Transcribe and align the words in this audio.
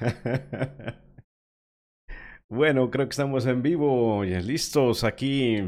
bueno, 2.48 2.90
creo 2.90 3.06
que 3.06 3.10
estamos 3.10 3.46
en 3.46 3.62
vivo, 3.62 4.24
y 4.24 4.30
listos 4.42 5.04
aquí. 5.04 5.58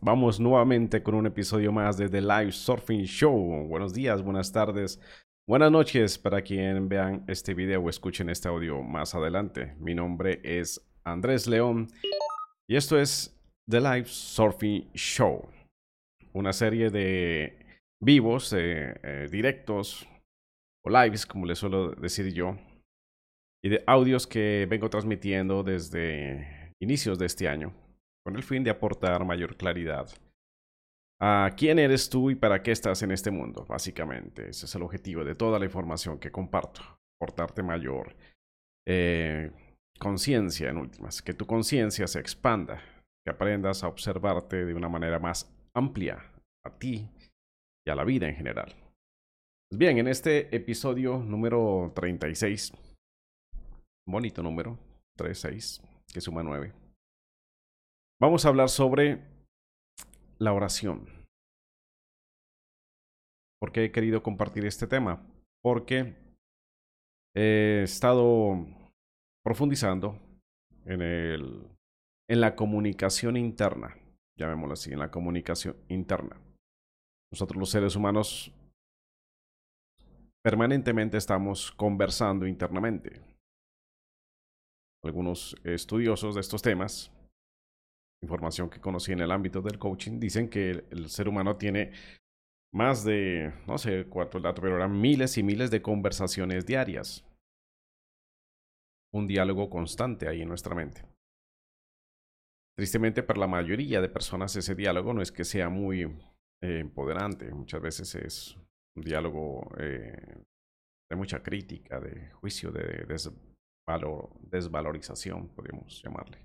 Vamos 0.00 0.40
nuevamente 0.40 1.02
con 1.02 1.14
un 1.14 1.26
episodio 1.26 1.70
más 1.70 1.96
de 1.96 2.08
The 2.08 2.20
Live 2.20 2.52
Surfing 2.52 3.04
Show. 3.04 3.68
Buenos 3.68 3.94
días, 3.94 4.22
buenas 4.22 4.50
tardes, 4.50 5.00
buenas 5.46 5.70
noches 5.70 6.18
para 6.18 6.42
quien 6.42 6.88
vean 6.88 7.24
este 7.28 7.54
video 7.54 7.82
o 7.82 7.88
escuchen 7.88 8.28
este 8.28 8.48
audio 8.48 8.82
más 8.82 9.14
adelante. 9.14 9.76
Mi 9.78 9.94
nombre 9.94 10.40
es 10.42 10.84
Andrés 11.04 11.46
León 11.46 11.88
y 12.68 12.74
esto 12.76 12.98
es 12.98 13.38
The 13.70 13.80
Live 13.80 14.06
Surfing 14.06 14.90
Show, 14.92 15.48
una 16.32 16.52
serie 16.52 16.90
de 16.90 17.80
vivos, 18.00 18.52
eh, 18.56 19.28
directos 19.30 20.08
o 20.84 20.90
lives, 20.90 21.24
como 21.24 21.46
les 21.46 21.58
suelo 21.58 21.92
decir 21.92 22.32
yo, 22.34 22.56
y 23.64 23.68
de 23.68 23.84
audios 23.86 24.26
que 24.26 24.66
vengo 24.68 24.90
transmitiendo 24.90 25.62
desde 25.62 26.72
inicios 26.80 27.18
de 27.18 27.26
este 27.26 27.48
año, 27.48 27.72
con 28.24 28.36
el 28.36 28.42
fin 28.42 28.64
de 28.64 28.70
aportar 28.70 29.24
mayor 29.24 29.56
claridad 29.56 30.08
a 31.24 31.50
quién 31.56 31.78
eres 31.78 32.10
tú 32.10 32.30
y 32.30 32.34
para 32.34 32.64
qué 32.64 32.72
estás 32.72 33.00
en 33.02 33.12
este 33.12 33.30
mundo, 33.30 33.64
básicamente. 33.68 34.48
Ese 34.48 34.66
es 34.66 34.74
el 34.74 34.82
objetivo 34.82 35.24
de 35.24 35.36
toda 35.36 35.60
la 35.60 35.64
información 35.64 36.18
que 36.18 36.32
comparto, 36.32 36.82
aportarte 37.16 37.62
mayor 37.62 38.16
eh, 38.88 39.52
conciencia 40.00 40.68
en 40.68 40.78
últimas, 40.78 41.22
que 41.22 41.32
tu 41.32 41.46
conciencia 41.46 42.08
se 42.08 42.18
expanda, 42.18 42.82
que 43.24 43.30
aprendas 43.30 43.84
a 43.84 43.88
observarte 43.88 44.64
de 44.64 44.74
una 44.74 44.88
manera 44.88 45.20
más 45.20 45.48
amplia 45.76 46.32
a 46.66 46.76
ti 46.76 47.08
y 47.86 47.90
a 47.90 47.94
la 47.94 48.02
vida 48.02 48.28
en 48.28 48.34
general. 48.34 48.74
Pues 49.70 49.78
bien, 49.78 49.98
en 49.98 50.08
este 50.08 50.54
episodio 50.54 51.18
número 51.18 51.92
36, 51.94 52.72
bonito 54.06 54.42
número, 54.42 54.78
36, 55.16 55.82
que 56.12 56.20
suma 56.20 56.42
9, 56.42 56.72
vamos 58.20 58.44
a 58.44 58.48
hablar 58.48 58.68
sobre 58.68 59.20
la 60.38 60.52
oración. 60.52 61.06
¿Por 63.60 63.72
qué 63.72 63.84
he 63.84 63.92
querido 63.92 64.22
compartir 64.22 64.64
este 64.66 64.86
tema? 64.86 65.24
Porque 65.62 66.16
he 67.34 67.82
estado 67.84 68.66
profundizando 69.44 70.18
en, 70.84 71.00
el, 71.00 71.68
en 72.28 72.40
la 72.40 72.56
comunicación 72.56 73.36
interna, 73.36 73.96
llamémoslo 74.36 74.74
así, 74.74 74.92
en 74.92 74.98
la 74.98 75.10
comunicación 75.10 75.76
interna. 75.88 76.40
Nosotros 77.32 77.58
los 77.58 77.70
seres 77.70 77.96
humanos 77.96 78.52
permanentemente 80.42 81.16
estamos 81.16 81.70
conversando 81.72 82.46
internamente. 82.46 83.31
Algunos 85.04 85.56
estudiosos 85.64 86.36
de 86.36 86.40
estos 86.40 86.62
temas, 86.62 87.10
información 88.22 88.70
que 88.70 88.80
conocí 88.80 89.12
en 89.12 89.20
el 89.20 89.32
ámbito 89.32 89.60
del 89.60 89.78
coaching, 89.78 90.20
dicen 90.20 90.48
que 90.48 90.70
el, 90.70 91.08
ser 91.08 91.28
humano 91.28 91.56
tiene 91.56 91.92
más 92.72 93.04
de, 93.04 93.52
no 93.66 93.78
sé 93.78 94.06
cuánto 94.08 94.38
el 94.38 94.44
dato, 94.44 94.62
pero 94.62 94.76
eran 94.76 95.00
miles 95.00 95.36
y 95.38 95.42
miles 95.42 95.70
de 95.70 95.82
conversaciones 95.82 96.66
diarias. 96.66 97.24
Un 99.12 99.26
diálogo 99.26 99.68
constante 99.68 100.28
ahí 100.28 100.42
en 100.42 100.48
nuestra 100.48 100.74
mente. 100.74 101.04
Tristemente, 102.76 103.22
para 103.22 103.40
la 103.40 103.46
mayoría 103.48 104.00
de 104.00 104.08
personas 104.08 104.56
ese 104.56 104.74
diálogo 104.74 105.12
no 105.12 105.20
es 105.20 105.30
que 105.32 105.44
sea 105.44 105.68
muy 105.68 106.02
eh, 106.62 106.78
empoderante. 106.78 107.52
Muchas 107.52 107.82
veces 107.82 108.14
es 108.14 108.56
un 108.96 109.02
diálogo 109.02 109.68
eh, 109.78 110.42
de 111.10 111.16
mucha 111.16 111.42
crítica, 111.42 112.00
de 112.00 112.30
juicio, 112.30 112.70
de 112.70 113.04
desvalorización, 114.50 115.48
podríamos 115.48 116.02
llamarle. 116.02 116.38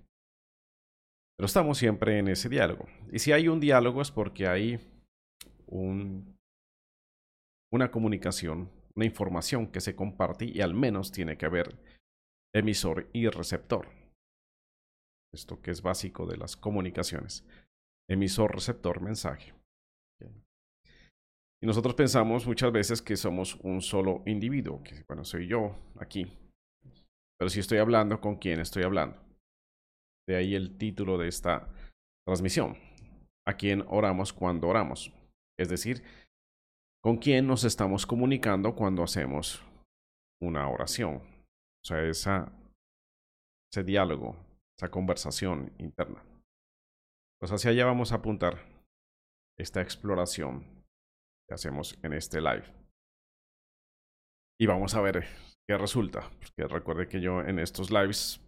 Pero 1.37 1.45
estamos 1.45 1.77
siempre 1.77 2.17
en 2.17 2.27
ese 2.29 2.49
diálogo. 2.49 2.87
Y 3.11 3.19
si 3.19 3.31
hay 3.31 3.47
un 3.47 3.59
diálogo 3.59 4.01
es 4.01 4.11
porque 4.11 4.47
hay 4.47 4.79
un, 5.67 6.35
una 7.71 7.91
comunicación, 7.91 8.71
una 8.95 9.05
información 9.05 9.67
que 9.67 9.81
se 9.81 9.95
comparte 9.95 10.45
y 10.45 10.61
al 10.61 10.73
menos 10.73 11.11
tiene 11.11 11.37
que 11.37 11.45
haber 11.45 11.77
emisor 12.53 13.09
y 13.13 13.27
receptor. 13.27 13.87
Esto 15.31 15.61
que 15.61 15.71
es 15.71 15.81
básico 15.81 16.25
de 16.25 16.37
las 16.37 16.55
comunicaciones. 16.55 17.45
Emisor, 18.09 18.55
receptor, 18.55 19.01
mensaje. 19.01 19.53
Y 21.61 21.65
nosotros 21.65 21.95
pensamos 21.95 22.45
muchas 22.45 22.71
veces 22.71 23.01
que 23.01 23.17
somos 23.17 23.55
un 23.63 23.81
solo 23.81 24.21
individuo, 24.25 24.83
que 24.83 25.03
bueno, 25.07 25.25
soy 25.25 25.47
yo 25.47 25.75
aquí. 25.99 26.31
Pero 27.39 27.49
si 27.49 27.59
estoy 27.59 27.77
hablando, 27.77 28.19
¿con 28.19 28.37
quién 28.37 28.59
estoy 28.59 28.83
hablando? 28.83 29.17
De 30.27 30.35
ahí 30.35 30.55
el 30.55 30.77
título 30.77 31.17
de 31.17 31.27
esta 31.27 31.69
transmisión. 32.25 32.77
¿A 33.47 33.55
quién 33.55 33.85
oramos 33.87 34.33
cuando 34.33 34.67
oramos? 34.67 35.13
Es 35.57 35.69
decir, 35.69 36.03
¿con 37.01 37.17
quién 37.17 37.47
nos 37.47 37.63
estamos 37.63 38.05
comunicando 38.05 38.75
cuando 38.75 39.03
hacemos 39.03 39.63
una 40.41 40.67
oración? 40.69 41.15
O 41.17 41.85
sea, 41.87 42.03
esa, 42.03 42.51
ese 43.71 43.83
diálogo, 43.83 44.35
esa 44.77 44.91
conversación 44.91 45.71
interna. 45.77 46.23
Pues 47.39 47.51
hacia 47.51 47.71
allá 47.71 47.85
vamos 47.85 48.11
a 48.11 48.15
apuntar 48.15 48.65
esta 49.57 49.81
exploración 49.81 50.65
que 51.47 51.53
hacemos 51.53 51.97
en 52.03 52.13
este 52.13 52.41
live. 52.41 52.65
Y 54.59 54.65
vamos 54.65 54.95
a 54.95 55.01
ver 55.01 55.25
qué 55.67 55.77
resulta. 55.77 56.29
Porque 56.39 56.67
recuerde 56.67 57.07
que 57.07 57.21
yo 57.21 57.41
en 57.41 57.59
estos 57.59 57.91
lives 57.91 58.41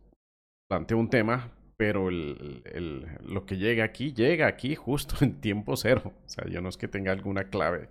planteo 0.70 0.98
un 0.98 1.10
tema, 1.10 1.52
pero 1.78 2.10
el, 2.10 2.62
el, 2.66 3.06
lo 3.24 3.46
que 3.46 3.58
llega 3.58 3.84
aquí, 3.84 4.14
llega 4.14 4.48
aquí 4.48 4.76
justo 4.76 5.16
en 5.22 5.40
tiempo 5.40 5.76
cero. 5.76 6.14
O 6.26 6.30
sea, 6.30 6.48
yo 6.48 6.62
no 6.62 6.70
es 6.70 6.78
que 6.78 6.88
tenga 6.88 7.12
alguna 7.12 7.50
clave. 7.50 7.90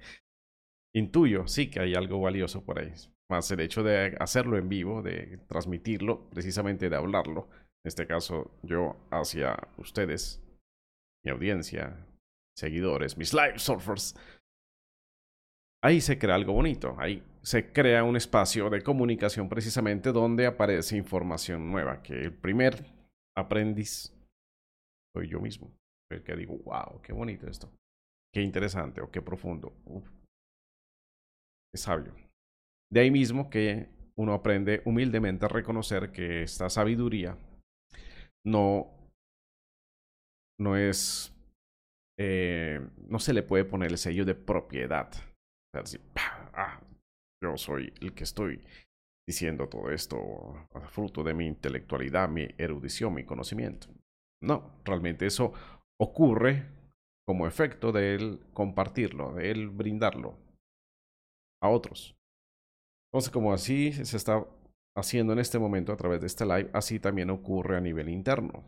Intuyo, 0.94 1.46
sí 1.46 1.70
que 1.70 1.80
hay 1.80 1.94
algo 1.94 2.20
valioso 2.20 2.64
por 2.64 2.80
ahí. 2.80 2.92
Más 3.30 3.50
el 3.50 3.60
hecho 3.60 3.82
de 3.82 4.16
hacerlo 4.18 4.56
en 4.56 4.68
vivo, 4.68 5.02
de 5.02 5.38
transmitirlo, 5.48 6.28
precisamente 6.30 6.88
de 6.88 6.96
hablarlo. 6.96 7.48
En 7.84 7.88
este 7.88 8.06
caso, 8.06 8.50
yo 8.62 8.96
hacia 9.10 9.56
ustedes, 9.76 10.42
mi 11.24 11.30
audiencia, 11.30 12.06
seguidores, 12.56 13.16
mis 13.16 13.34
live 13.34 13.58
surfers 13.58 14.16
ahí 15.82 16.00
se 16.00 16.18
crea 16.18 16.34
algo 16.34 16.52
bonito, 16.52 16.96
ahí 16.98 17.22
se 17.48 17.72
crea 17.72 18.04
un 18.04 18.14
espacio 18.14 18.68
de 18.68 18.82
comunicación 18.82 19.48
precisamente 19.48 20.12
donde 20.12 20.44
aparece 20.44 20.98
información 20.98 21.70
nueva, 21.70 22.02
que 22.02 22.12
el 22.12 22.34
primer 22.34 22.84
aprendiz 23.34 24.12
soy 25.16 25.28
yo 25.28 25.40
mismo, 25.40 25.72
el 26.12 26.22
que 26.22 26.36
digo, 26.36 26.58
wow, 26.58 27.00
qué 27.00 27.14
bonito 27.14 27.48
esto, 27.48 27.72
qué 28.34 28.42
interesante 28.42 29.00
o 29.00 29.10
qué 29.10 29.22
profundo, 29.22 29.72
qué 31.72 31.78
sabio. 31.78 32.14
De 32.92 33.00
ahí 33.00 33.10
mismo 33.10 33.48
que 33.48 33.88
uno 34.18 34.34
aprende 34.34 34.82
humildemente 34.84 35.46
a 35.46 35.48
reconocer 35.48 36.12
que 36.12 36.42
esta 36.42 36.68
sabiduría 36.68 37.38
no, 38.44 38.94
no 40.60 40.76
es, 40.76 41.34
eh, 42.20 42.86
no 43.06 43.18
se 43.18 43.32
le 43.32 43.42
puede 43.42 43.64
poner 43.64 43.90
el 43.90 43.96
sello 43.96 44.26
de 44.26 44.34
propiedad 44.34 45.10
ah, 46.52 46.80
yo 47.42 47.56
soy 47.56 47.92
el 48.00 48.14
que 48.14 48.24
estoy 48.24 48.64
diciendo 49.26 49.68
todo 49.68 49.90
esto 49.90 50.68
fruto 50.88 51.22
de 51.22 51.34
mi 51.34 51.46
intelectualidad, 51.46 52.28
mi 52.28 52.48
erudición, 52.56 53.14
mi 53.14 53.24
conocimiento. 53.24 53.88
No, 54.42 54.80
realmente 54.84 55.26
eso 55.26 55.52
ocurre 56.00 56.66
como 57.26 57.46
efecto 57.46 57.92
de 57.92 58.14
él 58.14 58.40
compartirlo, 58.54 59.34
de 59.34 59.50
él 59.50 59.68
brindarlo 59.68 60.38
a 61.62 61.68
otros. 61.68 62.16
Entonces, 63.12 63.30
como 63.30 63.52
así 63.52 63.92
se 63.92 64.16
está 64.16 64.46
haciendo 64.96 65.32
en 65.32 65.38
este 65.38 65.58
momento 65.58 65.92
a 65.92 65.96
través 65.96 66.20
de 66.20 66.26
este 66.26 66.46
live, 66.46 66.70
así 66.72 66.98
también 66.98 67.30
ocurre 67.30 67.76
a 67.76 67.80
nivel 67.80 68.08
interno. 68.08 68.64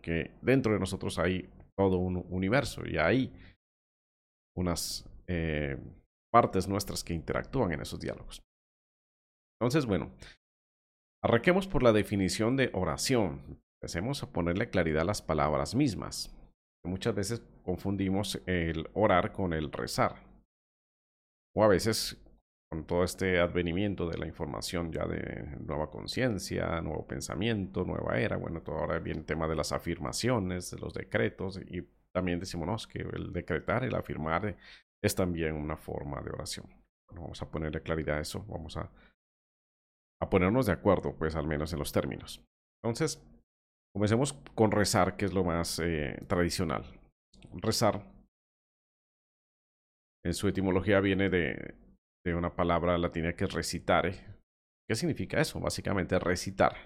Que 0.00 0.32
dentro 0.40 0.72
de 0.72 0.80
nosotros 0.80 1.18
hay 1.18 1.48
todo 1.76 1.98
un 1.98 2.24
universo 2.30 2.86
y 2.86 2.96
hay 2.96 3.32
unas 4.56 5.08
eh, 5.26 5.78
partes 6.32 6.66
nuestras 6.66 7.04
que 7.04 7.14
interactúan 7.14 7.72
en 7.72 7.82
esos 7.82 8.00
diálogos. 8.00 8.42
Entonces, 9.60 9.86
bueno, 9.86 10.10
arranquemos 11.22 11.68
por 11.68 11.82
la 11.82 11.92
definición 11.92 12.56
de 12.56 12.70
oración. 12.72 13.60
Empecemos 13.80 14.22
a 14.22 14.32
ponerle 14.32 14.70
claridad 14.70 15.02
a 15.02 15.06
las 15.06 15.22
palabras 15.22 15.74
mismas. 15.74 16.34
Muchas 16.84 17.14
veces 17.14 17.42
confundimos 17.62 18.40
el 18.46 18.88
orar 18.94 19.32
con 19.32 19.52
el 19.52 19.70
rezar. 19.70 20.24
O 21.54 21.62
a 21.62 21.68
veces 21.68 22.18
con 22.70 22.86
todo 22.86 23.04
este 23.04 23.38
advenimiento 23.38 24.08
de 24.08 24.16
la 24.16 24.26
información 24.26 24.90
ya 24.90 25.04
de 25.04 25.58
nueva 25.60 25.90
conciencia, 25.90 26.80
nuevo 26.80 27.06
pensamiento, 27.06 27.84
nueva 27.84 28.18
era. 28.18 28.38
Bueno, 28.38 28.62
todo 28.62 28.78
ahora 28.78 28.98
viene 28.98 29.20
el 29.20 29.26
tema 29.26 29.46
de 29.46 29.56
las 29.56 29.72
afirmaciones, 29.72 30.70
de 30.70 30.78
los 30.78 30.94
decretos 30.94 31.60
y 31.68 31.86
también 32.12 32.40
decimos 32.40 32.86
que 32.86 33.00
el 33.00 33.32
decretar, 33.32 33.84
el 33.84 33.94
afirmar 33.94 34.56
es 35.02 35.14
también 35.14 35.54
una 35.54 35.76
forma 35.76 36.20
de 36.20 36.30
oración. 36.30 36.66
vamos 37.12 37.42
a 37.42 37.50
ponerle 37.50 37.82
claridad 37.82 38.18
a 38.18 38.20
eso, 38.20 38.44
vamos 38.48 38.76
a, 38.76 38.90
ponernos 40.30 40.66
de 40.66 40.72
acuerdo, 40.72 41.14
pues 41.16 41.34
al 41.34 41.46
menos 41.46 41.72
en 41.72 41.80
los 41.80 41.92
términos. 41.92 42.42
Entonces, 42.82 43.20
comencemos 43.94 44.32
con 44.54 44.70
rezar, 44.70 45.16
que 45.16 45.24
es 45.24 45.34
lo 45.34 45.44
más 45.44 45.78
eh, 45.80 46.16
tradicional. 46.28 46.84
Rezar, 47.54 48.06
en 50.24 50.34
su 50.34 50.48
etimología 50.48 51.00
viene 51.00 51.28
de, 51.28 51.74
de 52.24 52.34
una 52.34 52.54
palabra 52.54 52.96
latina 52.96 53.34
que 53.34 53.44
es 53.44 53.52
recitare. 53.52 54.12
¿Qué 54.88 54.94
significa 54.94 55.40
eso? 55.40 55.58
Básicamente 55.60 56.18
recitar. 56.18 56.76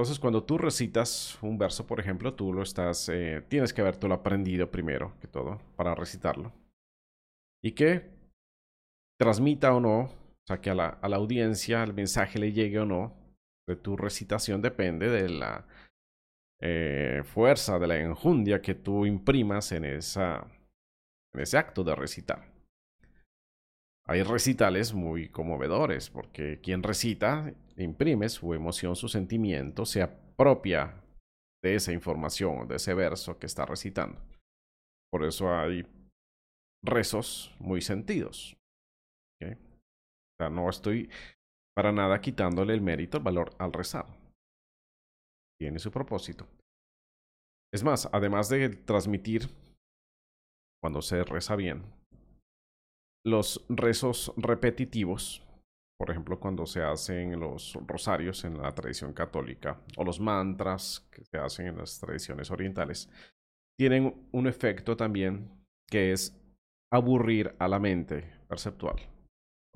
Entonces, 0.00 0.18
cuando 0.18 0.42
tú 0.44 0.56
recitas 0.56 1.36
un 1.42 1.58
verso, 1.58 1.86
por 1.86 2.00
ejemplo, 2.00 2.32
tú 2.32 2.54
lo 2.54 2.62
estás, 2.62 3.10
eh, 3.10 3.44
tienes 3.48 3.74
que 3.74 3.82
habértelo 3.82 4.14
aprendido 4.14 4.70
primero 4.70 5.12
que 5.20 5.28
todo 5.28 5.60
para 5.76 5.94
recitarlo. 5.94 6.54
Y 7.62 7.72
que 7.72 8.08
transmita 9.18 9.74
o 9.74 9.78
no, 9.78 10.00
o 10.04 10.10
sea, 10.46 10.58
que 10.62 10.70
a 10.70 10.74
la, 10.74 10.98
audiencia 11.02 11.82
el 11.82 11.92
mensaje 11.92 12.38
le 12.38 12.52
llegue 12.52 12.78
o 12.78 12.86
no, 12.86 13.12
de 13.68 13.76
tu 13.76 13.94
recitación 13.94 14.62
depende 14.62 15.10
de 15.10 15.28
la 15.28 15.66
eh, 16.62 17.20
fuerza, 17.22 17.78
de 17.78 17.86
la 17.86 17.98
enjundia 17.98 18.62
que 18.62 18.74
tú 18.74 19.04
imprimas 19.04 19.70
en, 19.70 19.84
en 19.84 19.98
ese 19.98 21.58
acto 21.58 21.84
de 21.84 21.94
recitar. 21.94 22.50
Hay 24.06 24.22
recitales 24.22 24.94
muy 24.94 25.28
conmovedores, 25.28 26.08
porque 26.08 26.58
quien 26.62 26.82
recita 26.82 27.52
imprime 27.84 28.28
su 28.28 28.54
emoción, 28.54 28.96
su 28.96 29.08
sentimiento, 29.08 29.84
se 29.86 30.02
apropia 30.02 31.02
de 31.62 31.74
esa 31.74 31.92
información, 31.92 32.66
de 32.68 32.76
ese 32.76 32.94
verso 32.94 33.38
que 33.38 33.46
está 33.46 33.66
recitando. 33.66 34.20
Por 35.12 35.24
eso 35.24 35.52
hay 35.52 35.86
rezos 36.84 37.54
muy 37.58 37.80
sentidos. 37.80 38.56
No 40.40 40.70
estoy 40.70 41.10
para 41.76 41.92
nada 41.92 42.20
quitándole 42.20 42.72
el 42.72 42.80
mérito, 42.80 43.18
el 43.18 43.22
valor 43.22 43.54
al 43.58 43.72
rezar. 43.72 44.06
Tiene 45.60 45.78
su 45.78 45.90
propósito. 45.90 46.46
Es 47.72 47.84
más, 47.84 48.08
además 48.10 48.48
de 48.48 48.70
transmitir 48.70 49.48
cuando 50.82 51.02
se 51.02 51.22
reza 51.24 51.56
bien, 51.56 51.84
los 53.26 53.66
rezos 53.68 54.32
repetitivos, 54.38 55.46
por 56.00 56.10
ejemplo, 56.10 56.40
cuando 56.40 56.64
se 56.64 56.82
hacen 56.82 57.38
los 57.38 57.78
rosarios 57.86 58.44
en 58.44 58.56
la 58.56 58.72
tradición 58.72 59.12
católica 59.12 59.82
o 59.98 60.02
los 60.02 60.18
mantras 60.18 61.06
que 61.12 61.22
se 61.26 61.36
hacen 61.36 61.66
en 61.66 61.76
las 61.76 62.00
tradiciones 62.00 62.50
orientales, 62.50 63.10
tienen 63.78 64.26
un 64.32 64.46
efecto 64.46 64.96
también 64.96 65.50
que 65.86 66.12
es 66.12 66.34
aburrir 66.90 67.54
a 67.58 67.68
la 67.68 67.78
mente 67.78 68.24
perceptual. 68.48 68.96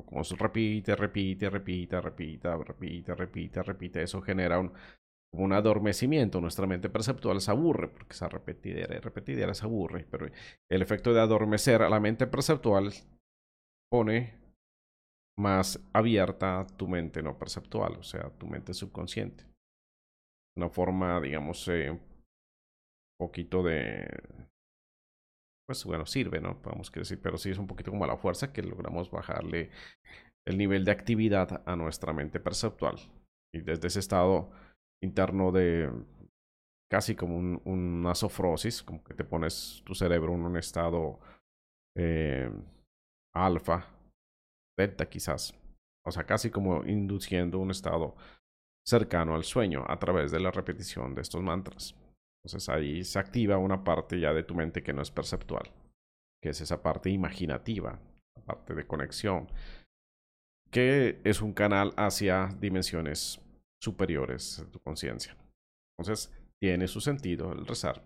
Como 0.02 0.24
se 0.24 0.34
repite, 0.36 0.96
repite, 0.96 1.50
repite, 1.50 2.00
repite, 2.00 2.56
repite, 2.56 3.14
repite, 3.14 3.62
repite, 3.62 4.02
eso 4.02 4.22
genera 4.22 4.58
un, 4.58 5.52
adormecimiento. 5.52 6.40
Nuestra 6.40 6.66
mente 6.66 6.88
perceptual 6.88 7.42
se 7.42 7.50
aburre 7.50 7.88
porque 7.88 8.14
esa 8.14 8.30
repetidera 8.30 8.96
y 8.96 8.98
repetidera 8.98 9.52
se 9.52 9.66
aburre. 9.66 10.06
Pero 10.10 10.30
el 10.70 10.80
efecto 10.80 11.12
de 11.12 11.20
adormecer 11.20 11.82
a 11.82 11.90
la 11.90 12.00
mente 12.00 12.26
perceptual 12.26 12.94
pone 13.90 14.43
más 15.38 15.80
abierta 15.92 16.66
tu 16.76 16.88
mente 16.88 17.22
no 17.22 17.38
perceptual, 17.38 17.96
o 17.96 18.02
sea, 18.02 18.30
tu 18.38 18.46
mente 18.46 18.74
subconsciente. 18.74 19.44
Una 20.56 20.68
forma, 20.68 21.20
digamos, 21.20 21.66
eh, 21.68 21.90
un 21.90 22.00
poquito 23.18 23.62
de... 23.62 24.06
Pues 25.66 25.84
bueno, 25.84 26.04
sirve, 26.04 26.40
¿no? 26.40 26.60
Podemos 26.60 26.92
decir, 26.92 27.20
pero 27.22 27.38
sí 27.38 27.50
es 27.50 27.58
un 27.58 27.66
poquito 27.66 27.90
como 27.90 28.06
la 28.06 28.18
fuerza 28.18 28.52
que 28.52 28.62
logramos 28.62 29.10
bajarle 29.10 29.70
el 30.46 30.58
nivel 30.58 30.84
de 30.84 30.92
actividad 30.92 31.62
a 31.66 31.74
nuestra 31.74 32.12
mente 32.12 32.38
perceptual. 32.38 32.96
Y 33.52 33.62
desde 33.62 33.88
ese 33.88 34.00
estado 34.00 34.50
interno 35.02 35.52
de 35.52 35.90
casi 36.90 37.16
como 37.16 37.36
un, 37.36 37.60
una 37.64 38.14
sofrosis, 38.14 38.82
como 38.82 39.02
que 39.02 39.14
te 39.14 39.24
pones 39.24 39.82
tu 39.84 39.94
cerebro 39.94 40.34
en 40.34 40.44
un 40.44 40.56
estado 40.56 41.18
eh, 41.96 42.50
alfa, 43.34 43.93
delta 44.76 45.08
quizás. 45.08 45.54
O 46.06 46.10
sea, 46.10 46.24
casi 46.24 46.50
como 46.50 46.84
induciendo 46.84 47.58
un 47.58 47.70
estado 47.70 48.14
cercano 48.86 49.34
al 49.34 49.44
sueño 49.44 49.84
a 49.88 49.98
través 49.98 50.30
de 50.30 50.40
la 50.40 50.50
repetición 50.50 51.14
de 51.14 51.22
estos 51.22 51.42
mantras. 51.42 51.94
Entonces 52.44 52.68
ahí 52.68 53.04
se 53.04 53.18
activa 53.18 53.56
una 53.56 53.82
parte 53.82 54.20
ya 54.20 54.34
de 54.34 54.44
tu 54.44 54.54
mente 54.54 54.82
que 54.82 54.92
no 54.92 55.00
es 55.00 55.10
perceptual, 55.10 55.70
que 56.42 56.50
es 56.50 56.60
esa 56.60 56.82
parte 56.82 57.08
imaginativa, 57.08 57.98
la 58.36 58.44
parte 58.44 58.74
de 58.74 58.86
conexión, 58.86 59.48
que 60.70 61.20
es 61.24 61.40
un 61.40 61.54
canal 61.54 61.94
hacia 61.96 62.54
dimensiones 62.60 63.40
superiores 63.82 64.58
de 64.58 64.66
tu 64.66 64.80
conciencia. 64.80 65.36
Entonces 65.96 66.30
tiene 66.60 66.86
su 66.86 67.00
sentido 67.00 67.52
el 67.52 67.66
rezar. 67.66 68.02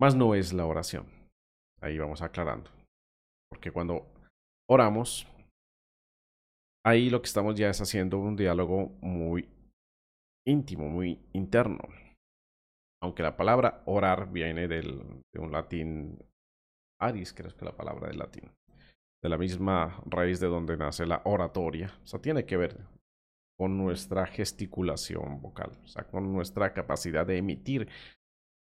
Más 0.00 0.16
no 0.16 0.34
es 0.34 0.52
la 0.52 0.66
oración. 0.66 1.06
Ahí 1.80 1.98
vamos 1.98 2.22
aclarando. 2.22 2.70
Porque 3.48 3.70
cuando 3.70 4.13
oramos, 4.68 5.26
ahí 6.84 7.10
lo 7.10 7.20
que 7.20 7.26
estamos 7.26 7.54
ya 7.54 7.68
es 7.70 7.80
haciendo 7.80 8.18
un 8.18 8.36
diálogo 8.36 8.90
muy 9.00 9.48
íntimo, 10.46 10.88
muy 10.88 11.20
interno. 11.32 11.82
Aunque 13.02 13.22
la 13.22 13.36
palabra 13.36 13.82
orar 13.86 14.30
viene 14.32 14.68
del, 14.68 15.22
de 15.32 15.40
un 15.40 15.52
latín 15.52 16.18
aris, 17.00 17.32
creo 17.32 17.54
que 17.56 17.64
la 17.64 17.76
palabra 17.76 18.08
del 18.08 18.18
latín, 18.18 18.50
de 19.22 19.28
la 19.28 19.38
misma 19.38 20.02
raíz 20.06 20.40
de 20.40 20.46
donde 20.46 20.76
nace 20.76 21.06
la 21.06 21.22
oratoria. 21.24 21.98
O 22.02 22.06
sea, 22.06 22.20
tiene 22.20 22.46
que 22.46 22.56
ver 22.56 22.78
con 23.58 23.76
nuestra 23.76 24.26
gesticulación 24.26 25.40
vocal, 25.40 25.72
o 25.84 25.86
sea, 25.86 26.04
con 26.04 26.32
nuestra 26.32 26.72
capacidad 26.72 27.26
de 27.26 27.38
emitir 27.38 27.88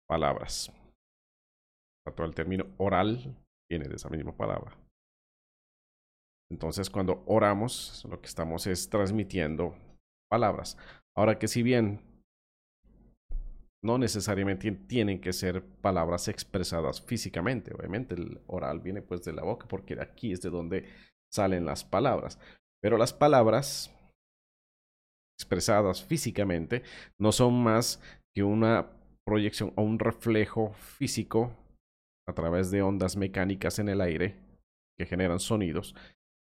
palabras. 0.08 0.68
O 0.68 2.02
sea, 2.04 2.14
todo 2.14 2.26
el 2.26 2.34
término 2.34 2.66
oral 2.78 3.36
viene 3.68 3.88
de 3.88 3.96
esa 3.96 4.08
misma 4.08 4.36
palabra. 4.36 4.76
Entonces, 6.50 6.90
cuando 6.90 7.22
oramos, 7.26 8.04
lo 8.08 8.20
que 8.20 8.26
estamos 8.26 8.66
es 8.66 8.88
transmitiendo 8.88 9.76
palabras. 10.30 10.76
Ahora 11.16 11.38
que 11.38 11.48
si 11.48 11.62
bien 11.62 12.00
no 13.82 13.98
necesariamente 13.98 14.70
tienen 14.72 15.20
que 15.20 15.32
ser 15.32 15.64
palabras 15.64 16.28
expresadas 16.28 17.00
físicamente, 17.00 17.72
obviamente 17.74 18.14
el 18.14 18.40
oral 18.46 18.80
viene 18.80 19.00
pues 19.00 19.22
de 19.24 19.32
la 19.32 19.42
boca 19.42 19.66
porque 19.68 19.98
aquí 20.00 20.32
es 20.32 20.42
de 20.42 20.50
donde 20.50 20.86
salen 21.32 21.64
las 21.64 21.84
palabras, 21.84 22.38
pero 22.82 22.98
las 22.98 23.12
palabras 23.12 23.90
expresadas 25.38 26.04
físicamente 26.04 26.82
no 27.18 27.32
son 27.32 27.62
más 27.62 28.02
que 28.34 28.42
una 28.42 28.90
proyección 29.24 29.72
o 29.76 29.82
un 29.82 29.98
reflejo 29.98 30.74
físico 30.74 31.56
a 32.28 32.34
través 32.34 32.70
de 32.70 32.82
ondas 32.82 33.16
mecánicas 33.16 33.78
en 33.78 33.88
el 33.88 34.00
aire 34.00 34.36
que 34.98 35.06
generan 35.06 35.40
sonidos 35.40 35.94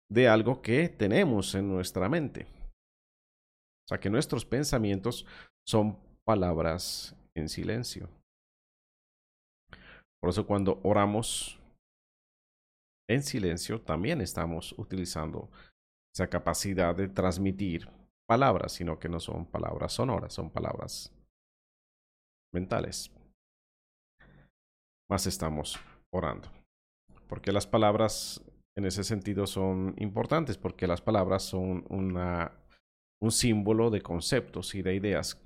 de 0.09 0.27
algo 0.27 0.61
que 0.61 0.89
tenemos 0.89 1.55
en 1.55 1.69
nuestra 1.69 2.09
mente. 2.09 2.47
O 3.85 3.87
sea 3.89 3.99
que 3.99 4.09
nuestros 4.09 4.45
pensamientos 4.45 5.25
son 5.67 5.97
palabras 6.25 7.15
en 7.35 7.49
silencio. 7.49 8.09
Por 10.21 10.29
eso 10.29 10.47
cuando 10.47 10.79
oramos 10.83 11.59
en 13.07 13.21
silencio 13.21 13.81
también 13.81 14.21
estamos 14.21 14.73
utilizando 14.77 15.49
esa 16.13 16.27
capacidad 16.27 16.95
de 16.95 17.07
transmitir 17.07 17.87
palabras, 18.27 18.71
sino 18.71 18.97
que 18.97 19.09
no 19.09 19.19
son 19.19 19.45
palabras 19.45 19.93
sonoras, 19.93 20.33
son 20.33 20.49
palabras 20.49 21.11
mentales 22.53 23.11
más 25.09 25.27
estamos 25.27 25.79
orando. 26.13 26.49
Porque 27.27 27.51
las 27.51 27.67
palabras 27.67 28.41
en 28.77 28.85
ese 28.85 29.03
sentido 29.03 29.47
son 29.47 29.95
importantes, 29.97 30.57
porque 30.57 30.87
las 30.87 31.01
palabras 31.01 31.43
son 31.43 31.85
un 31.89 33.31
símbolo 33.31 33.89
de 33.89 34.01
conceptos 34.01 34.75
y 34.75 34.81
de 34.81 34.95
ideas 34.95 35.41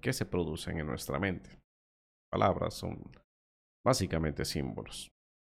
que 0.00 0.12
se 0.12 0.24
producen 0.24 0.78
en 0.78 0.86
nuestra 0.86 1.18
mente. 1.18 1.58
Palabras 2.32 2.74
son 2.74 3.10
básicamente 3.84 4.44
símbolos, 4.44 5.08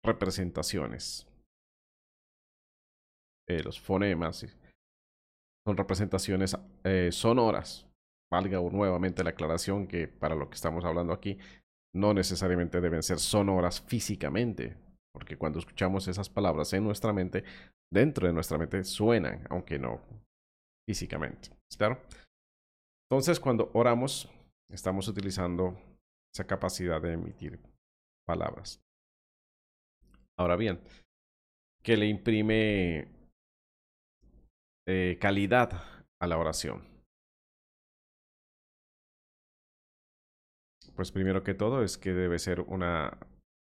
representaciones. 0.03 1.27
Eh, 3.47 3.61
los 3.63 3.79
fonemas 3.79 4.45
son 5.65 5.77
representaciones 5.77 6.57
eh, 6.83 7.11
sonoras. 7.11 7.87
Valga 8.31 8.59
nuevamente 8.61 9.23
la 9.23 9.31
aclaración 9.31 9.87
que 9.87 10.07
para 10.07 10.35
lo 10.35 10.49
que 10.49 10.55
estamos 10.55 10.85
hablando 10.85 11.13
aquí 11.13 11.37
no 11.93 12.13
necesariamente 12.13 12.79
deben 12.79 13.03
ser 13.03 13.19
sonoras 13.19 13.81
físicamente, 13.81 14.77
porque 15.13 15.37
cuando 15.37 15.59
escuchamos 15.59 16.07
esas 16.07 16.29
palabras 16.29 16.71
en 16.73 16.83
nuestra 16.83 17.13
mente, 17.13 17.43
dentro 17.91 18.27
de 18.27 18.33
nuestra 18.33 18.57
mente 18.57 18.83
suenan, 18.83 19.45
aunque 19.49 19.77
no 19.77 20.01
físicamente. 20.87 21.49
¿Claro? 21.77 22.01
Entonces, 23.09 23.39
cuando 23.39 23.69
oramos, 23.73 24.29
estamos 24.71 25.07
utilizando 25.07 25.77
esa 26.33 26.47
capacidad 26.47 27.01
de 27.01 27.13
emitir 27.13 27.59
palabras. 28.25 28.81
Ahora 30.39 30.55
bien, 30.55 30.79
¿qué 31.83 31.97
le 31.97 32.07
imprime 32.07 33.07
eh, 34.87 35.17
calidad 35.19 35.83
a 36.21 36.27
la 36.27 36.37
oración? 36.37 36.87
Pues 40.95 41.11
primero 41.11 41.43
que 41.43 41.53
todo 41.53 41.83
es 41.83 41.97
que 41.97 42.13
debe 42.13 42.39
ser 42.39 42.61
una 42.61 43.17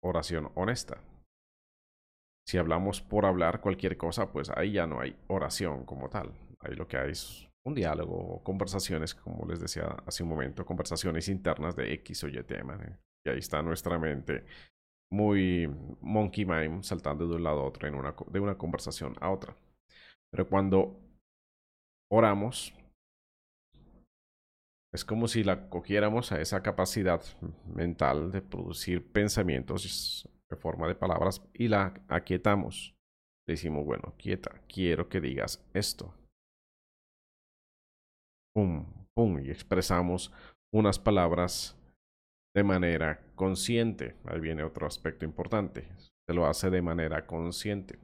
oración 0.04 0.52
honesta. 0.56 1.02
Si 2.48 2.58
hablamos 2.58 3.02
por 3.02 3.26
hablar 3.26 3.60
cualquier 3.60 3.98
cosa, 3.98 4.32
pues 4.32 4.50
ahí 4.56 4.74
ya 4.74 4.86
no 4.86 5.00
hay 5.00 5.16
oración 5.28 5.86
como 5.86 6.10
tal. 6.10 6.32
Ahí 6.60 6.76
lo 6.76 6.88
que 6.88 6.98
hay 6.98 7.12
es 7.12 7.48
un 7.66 7.74
diálogo, 7.74 8.44
conversaciones, 8.44 9.16
como 9.16 9.48
les 9.48 9.60
decía 9.60 9.88
hace 10.06 10.24
un 10.24 10.30
momento, 10.30 10.66
conversaciones 10.66 11.28
internas 11.28 11.76
de 11.76 11.94
X 11.94 12.24
o 12.24 12.28
Y 12.28 12.44
tema. 12.44 12.76
¿eh? 12.76 12.98
Y 13.26 13.30
ahí 13.30 13.40
está 13.40 13.62
nuestra 13.64 13.98
mente 13.98 14.46
muy 15.12 15.68
monkey 16.02 16.46
mind 16.46 16.84
saltando 16.84 17.28
de 17.28 17.36
un 17.36 17.44
lado 17.44 17.62
a 17.62 17.66
otro, 17.66 17.88
en 17.88 17.96
una, 17.96 18.16
de 18.28 18.40
una 18.40 18.58
conversación 18.58 19.16
a 19.22 19.32
otra. 19.32 19.56
Pero 20.32 20.48
cuando 20.48 21.00
oramos, 22.12 22.74
es 24.94 25.06
como 25.06 25.28
si 25.28 25.44
la 25.44 25.70
cogiéramos 25.70 26.32
a 26.32 26.42
esa 26.42 26.62
capacidad 26.62 27.22
mental 27.74 28.32
de 28.32 28.42
producir 28.42 29.12
pensamientos 29.12 30.30
de 30.50 30.58
forma 30.58 30.88
de 30.88 30.96
palabras 30.96 31.42
y 31.54 31.68
la 31.68 31.94
aquietamos. 32.08 32.96
Decimos, 33.48 33.86
bueno, 33.86 34.16
quieta, 34.18 34.62
quiero 34.68 35.08
que 35.08 35.22
digas 35.22 35.64
esto. 35.74 36.14
Pum, 38.56 38.86
pum, 39.16 39.40
y 39.40 39.50
expresamos 39.50 40.32
unas 40.74 40.98
palabras 40.98 41.78
de 42.56 42.64
manera 42.64 43.22
consciente. 43.36 44.16
Ahí 44.26 44.40
viene 44.40 44.64
otro 44.64 44.88
aspecto 44.88 45.26
importante. 45.26 45.88
Se 46.28 46.34
lo 46.34 46.46
hace 46.46 46.70
de 46.70 46.82
manera 46.82 47.28
consciente. 47.28 48.00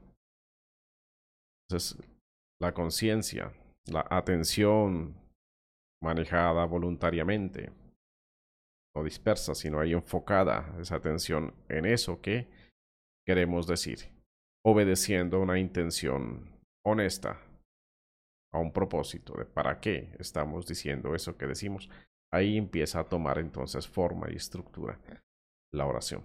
Entonces, 1.68 1.98
la 2.60 2.74
conciencia, 2.74 3.52
la 3.86 4.06
atención 4.10 5.16
manejada 6.02 6.64
voluntariamente, 6.66 7.72
no 8.94 9.04
dispersa, 9.04 9.54
sino 9.54 9.80
ahí 9.80 9.92
enfocada 9.92 10.74
esa 10.80 10.96
atención 10.96 11.54
en 11.68 11.86
eso 11.86 12.20
que 12.20 12.48
queremos 13.26 13.66
decir, 13.66 13.98
obedeciendo 14.64 15.40
una 15.40 15.58
intención 15.58 16.60
honesta 16.84 17.40
a 18.52 18.58
un 18.58 18.72
propósito 18.72 19.34
de 19.34 19.44
para 19.44 19.80
qué 19.80 20.14
estamos 20.18 20.66
diciendo 20.66 21.14
eso 21.14 21.36
que 21.36 21.46
decimos. 21.46 21.88
Ahí 22.32 22.56
empieza 22.56 23.00
a 23.00 23.08
tomar 23.08 23.38
entonces 23.38 23.86
forma 23.86 24.30
y 24.30 24.36
estructura 24.36 24.98
la 25.72 25.86
oración. 25.86 26.22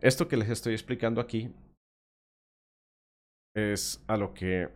Esto 0.00 0.28
que 0.28 0.36
les 0.36 0.50
estoy 0.50 0.74
explicando 0.74 1.20
aquí 1.20 1.52
es 3.54 4.04
a 4.06 4.16
lo 4.16 4.34
que 4.34 4.68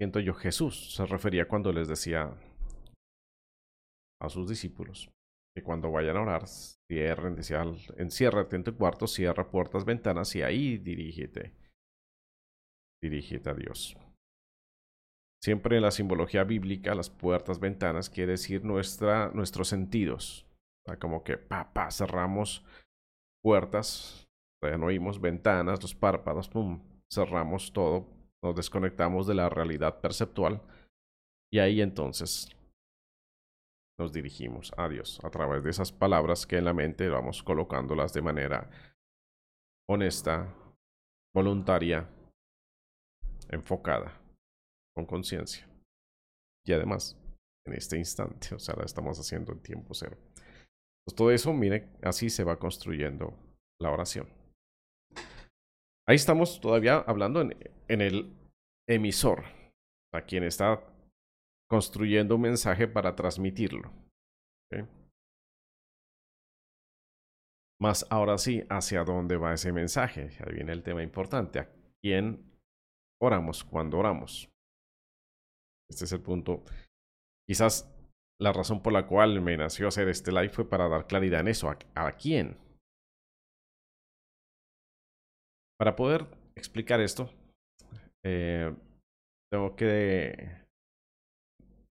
siento 0.00 0.20
yo 0.20 0.34
Jesús 0.34 0.94
se 0.94 1.06
refería 1.06 1.46
cuando 1.46 1.72
les 1.72 1.88
decía 1.88 2.34
a 4.20 4.28
sus 4.28 4.48
discípulos 4.48 5.10
que 5.54 5.62
cuando 5.62 5.90
vayan 5.90 6.16
a 6.16 6.22
orar, 6.22 6.46
cierren, 6.46 7.34
decía, 7.34 7.64
enciérrate 7.96 8.56
en 8.56 8.64
tu 8.64 8.76
cuarto, 8.76 9.06
cierra 9.06 9.50
puertas, 9.50 9.84
ventanas 9.84 10.34
y 10.36 10.42
ahí 10.42 10.78
dirígete. 10.78 11.52
Dirígete 13.02 13.50
a 13.50 13.54
Dios. 13.54 13.96
Siempre 15.42 15.76
en 15.76 15.82
la 15.82 15.90
simbología 15.90 16.44
bíblica, 16.44 16.94
las 16.94 17.10
puertas, 17.10 17.60
ventanas 17.60 18.10
quiere 18.10 18.32
decir 18.32 18.64
nuestra, 18.64 19.30
nuestros 19.32 19.68
sentidos. 19.68 20.46
como 21.00 21.22
que 21.22 21.36
pa, 21.36 21.72
pa, 21.72 21.90
cerramos 21.90 22.64
puertas, 23.42 24.28
ya 24.62 24.76
no 24.78 24.86
oímos 24.86 25.20
ventanas, 25.20 25.82
los 25.82 25.94
párpados, 25.94 26.48
pum, 26.48 26.80
cerramos 27.12 27.72
todo, 27.72 28.06
nos 28.42 28.56
desconectamos 28.56 29.26
de 29.26 29.34
la 29.34 29.48
realidad 29.48 30.00
perceptual 30.00 30.62
y 31.52 31.58
ahí 31.58 31.80
entonces 31.80 32.48
nos 33.98 34.12
dirigimos 34.12 34.72
a 34.76 34.88
Dios 34.88 35.18
a 35.24 35.30
través 35.30 35.62
de 35.64 35.70
esas 35.70 35.90
palabras 35.92 36.46
que 36.46 36.56
en 36.56 36.64
la 36.64 36.72
mente 36.72 37.08
vamos 37.08 37.42
colocándolas 37.42 38.12
de 38.12 38.22
manera 38.22 38.70
honesta, 39.88 40.54
voluntaria, 41.34 42.08
enfocada, 43.48 44.20
con 44.94 45.06
conciencia. 45.06 45.66
Y 46.64 46.72
además, 46.72 47.16
en 47.66 47.74
este 47.74 47.98
instante, 47.98 48.54
o 48.54 48.58
sea, 48.58 48.76
la 48.76 48.84
estamos 48.84 49.18
haciendo 49.18 49.52
en 49.52 49.62
tiempo 49.62 49.94
cero. 49.94 50.16
Pues 51.04 51.16
todo 51.16 51.30
eso, 51.30 51.52
mire, 51.52 51.88
así 52.02 52.30
se 52.30 52.44
va 52.44 52.58
construyendo 52.58 53.34
la 53.80 53.90
oración. 53.90 54.28
Ahí 56.06 56.16
estamos 56.16 56.60
todavía 56.60 56.98
hablando 57.06 57.40
en, 57.40 57.56
en 57.88 58.00
el 58.00 58.36
emisor, 58.88 59.44
a 60.14 60.22
quien 60.22 60.44
está 60.44 60.82
construyendo 61.68 62.36
un 62.36 62.42
mensaje 62.42 62.88
para 62.88 63.14
transmitirlo. 63.14 63.92
Más 67.80 68.06
ahora 68.10 68.38
sí, 68.38 68.64
¿hacia 68.68 69.04
dónde 69.04 69.36
va 69.36 69.54
ese 69.54 69.72
mensaje? 69.72 70.30
Ahí 70.44 70.54
viene 70.54 70.72
el 70.72 70.82
tema 70.82 71.02
importante. 71.02 71.60
¿A 71.60 71.70
quién 72.02 72.60
oramos 73.22 73.62
cuando 73.62 73.98
oramos? 73.98 74.50
Este 75.88 76.04
es 76.04 76.12
el 76.12 76.20
punto. 76.20 76.64
Quizás 77.48 77.94
la 78.40 78.52
razón 78.52 78.82
por 78.82 78.92
la 78.92 79.06
cual 79.06 79.40
me 79.40 79.56
nació 79.56 79.88
hacer 79.88 80.08
este 80.08 80.32
live 80.32 80.50
fue 80.50 80.68
para 80.68 80.88
dar 80.88 81.06
claridad 81.06 81.40
en 81.40 81.48
eso. 81.48 81.70
¿A, 81.94 82.12
quién? 82.12 82.56
Para 85.78 85.94
poder 85.94 86.26
explicar 86.56 87.00
esto, 87.00 87.30
eh, 88.24 88.74
tengo 89.52 89.76
que 89.76 90.67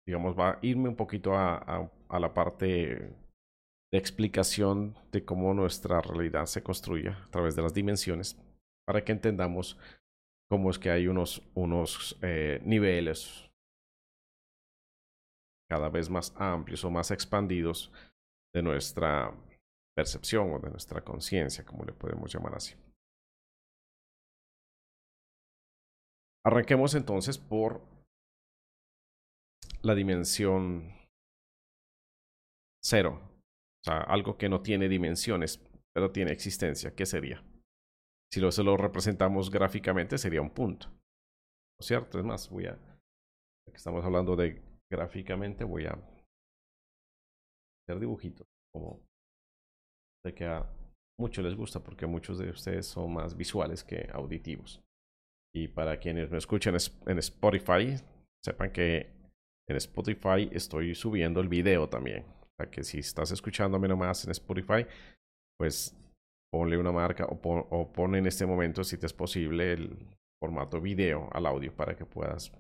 digamos, 0.10 0.36
va 0.36 0.54
a 0.54 0.60
irme 0.64 0.90
un 0.90 0.96
poquito 0.96 1.36
a, 1.36 1.88
la 2.10 2.34
parte 2.34 2.66
de 2.66 3.16
explicación 3.92 4.98
de 5.12 5.24
cómo 5.24 5.54
nuestra 5.54 6.02
realidad 6.02 6.48
se 6.48 6.64
construye 6.64 7.10
a 7.10 7.30
través 7.30 7.56
de 7.56 7.62
las 7.62 7.76
dimensiones, 7.76 8.36
para 8.88 9.06
que 9.06 9.12
entendamos 9.12 9.78
cómo 10.50 10.72
es 10.72 10.80
que 10.80 10.90
hay 10.90 11.08
unos, 11.08 11.48
unos 11.54 12.18
eh, 12.24 12.60
niveles 12.66 13.52
cada 15.70 15.90
vez 15.90 16.10
más 16.10 16.34
amplios 16.38 16.84
o 16.84 16.90
más 16.90 17.12
expandidos 17.12 17.92
de 18.52 18.64
nuestra 18.64 19.32
percepción 19.96 20.52
o 20.52 20.60
de 20.60 20.72
nuestra 20.72 21.04
conciencia, 21.04 21.64
como 21.64 21.84
le 21.86 21.94
podemos 21.94 22.34
llamar 22.34 22.56
así. 22.56 22.74
Arranquemos 26.44 26.96
entonces 26.96 27.38
por 27.38 27.99
la 29.82 29.96
dimensión 29.96 30.94
cero. 32.84 33.22
O 33.82 33.84
sea, 33.84 34.02
algo 34.02 34.38
que 34.38 34.50
no 34.50 34.62
tiene 34.62 34.90
dimensiones, 34.90 35.64
pero 35.94 36.12
tiene 36.12 36.32
existencia. 36.32 36.94
¿Qué 36.96 37.06
sería? 37.06 37.44
Si 38.32 38.40
lo, 38.40 38.52
se 38.52 38.64
lo 38.64 38.78
representamos 38.78 39.50
gráficamente, 39.50 40.18
sería 40.18 40.42
un 40.42 40.52
punto. 40.52 40.88
¿No 40.88 41.80
es 41.80 41.86
cierto? 41.86 42.20
Es 42.20 42.26
más, 42.26 42.50
voy 42.50 42.66
a... 42.66 42.78
Estamos 43.74 44.04
hablando 44.04 44.36
de 44.36 44.62
gráficamente, 44.92 45.64
voy 45.64 45.86
a 45.86 45.98
hacer 47.84 48.00
dibujitos. 48.00 48.48
Como 48.74 49.02
sé 50.26 50.34
que 50.34 50.46
a 50.46 50.70
muchos 51.20 51.44
les 51.44 51.56
gusta 51.56 51.82
porque 51.82 52.06
muchos 52.06 52.38
de 52.38 52.50
ustedes 52.50 52.88
son 52.88 53.14
más 53.14 53.36
visuales 53.36 53.84
que 53.84 54.10
auditivos. 54.12 54.82
Y 55.54 55.68
para 55.68 56.00
quienes 56.00 56.30
me 56.30 56.38
escuchan 56.38 56.76
en 57.06 57.18
Spotify, 57.20 57.96
sepan 58.44 58.72
que 58.72 59.19
en 59.70 59.78
Spotify 59.78 60.50
estoy 60.52 60.96
subiendo 60.96 61.40
el 61.40 61.48
video 61.48 61.88
también. 61.88 62.26
O 62.26 62.48
sea 62.58 62.70
que 62.70 62.84
si 62.84 63.00
estás 63.00 63.32
escuchándome 63.32 63.88
nomás 63.88 64.26
en 64.26 64.32
Spotify, 64.32 64.86
pues 65.60 65.96
ponle 66.52 66.78
una 66.78 66.92
marca 66.92 67.26
o, 67.26 67.92
pon, 67.92 68.16
en 68.16 68.26
este 68.26 68.46
momento, 68.46 68.84
si 68.84 68.98
te 68.98 69.06
es 69.06 69.14
posible, 69.14 69.74
el 69.74 69.98
formato 70.42 70.82
video 70.82 71.30
al 71.32 71.46
audio 71.46 71.76
para 71.76 71.96
que 71.96 72.06
puedas 72.06 72.52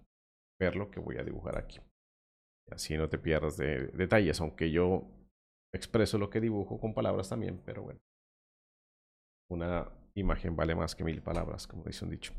ver 0.59 0.75
lo 0.75 0.91
que 0.91 0.99
voy 0.99 1.17
a 1.17 1.23
dibujar 1.23 1.57
aquí. 1.57 1.79
Así 2.69 2.95
no 2.95 3.09
te 3.09 3.17
pierdas 3.17 3.57
de 3.57 3.87
detalles, 3.87 4.39
aunque 4.41 4.69
yo 4.69 5.07
expreso 5.73 6.19
lo 6.19 6.29
que 6.29 6.39
dibujo 6.39 6.79
con 6.79 6.93
palabras 6.93 7.29
también, 7.29 7.59
pero 7.65 7.81
bueno. 7.81 7.99
Una 9.49 9.91
imagen 10.15 10.55
vale 10.55 10.75
más 10.75 10.95
que 10.95 11.03
mil 11.03 11.23
palabras, 11.23 11.65
como 11.65 11.83
dice 11.83 12.05
un 12.05 12.11
dicho. 12.11 12.33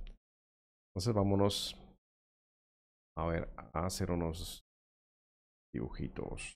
Entonces 0.91 1.13
vámonos 1.13 1.77
a 3.21 3.27
ver, 3.27 3.49
a 3.57 3.87
hacer 3.87 4.11
unos 4.11 4.65
dibujitos. 5.75 6.55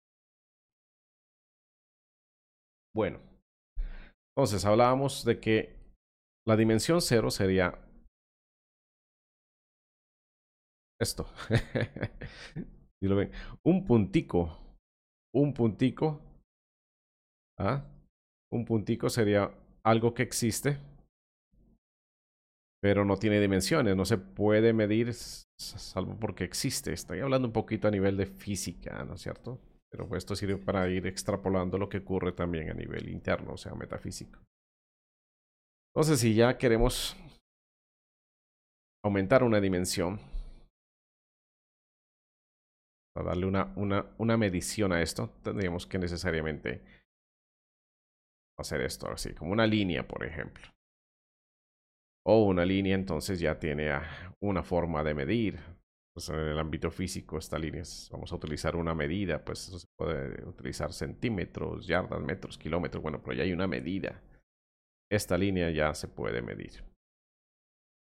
Bueno, 2.94 3.20
entonces 4.36 4.64
hablábamos 4.64 5.24
de 5.24 5.40
que 5.40 5.76
la 6.46 6.56
dimensión 6.56 7.00
cero 7.00 7.30
sería 7.30 7.80
esto. 11.00 11.26
y 13.02 13.08
lo 13.08 13.16
ven. 13.16 13.30
Un 13.64 13.84
puntico. 13.84 14.58
Un 15.34 15.52
puntico. 15.52 16.20
¿ah? 17.58 17.84
Un 18.52 18.64
puntico 18.64 19.08
sería 19.10 19.52
algo 19.84 20.14
que 20.14 20.22
existe, 20.22 20.78
pero 22.84 23.06
no 23.06 23.16
tiene 23.16 23.40
dimensiones, 23.40 23.96
no 23.96 24.04
se 24.04 24.18
puede 24.18 24.74
medir 24.74 25.14
salvo 25.14 26.20
porque 26.20 26.44
existe. 26.44 26.92
Estoy 26.92 27.20
hablando 27.20 27.48
un 27.48 27.52
poquito 27.54 27.88
a 27.88 27.90
nivel 27.90 28.18
de 28.18 28.26
física, 28.26 29.02
¿no 29.04 29.14
es 29.14 29.22
cierto? 29.22 29.58
Pero 29.90 30.14
esto 30.14 30.36
sirve 30.36 30.58
para 30.58 30.86
ir 30.90 31.06
extrapolando 31.06 31.78
lo 31.78 31.88
que 31.88 31.96
ocurre 31.96 32.32
también 32.32 32.68
a 32.68 32.74
nivel 32.74 33.08
interno, 33.08 33.54
o 33.54 33.56
sea, 33.56 33.74
metafísico. 33.74 34.38
Entonces, 35.94 36.20
si 36.20 36.34
ya 36.34 36.58
queremos 36.58 37.16
aumentar 39.02 39.44
una 39.44 39.62
dimensión, 39.62 40.20
para 43.14 43.28
darle 43.28 43.46
una, 43.46 43.72
una, 43.76 44.14
una 44.18 44.36
medición 44.36 44.92
a 44.92 45.00
esto, 45.00 45.30
tendríamos 45.42 45.86
que 45.86 45.98
necesariamente 45.98 46.82
hacer 48.58 48.82
esto 48.82 49.10
así, 49.10 49.32
como 49.32 49.52
una 49.52 49.66
línea, 49.66 50.06
por 50.06 50.22
ejemplo. 50.22 50.73
O 52.26 52.44
una 52.44 52.64
línea 52.64 52.94
entonces 52.94 53.38
ya 53.38 53.58
tiene 53.58 53.90
una 54.40 54.62
forma 54.62 55.04
de 55.04 55.14
medir. 55.14 55.60
Pues 56.14 56.28
en 56.28 56.36
el 56.36 56.58
ámbito 56.58 56.90
físico, 56.90 57.38
esta 57.38 57.58
línea 57.58 57.82
vamos 58.12 58.32
a 58.32 58.36
utilizar 58.36 58.76
una 58.76 58.94
medida, 58.94 59.44
pues 59.44 59.58
se 59.58 59.86
puede 59.98 60.46
utilizar 60.46 60.92
centímetros, 60.92 61.88
yardas, 61.88 62.20
metros, 62.20 62.56
kilómetros, 62.56 63.02
bueno, 63.02 63.20
pero 63.20 63.36
ya 63.36 63.42
hay 63.42 63.52
una 63.52 63.66
medida. 63.66 64.22
Esta 65.10 65.36
línea 65.36 65.70
ya 65.70 65.92
se 65.92 66.06
puede 66.06 66.40
medir. 66.40 66.84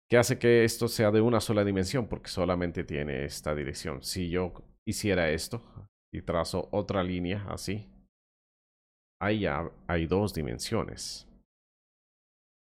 ¿Qué 0.09 0.17
hace 0.17 0.39
que 0.39 0.65
esto 0.65 0.89
sea 0.89 1.11
de 1.11 1.21
una 1.21 1.41
sola 1.41 1.65
dimensión? 1.65 2.09
Porque 2.09 2.31
solamente 2.31 2.83
tiene 2.83 3.25
esta 3.25 3.55
dirección. 3.55 4.03
Si 4.03 4.31
yo 4.31 4.55
hiciera 4.87 5.31
esto 5.31 5.63
y 6.15 6.23
trazo 6.23 6.69
otra 6.73 7.03
línea 7.03 7.45
así, 7.51 7.91
ahí 9.21 9.41
ya 9.41 9.71
hay 9.87 10.07
dos 10.07 10.33
dimensiones. 10.33 11.28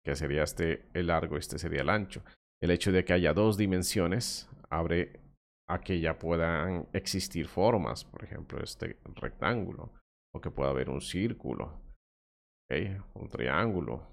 Que 0.06 0.16
sería 0.16 0.44
este 0.44 0.86
el 0.94 1.08
largo, 1.08 1.38
este 1.38 1.60
sería 1.60 1.82
el 1.82 1.90
ancho. 1.90 2.24
El 2.62 2.72
hecho 2.72 2.92
de 2.92 3.06
que 3.06 3.14
haya 3.14 3.34
dos 3.34 3.58
dimensiones 3.58 4.50
abre 4.70 5.20
a 5.70 5.80
que 5.80 6.00
ya 6.00 6.18
puedan 6.18 6.88
existir 6.94 7.48
formas, 7.48 8.04
por 8.04 8.24
ejemplo, 8.24 8.62
este 8.64 8.98
rectángulo, 9.16 9.92
o 10.34 10.42
que 10.42 10.50
pueda 10.50 10.72
haber 10.72 10.90
un 10.90 11.02
círculo, 11.02 11.80
un 13.14 13.30
triángulo. 13.30 14.08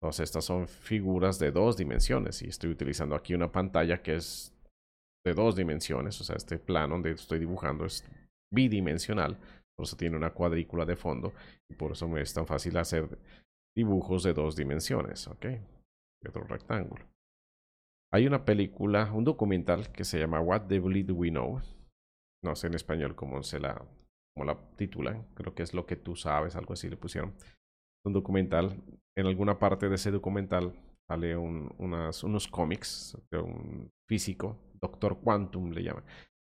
Entonces, 0.00 0.24
estas 0.24 0.44
son 0.44 0.66
figuras 0.66 1.38
de 1.38 1.52
dos 1.52 1.76
dimensiones 1.76 2.42
y 2.42 2.48
estoy 2.48 2.70
utilizando 2.70 3.14
aquí 3.14 3.34
una 3.34 3.52
pantalla 3.52 4.02
que 4.02 4.16
es 4.16 4.52
de 5.24 5.34
dos 5.34 5.54
dimensiones, 5.54 6.20
o 6.20 6.24
sea, 6.24 6.36
este 6.36 6.58
plano 6.58 6.94
donde 6.94 7.12
estoy 7.12 7.38
dibujando 7.38 7.84
es 7.84 8.04
bidimensional, 8.52 9.38
por 9.76 9.84
eso 9.84 9.96
tiene 9.96 10.16
una 10.16 10.30
cuadrícula 10.30 10.84
de 10.84 10.96
fondo 10.96 11.32
y 11.70 11.74
por 11.74 11.92
eso 11.92 12.08
me 12.08 12.20
es 12.20 12.34
tan 12.34 12.46
fácil 12.46 12.76
hacer 12.76 13.18
dibujos 13.76 14.22
de 14.22 14.34
dos 14.34 14.56
dimensiones, 14.56 15.26
¿ok? 15.28 15.46
Rectángulo. 16.22 17.04
Hay 18.12 18.26
una 18.26 18.44
película, 18.44 19.10
un 19.12 19.24
documental 19.24 19.90
que 19.90 20.04
se 20.04 20.18
llama 20.18 20.40
What 20.40 20.66
the 20.68 20.78
Bleed 20.80 21.10
We 21.10 21.30
Know. 21.30 21.60
No 22.44 22.54
sé 22.54 22.66
en 22.66 22.74
español 22.74 23.16
cómo 23.16 23.42
se 23.42 23.58
la, 23.58 23.82
cómo 24.34 24.44
la 24.44 24.58
titulan. 24.76 25.26
Creo 25.34 25.54
que 25.54 25.62
es 25.62 25.72
lo 25.72 25.86
que 25.86 25.96
tú 25.96 26.14
sabes, 26.14 26.54
algo 26.54 26.74
así 26.74 26.88
le 26.88 26.96
pusieron. 26.96 27.34
Un 28.04 28.12
documental. 28.12 28.82
En 29.16 29.26
alguna 29.26 29.58
parte 29.58 29.88
de 29.88 29.94
ese 29.94 30.10
documental 30.10 30.74
sale 31.08 31.36
un, 31.36 31.74
unos 31.78 32.48
cómics 32.48 33.16
de 33.30 33.38
un 33.38 33.90
físico, 34.08 34.58
Doctor 34.74 35.18
Quantum 35.20 35.70
le 35.70 35.82
llama. 35.82 36.04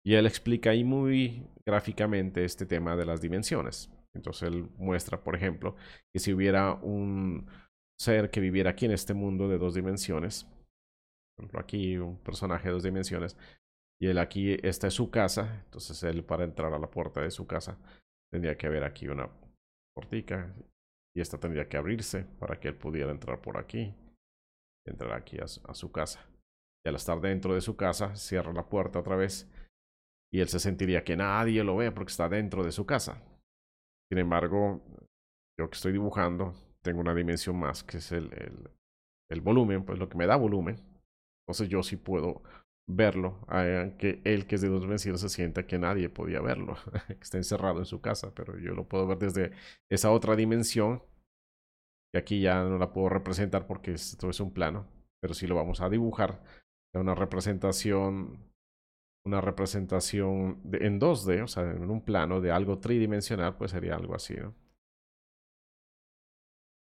Y 0.05 0.13
él 0.13 0.25
explica 0.25 0.69
ahí 0.69 0.83
muy 0.83 1.47
gráficamente 1.65 2.45
este 2.45 2.65
tema 2.65 2.95
de 2.95 3.05
las 3.05 3.19
dimensiones. 3.19 3.91
Entonces 4.17 4.49
él 4.49 4.69
muestra, 4.77 5.23
por 5.23 5.35
ejemplo, 5.35 5.75
que 6.13 6.19
si 6.19 6.33
hubiera 6.33 6.73
un 6.73 7.49
ser 7.99 8.29
que 8.29 8.41
viviera 8.41 8.71
aquí 8.71 8.85
en 8.85 8.91
este 8.91 9.13
mundo 9.13 9.47
de 9.47 9.57
dos 9.57 9.73
dimensiones, 9.73 10.43
por 11.35 11.45
ejemplo, 11.45 11.59
aquí 11.59 11.97
un 11.97 12.17
personaje 12.17 12.67
de 12.67 12.73
dos 12.73 12.83
dimensiones, 12.83 13.37
y 13.99 14.07
él 14.07 14.17
aquí, 14.17 14.57
esta 14.61 14.87
es 14.87 14.93
su 14.93 15.09
casa, 15.09 15.61
entonces 15.65 16.03
él 16.03 16.23
para 16.23 16.43
entrar 16.43 16.73
a 16.73 16.79
la 16.79 16.91
puerta 16.91 17.21
de 17.21 17.31
su 17.31 17.47
casa 17.47 17.79
tendría 18.31 18.57
que 18.57 18.67
haber 18.67 18.83
aquí 18.83 19.07
una 19.07 19.29
portica, 19.95 20.53
y 21.15 21.21
esta 21.21 21.39
tendría 21.39 21.67
que 21.67 21.77
abrirse 21.77 22.25
para 22.39 22.59
que 22.59 22.67
él 22.67 22.75
pudiera 22.75 23.11
entrar 23.11 23.41
por 23.41 23.57
aquí, 23.57 23.95
entrar 24.85 25.13
aquí 25.13 25.39
a, 25.39 25.45
a 25.45 25.73
su 25.73 25.91
casa. 25.91 26.27
Y 26.85 26.89
al 26.89 26.95
estar 26.95 27.19
dentro 27.19 27.55
de 27.55 27.61
su 27.61 27.75
casa, 27.75 28.15
cierra 28.15 28.53
la 28.53 28.69
puerta 28.69 28.99
otra 28.99 29.15
vez, 29.15 29.49
y 30.31 30.41
él 30.41 30.47
se 30.49 30.59
sentiría 30.59 31.03
que 31.03 31.15
nadie 31.15 31.63
lo 31.63 31.77
ve 31.77 31.91
porque 31.91 32.11
está 32.11 32.29
dentro 32.29 32.63
de 32.63 32.71
su 32.71 32.85
casa. 32.85 33.23
Sin 34.09 34.19
embargo, 34.19 34.81
yo 35.59 35.69
que 35.69 35.75
estoy 35.75 35.91
dibujando, 35.91 36.53
tengo 36.81 37.01
una 37.01 37.13
dimensión 37.13 37.57
más, 37.57 37.83
que 37.83 37.97
es 37.97 38.11
el, 38.11 38.31
el, 39.29 39.41
volumen, 39.41 39.83
pues 39.83 39.99
lo 39.99 40.07
que 40.07 40.17
me 40.17 40.27
da 40.27 40.35
volumen, 40.35 40.77
entonces 41.45 41.69
yo 41.69 41.83
sí 41.83 41.97
puedo 41.97 42.43
verlo, 42.89 43.39
aunque 43.47 44.21
él 44.23 44.47
que 44.47 44.55
es 44.55 44.61
de 44.61 44.69
dos 44.69 44.81
dimensiones 44.81 45.19
se 45.19 45.29
sienta 45.29 45.67
que 45.67 45.77
nadie 45.77 46.09
podía 46.09 46.39
verlo, 46.41 46.77
que 47.07 47.13
está 47.21 47.37
encerrado 47.37 47.79
en 47.79 47.85
su 47.85 47.99
casa, 48.01 48.33
pero 48.33 48.57
yo 48.57 48.73
lo 48.73 48.87
puedo 48.87 49.07
ver 49.07 49.17
desde 49.17 49.51
esa 49.91 50.11
otra 50.11 50.35
dimensión, 50.35 51.03
que 52.13 52.19
aquí 52.19 52.41
ya 52.41 52.63
no 52.63 52.77
la 52.77 52.93
puedo 52.93 53.09
representar 53.09 53.67
porque 53.67 53.91
esto 53.91 54.29
es 54.29 54.39
un 54.39 54.53
plano, 54.53 54.87
pero 55.21 55.33
sí 55.33 55.47
lo 55.47 55.55
vamos 55.55 55.81
a 55.81 55.89
dibujar, 55.89 56.41
una 56.93 57.13
representación 57.13 58.39
una 59.27 59.41
representación 59.41 60.61
en 60.71 60.99
2D, 60.99 61.43
o 61.43 61.47
sea, 61.47 61.69
en 61.69 61.89
un 61.89 62.01
plano 62.01 62.39
de 62.39 62.51
algo 62.51 62.79
tridimensional, 62.79 63.57
pues 63.57 63.71
sería 63.71 63.95
algo 63.95 64.15
así. 64.15 64.35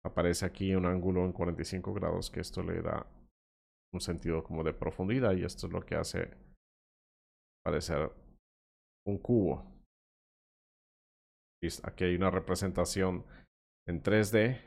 Aparece 0.06 0.46
aquí 0.46 0.76
un 0.76 0.86
ángulo 0.86 1.24
en 1.24 1.32
45 1.32 1.94
grados 1.94 2.30
que 2.30 2.42
esto 2.42 2.62
le 2.62 2.82
da 2.82 3.08
un 3.94 4.02
sentido 4.02 4.44
como 4.44 4.64
de 4.64 4.74
profundidad 4.74 5.34
y 5.34 5.46
esto 5.46 5.68
es 5.68 5.74
lo 5.74 5.86
que 5.86 5.96
hace 5.96 6.36
parecer 7.64 8.12
un 9.08 9.18
cubo. 9.20 9.66
Aquí 11.84 12.04
hay 12.04 12.16
una 12.16 12.30
representación 12.30 13.26
en 13.88 14.04
3D 14.04 14.60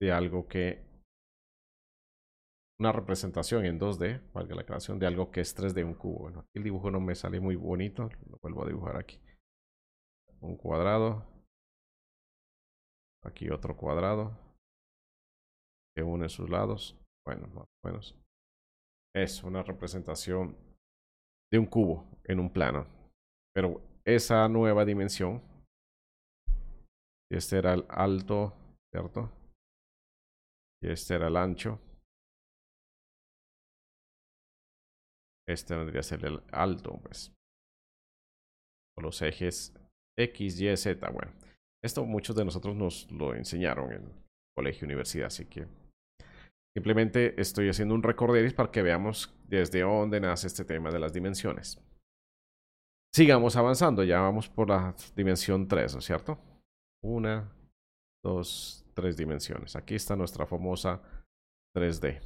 de 0.00 0.12
algo 0.12 0.46
que 0.46 0.91
una 2.82 2.90
representación 2.90 3.64
en 3.64 3.78
2D, 3.78 4.32
valga 4.32 4.56
la 4.56 4.66
creación 4.66 4.98
de 4.98 5.06
algo 5.06 5.30
que 5.30 5.40
es 5.40 5.56
3D, 5.56 5.84
un 5.84 5.94
cubo. 5.94 6.22
Bueno, 6.22 6.40
aquí 6.40 6.50
el 6.54 6.64
dibujo 6.64 6.90
no 6.90 6.98
me 6.98 7.14
sale 7.14 7.38
muy 7.38 7.54
bonito, 7.54 8.10
lo 8.28 8.38
vuelvo 8.42 8.64
a 8.64 8.66
dibujar 8.66 8.96
aquí. 8.96 9.20
Un 10.40 10.56
cuadrado. 10.56 11.24
Aquí 13.24 13.48
otro 13.50 13.76
cuadrado 13.76 14.36
que 15.94 16.02
une 16.02 16.28
sus 16.28 16.50
lados. 16.50 16.98
Bueno, 17.24 17.46
más 17.54 17.68
o 17.84 17.86
menos. 17.86 18.16
Es 19.14 19.44
una 19.44 19.62
representación 19.62 20.56
de 21.52 21.60
un 21.60 21.66
cubo 21.66 22.04
en 22.24 22.40
un 22.40 22.52
plano. 22.52 22.88
Pero 23.54 23.80
esa 24.04 24.48
nueva 24.48 24.84
dimensión, 24.84 25.40
este 27.30 27.58
era 27.58 27.74
el 27.74 27.86
alto, 27.88 28.56
¿cierto? 28.92 29.30
Y 30.82 30.90
este 30.90 31.14
era 31.14 31.28
el 31.28 31.36
ancho. 31.36 31.78
Este 35.48 35.74
vendría 35.74 36.00
a 36.00 36.04
ser 36.04 36.24
el 36.24 36.42
alto, 36.52 37.00
pues. 37.02 37.32
O 38.96 39.02
los 39.02 39.20
ejes 39.22 39.74
X, 40.18 40.60
Y, 40.60 40.76
Z. 40.76 41.10
Bueno, 41.10 41.32
esto 41.82 42.04
muchos 42.04 42.36
de 42.36 42.44
nosotros 42.44 42.76
nos 42.76 43.10
lo 43.10 43.34
enseñaron 43.34 43.92
en 43.92 44.12
colegio, 44.54 44.86
universidad, 44.86 45.26
así 45.26 45.46
que 45.46 45.66
Simplemente 46.74 47.38
estoy 47.38 47.68
haciendo 47.68 47.94
un 47.94 48.02
recorderis 48.02 48.54
para 48.54 48.70
que 48.70 48.82
veamos 48.82 49.34
desde 49.46 49.82
dónde 49.82 50.20
nace 50.20 50.46
este 50.46 50.64
tema 50.64 50.90
de 50.90 50.98
las 50.98 51.12
dimensiones. 51.12 51.78
Sigamos 53.14 53.56
avanzando, 53.56 54.02
ya 54.04 54.20
vamos 54.20 54.48
por 54.48 54.70
la 54.70 54.94
dimensión 55.14 55.68
3, 55.68 55.92
¿no 55.92 55.98
es 55.98 56.04
cierto? 56.06 56.38
Una, 57.02 57.52
dos, 58.24 58.86
tres 58.94 59.18
dimensiones. 59.18 59.76
Aquí 59.76 59.94
está 59.94 60.16
nuestra 60.16 60.46
famosa 60.46 61.02
3D. 61.76 62.22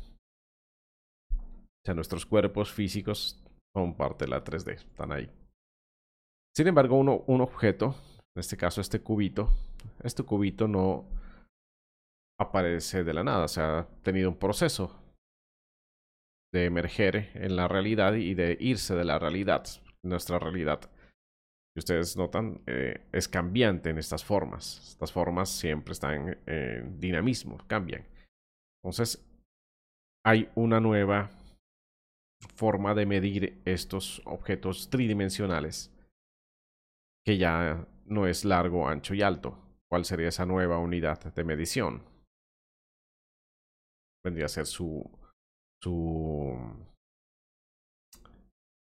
Sea, 1.87 1.95
nuestros 1.95 2.27
cuerpos 2.27 2.73
físicos 2.73 3.41
son 3.73 3.97
parte 3.97 4.25
de 4.25 4.31
la 4.33 4.43
3D, 4.43 4.73
están 4.73 5.13
ahí. 5.13 5.31
Sin 6.57 6.67
embargo, 6.67 6.99
uno, 6.99 7.23
un 7.29 7.41
objeto, 7.41 7.95
en 8.35 8.41
este 8.41 8.57
caso 8.57 8.81
este 8.81 9.01
cubito, 9.01 9.49
este 10.03 10.25
cubito 10.25 10.67
no, 10.67 11.05
aparece 12.41 13.05
de 13.05 13.15
la 13.15 13.23
nada, 13.23 13.45
o 13.45 13.49
sea, 13.49 13.79
ha 13.79 13.87
tenido 14.03 14.29
un 14.29 14.37
proceso 14.37 15.01
de 16.53 16.65
emerger 16.65 17.31
en 17.35 17.55
la 17.55 17.69
realidad 17.69 18.15
y 18.15 18.35
de 18.35 18.57
irse 18.59 18.97
de 18.97 19.05
la 19.05 19.21
realidad, 19.21 19.65
nuestra 20.03 20.41
realidad. 20.41 20.91
Y 21.77 21.79
ustedes 21.79 22.17
notan, 22.17 22.65
eh, 22.67 23.07
es 23.13 23.29
cambiante 23.29 23.91
en 23.91 23.99
estas 23.99 24.25
formas. 24.25 24.81
Estas 24.89 25.13
formas 25.13 25.51
siempre 25.51 25.93
están 25.93 26.37
en 26.47 26.99
dinamismo, 26.99 27.59
cambian. 27.69 28.05
Entonces, 28.83 29.25
hay 30.25 30.51
una 30.57 30.81
nueva 30.81 31.31
forma 32.55 32.95
de 32.95 33.07
medir 33.07 33.61
estos 33.65 34.23
objetos 34.25 34.91
tridimensionales 34.91 35.93
que 37.25 37.39
ya 37.39 37.87
no 38.05 38.27
es 38.27 38.45
largo, 38.45 38.89
ancho 38.89 39.15
y 39.15 39.23
alto. 39.23 39.59
¿Cuál 39.89 40.05
sería 40.05 40.29
esa 40.29 40.47
nueva 40.47 40.79
unidad 40.79 41.33
de 41.35 41.45
medición? 41.45 42.03
vendría 44.27 44.47
a 44.47 44.49
ser 44.49 44.67
su, 44.67 45.09
su 45.81 46.53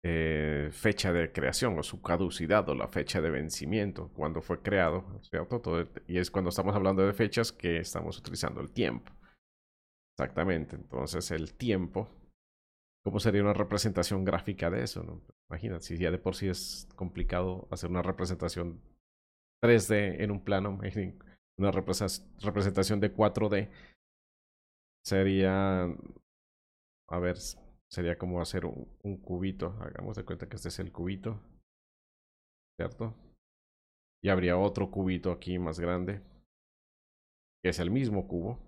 eh, 0.04 0.68
fecha 0.70 1.12
de 1.12 1.32
creación 1.32 1.78
o 1.78 1.82
su 1.82 2.02
caducidad 2.02 2.68
o 2.68 2.74
la 2.74 2.88
fecha 2.88 3.22
de 3.22 3.30
vencimiento, 3.30 4.10
cuando 4.14 4.42
fue 4.42 4.60
creado, 4.60 5.04
y 6.06 6.18
es 6.18 6.30
cuando 6.30 6.50
estamos 6.50 6.76
hablando 6.76 7.06
de 7.06 7.14
fechas 7.14 7.52
que 7.52 7.78
estamos 7.78 8.18
utilizando 8.18 8.60
el 8.60 8.70
tiempo. 8.70 9.12
Exactamente, 10.14 10.76
entonces 10.76 11.30
el 11.30 11.54
tiempo, 11.54 12.08
¿cómo 13.04 13.20
sería 13.20 13.42
una 13.42 13.52
representación 13.52 14.24
gráfica 14.24 14.70
de 14.70 14.82
eso? 14.82 15.02
No? 15.02 15.22
Si 15.80 15.98
ya 15.98 16.10
de 16.10 16.18
por 16.18 16.34
sí 16.34 16.48
es 16.48 16.88
complicado 16.96 17.66
hacer 17.70 17.90
una 17.90 18.02
representación 18.02 18.80
3D 19.62 20.22
en 20.22 20.30
un 20.30 20.44
plano, 20.44 20.78
una 21.58 21.70
representación 21.70 23.00
de 23.00 23.14
4D 23.14 23.70
sería, 25.04 25.84
a 27.08 27.18
ver, 27.18 27.36
sería 27.90 28.16
como 28.16 28.40
hacer 28.40 28.64
un, 28.64 29.16
cubito. 29.18 29.76
Hagamos 29.80 30.16
de 30.16 30.24
cuenta 30.24 30.48
que 30.48 30.56
este 30.56 30.68
es 30.68 30.78
el 30.78 30.92
cubito. 30.92 31.40
¿Cierto? 32.78 33.14
Y 34.22 34.28
habría 34.28 34.56
otro 34.56 34.90
cubito 34.90 35.32
aquí 35.32 35.58
más 35.58 35.80
grande. 35.80 36.22
Que 37.62 37.70
es 37.70 37.78
el 37.78 37.90
mismo 37.90 38.26
cubo. 38.26 38.58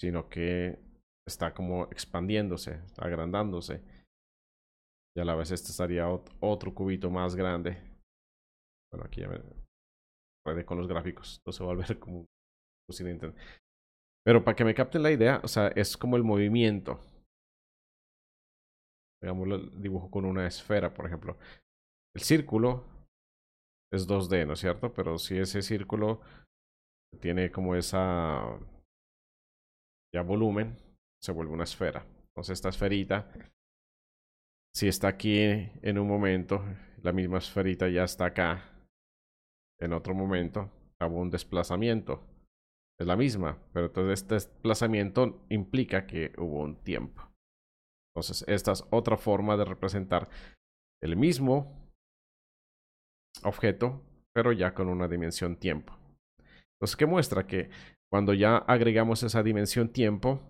Sino 0.00 0.28
que 0.28 0.78
está 1.26 1.52
como 1.52 1.84
expandiéndose, 1.84 2.82
agrandándose. 2.98 3.82
Y 5.16 5.20
a 5.20 5.24
la 5.24 5.34
vez 5.34 5.50
este 5.50 5.70
estaría 5.70 6.06
otro 6.40 6.74
cubito 6.74 7.10
más 7.10 7.34
grande. 7.34 7.78
Bueno, 8.92 9.06
aquí 9.06 9.22
ya 9.22 9.28
me 9.28 10.64
con 10.64 10.78
los 10.78 10.86
gráficos. 10.86 11.38
Entonces 11.38 11.60
va 11.62 11.72
a 11.72 11.74
volver 11.74 11.98
como 11.98 12.18
un 12.88 13.34
Pero 14.24 14.44
para 14.44 14.54
que 14.54 14.64
me 14.64 14.74
capten 14.74 15.02
la 15.02 15.10
idea, 15.10 15.40
o 15.42 15.48
sea, 15.48 15.68
es 15.68 15.96
como 15.96 16.16
el 16.16 16.22
movimiento 16.22 17.00
digamos, 19.22 19.48
el 19.48 19.82
dibujo 19.82 20.10
con 20.10 20.24
una 20.24 20.46
esfera, 20.46 20.92
por 20.94 21.06
ejemplo. 21.06 21.36
El 22.14 22.22
círculo 22.22 22.84
es 23.92 24.06
2D, 24.08 24.46
¿no 24.46 24.54
es 24.54 24.60
cierto? 24.60 24.92
Pero 24.92 25.18
si 25.18 25.38
ese 25.38 25.62
círculo 25.62 26.20
tiene 27.20 27.50
como 27.50 27.74
esa 27.74 28.58
ya 30.14 30.22
volumen, 30.22 30.76
se 31.22 31.32
vuelve 31.32 31.52
una 31.52 31.64
esfera. 31.64 32.06
Entonces 32.28 32.54
esta 32.54 32.68
esferita, 32.68 33.30
si 34.74 34.88
está 34.88 35.08
aquí 35.08 35.40
en 35.40 35.98
un 35.98 36.06
momento, 36.06 36.62
la 37.02 37.12
misma 37.12 37.38
esferita 37.38 37.88
ya 37.88 38.04
está 38.04 38.26
acá. 38.26 38.72
En 39.80 39.92
otro 39.92 40.14
momento, 40.14 40.70
hubo 41.00 41.20
un 41.20 41.30
desplazamiento. 41.30 42.26
Es 42.98 43.06
la 43.06 43.16
misma, 43.16 43.58
pero 43.72 43.86
entonces 43.86 44.22
este 44.22 44.34
desplazamiento 44.34 45.44
implica 45.50 46.06
que 46.06 46.32
hubo 46.38 46.62
un 46.62 46.82
tiempo. 46.82 47.22
Entonces, 48.14 48.44
esta 48.48 48.72
es 48.72 48.84
otra 48.90 49.18
forma 49.18 49.58
de 49.58 49.66
representar 49.66 50.30
el 51.02 51.16
mismo 51.16 51.90
objeto, 53.44 54.02
pero 54.34 54.52
ya 54.52 54.72
con 54.72 54.88
una 54.88 55.08
dimensión 55.08 55.56
tiempo. 55.56 55.94
Entonces, 56.76 56.96
¿qué 56.96 57.04
muestra? 57.04 57.46
Que 57.46 57.68
cuando 58.10 58.32
ya 58.32 58.56
agregamos 58.56 59.22
esa 59.22 59.42
dimensión 59.42 59.90
tiempo, 59.90 60.40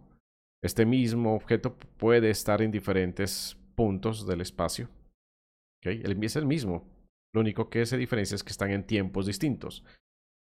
este 0.66 0.86
mismo 0.86 1.34
objeto 1.34 1.76
puede 1.96 2.30
estar 2.30 2.62
en 2.62 2.70
diferentes 2.70 3.56
puntos 3.74 4.26
del 4.26 4.40
espacio. 4.40 4.88
¿Okay? 5.80 6.02
El 6.04 6.22
es 6.22 6.36
el 6.36 6.46
mismo. 6.46 6.84
Lo 7.34 7.40
único 7.40 7.68
que 7.68 7.84
se 7.86 7.96
diferencia 7.96 8.34
es 8.34 8.42
que 8.42 8.50
están 8.50 8.70
en 8.70 8.86
tiempos 8.86 9.26
distintos. 9.26 9.84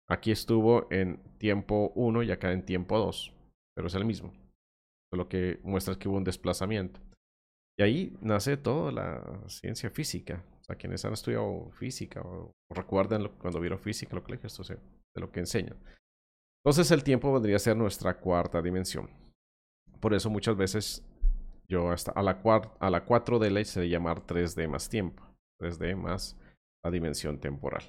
Aquí 0.09 0.31
estuvo 0.31 0.91
en 0.91 1.21
tiempo 1.37 1.93
1 1.95 2.23
y 2.23 2.31
acá 2.31 2.51
en 2.51 2.65
tiempo 2.65 2.97
2, 2.97 3.33
pero 3.75 3.87
es 3.87 3.95
el 3.95 4.05
mismo. 4.05 4.33
Lo 5.13 5.29
que 5.29 5.59
muestra 5.63 5.93
es 5.93 5.97
que 5.97 6.09
hubo 6.09 6.17
un 6.17 6.23
desplazamiento. 6.23 6.99
Y 7.79 7.83
ahí 7.83 8.17
nace 8.21 8.57
toda 8.57 8.91
la 8.91 9.43
ciencia 9.47 9.89
física. 9.89 10.43
O 10.59 10.63
sea, 10.65 10.75
quienes 10.75 11.03
han 11.05 11.13
estudiado 11.13 11.71
física 11.71 12.21
o, 12.21 12.51
recuerdan 12.69 13.29
cuando 13.39 13.59
vieron 13.59 13.79
física 13.79 14.11
en 14.11 14.15
los 14.17 14.25
colegios, 14.25 14.59
esto 14.59 14.73
de 15.15 15.21
lo 15.21 15.31
que 15.31 15.39
enseñan. 15.39 15.77
Entonces 16.63 16.91
el 16.91 17.03
tiempo 17.03 17.33
vendría 17.33 17.55
a 17.55 17.59
ser 17.59 17.75
nuestra 17.75 18.19
cuarta 18.19 18.61
dimensión. 18.61 19.09
Por 20.01 20.13
eso 20.13 20.29
muchas 20.29 20.57
veces 20.57 21.05
yo 21.69 21.91
hasta 21.91 22.11
a 22.11 22.21
la, 22.21 22.41
a 22.79 22.89
la 22.89 23.05
4D 23.05 23.49
le 23.49 23.61
hice 23.61 23.87
llamar 23.87 24.25
3D 24.25 24.67
más 24.67 24.89
tiempo. 24.89 25.23
3D 25.61 25.95
más 25.95 26.37
la 26.83 26.91
dimensión 26.91 27.39
temporal. 27.39 27.83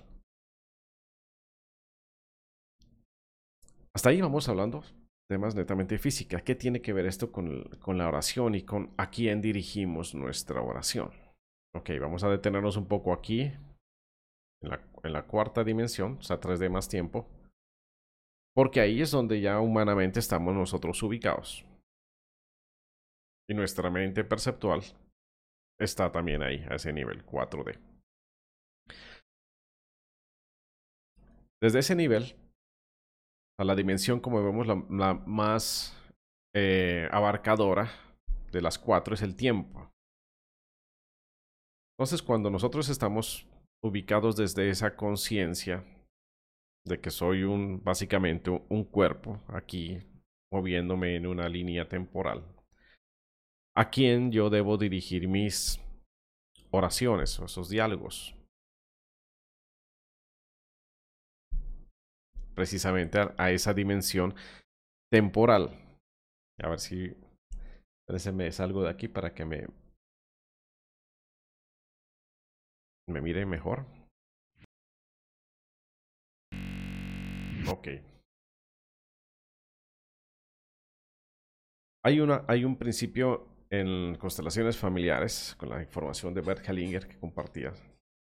Hasta 3.94 4.10
ahí 4.10 4.20
vamos 4.20 4.48
hablando 4.48 4.82
temas 5.28 5.54
netamente 5.54 5.98
física. 5.98 6.40
¿Qué 6.42 6.54
tiene 6.54 6.82
que 6.82 6.92
ver 6.92 7.06
esto 7.06 7.32
con, 7.32 7.64
con 7.80 7.96
la 7.96 8.06
oración 8.06 8.54
y 8.54 8.62
con 8.62 8.92
a 8.98 9.10
quién 9.10 9.40
dirigimos 9.40 10.14
nuestra 10.14 10.60
oración? 10.60 11.10
Ok, 11.74 11.90
vamos 11.98 12.22
a 12.22 12.28
detenernos 12.28 12.76
un 12.76 12.86
poco 12.86 13.14
aquí, 13.14 13.50
en 14.60 14.68
la, 14.68 14.82
en 15.02 15.12
la 15.12 15.26
cuarta 15.26 15.64
dimensión, 15.64 16.18
o 16.18 16.22
sea, 16.22 16.38
3D 16.38 16.68
más 16.68 16.88
tiempo, 16.88 17.26
porque 18.54 18.80
ahí 18.80 19.00
es 19.00 19.10
donde 19.10 19.40
ya 19.40 19.58
humanamente 19.60 20.20
estamos 20.20 20.54
nosotros 20.54 21.02
ubicados. 21.02 21.64
Y 23.48 23.54
nuestra 23.54 23.90
mente 23.90 24.24
perceptual 24.24 24.82
está 25.80 26.10
también 26.10 26.42
ahí, 26.42 26.64
a 26.70 26.76
ese 26.76 26.92
nivel 26.92 27.24
4D. 27.26 27.78
Desde 31.60 31.78
ese 31.78 31.94
nivel 31.94 32.34
la 33.64 33.74
dimensión, 33.74 34.20
como 34.20 34.42
vemos, 34.42 34.66
la, 34.66 35.14
más 35.26 35.96
eh, 36.54 37.08
abarcadora 37.10 37.90
de 38.50 38.60
las 38.60 38.78
cuatro 38.78 39.14
es 39.14 39.22
el 39.22 39.36
tiempo. 39.36 39.90
Entonces, 41.96 42.22
cuando 42.22 42.50
nosotros 42.50 42.88
estamos 42.88 43.46
ubicados 43.84 44.36
desde 44.36 44.68
esa 44.70 44.96
conciencia 44.96 45.84
de 46.84 47.00
que 47.00 47.10
soy 47.10 47.44
un, 47.44 47.82
básicamente 47.82 48.50
un 48.50 48.84
cuerpo 48.84 49.40
aquí 49.48 50.02
moviéndome 50.52 51.16
en 51.16 51.26
una 51.26 51.48
línea 51.48 51.88
temporal, 51.88 52.44
¿a 53.76 53.90
quién 53.90 54.32
yo 54.32 54.50
debo 54.50 54.76
dirigir 54.78 55.28
mis 55.28 55.80
oraciones 56.70 57.38
o 57.40 57.44
esos 57.46 57.68
diálogos? 57.68 58.34
precisamente 62.54 63.18
a, 63.36 63.50
esa 63.50 63.74
dimensión 63.74 64.34
temporal. 65.10 65.70
A 66.62 66.68
ver 66.68 66.78
si 66.78 67.16
me 68.32 68.52
salgo 68.52 68.82
de 68.82 68.90
aquí 68.90 69.08
para 69.08 69.34
que 69.34 69.44
me, 69.44 69.66
me 73.08 73.20
mire 73.20 73.46
mejor. 73.46 73.86
Ok. 77.68 77.88
Hay, 82.04 82.20
una, 82.20 82.44
hay 82.48 82.64
un 82.64 82.76
principio 82.76 83.46
en 83.72 84.16
constelaciones 84.16 84.76
familiares, 84.76 85.56
con 85.58 85.70
la 85.70 85.80
información 85.80 86.34
de 86.34 86.42
Bert 86.42 86.68
Hellinger 86.68 87.08
que 87.08 87.18
compartía, 87.18 87.72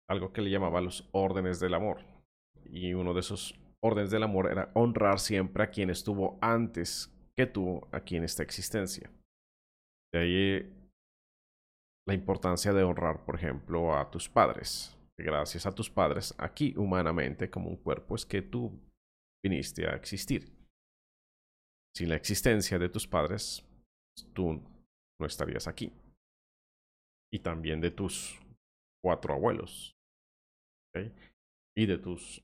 algo 0.09 0.33
que 0.33 0.41
le 0.41 0.51
llamaba 0.51 0.81
los 0.81 1.07
órdenes 1.13 1.61
del 1.61 1.75
amor. 1.75 1.99
Y 2.65 2.95
uno 2.95 3.13
de 3.13 3.21
esos 3.21 3.55
órdenes 3.85 4.11
del 4.11 4.23
amor 4.23 4.51
era 4.51 4.71
honrar 4.73 5.21
siempre 5.21 5.63
a 5.63 5.71
quien 5.71 5.91
estuvo 5.91 6.39
antes 6.41 7.13
que 7.37 7.45
tú 7.47 7.87
aquí 7.93 8.17
en 8.17 8.25
esta 8.25 8.43
existencia. 8.43 9.11
De 10.11 10.21
ahí 10.21 10.73
la 12.09 12.15
importancia 12.15 12.73
de 12.73 12.83
honrar, 12.83 13.25
por 13.27 13.35
ejemplo, 13.35 13.95
a 13.95 14.11
tus 14.11 14.31
padres. 14.31 14.97
Gracias 15.19 15.67
a 15.67 15.75
tus 15.75 15.91
padres, 15.91 16.35
aquí 16.39 16.73
humanamente, 16.77 17.51
como 17.51 17.69
un 17.69 17.77
cuerpo, 17.77 18.15
es 18.15 18.25
que 18.25 18.41
tú 18.41 18.73
viniste 19.45 19.87
a 19.87 19.97
existir. 19.97 20.51
Sin 21.95 22.09
la 22.09 22.17
existencia 22.17 22.79
de 22.79 22.89
tus 22.89 23.07
padres, 23.07 23.67
tú 24.35 24.63
no 25.21 25.27
estarías 25.27 25.67
aquí. 25.69 25.93
Y 27.33 27.41
también 27.41 27.81
de 27.81 27.91
tus 27.91 28.39
cuatro 29.03 29.35
abuelos. 29.35 29.93
Y 31.77 31.87
de 31.87 31.99
tus 31.99 32.43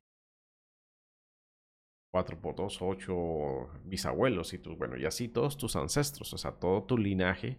4 2.12 2.40
por 2.40 2.54
2, 2.54 2.82
8 2.82 3.80
bisabuelos 3.84 4.52
y 4.52 4.58
tus, 4.58 4.76
bueno, 4.76 4.98
y 4.98 5.06
así 5.06 5.28
todos 5.28 5.56
tus 5.56 5.76
ancestros, 5.76 6.32
o 6.34 6.38
sea, 6.38 6.52
todo 6.52 6.84
tu 6.84 6.98
linaje, 6.98 7.58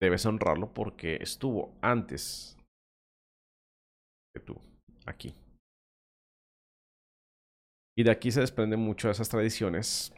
debes 0.00 0.24
honrarlo 0.26 0.72
porque 0.72 1.16
estuvo 1.16 1.76
antes 1.82 2.56
que 4.32 4.40
tú, 4.40 4.56
aquí. 5.06 5.34
Y 7.96 8.04
de 8.04 8.10
aquí 8.12 8.30
se 8.30 8.40
desprenden 8.40 8.80
mucho 8.80 9.08
de 9.08 9.12
esas 9.12 9.28
tradiciones 9.28 10.14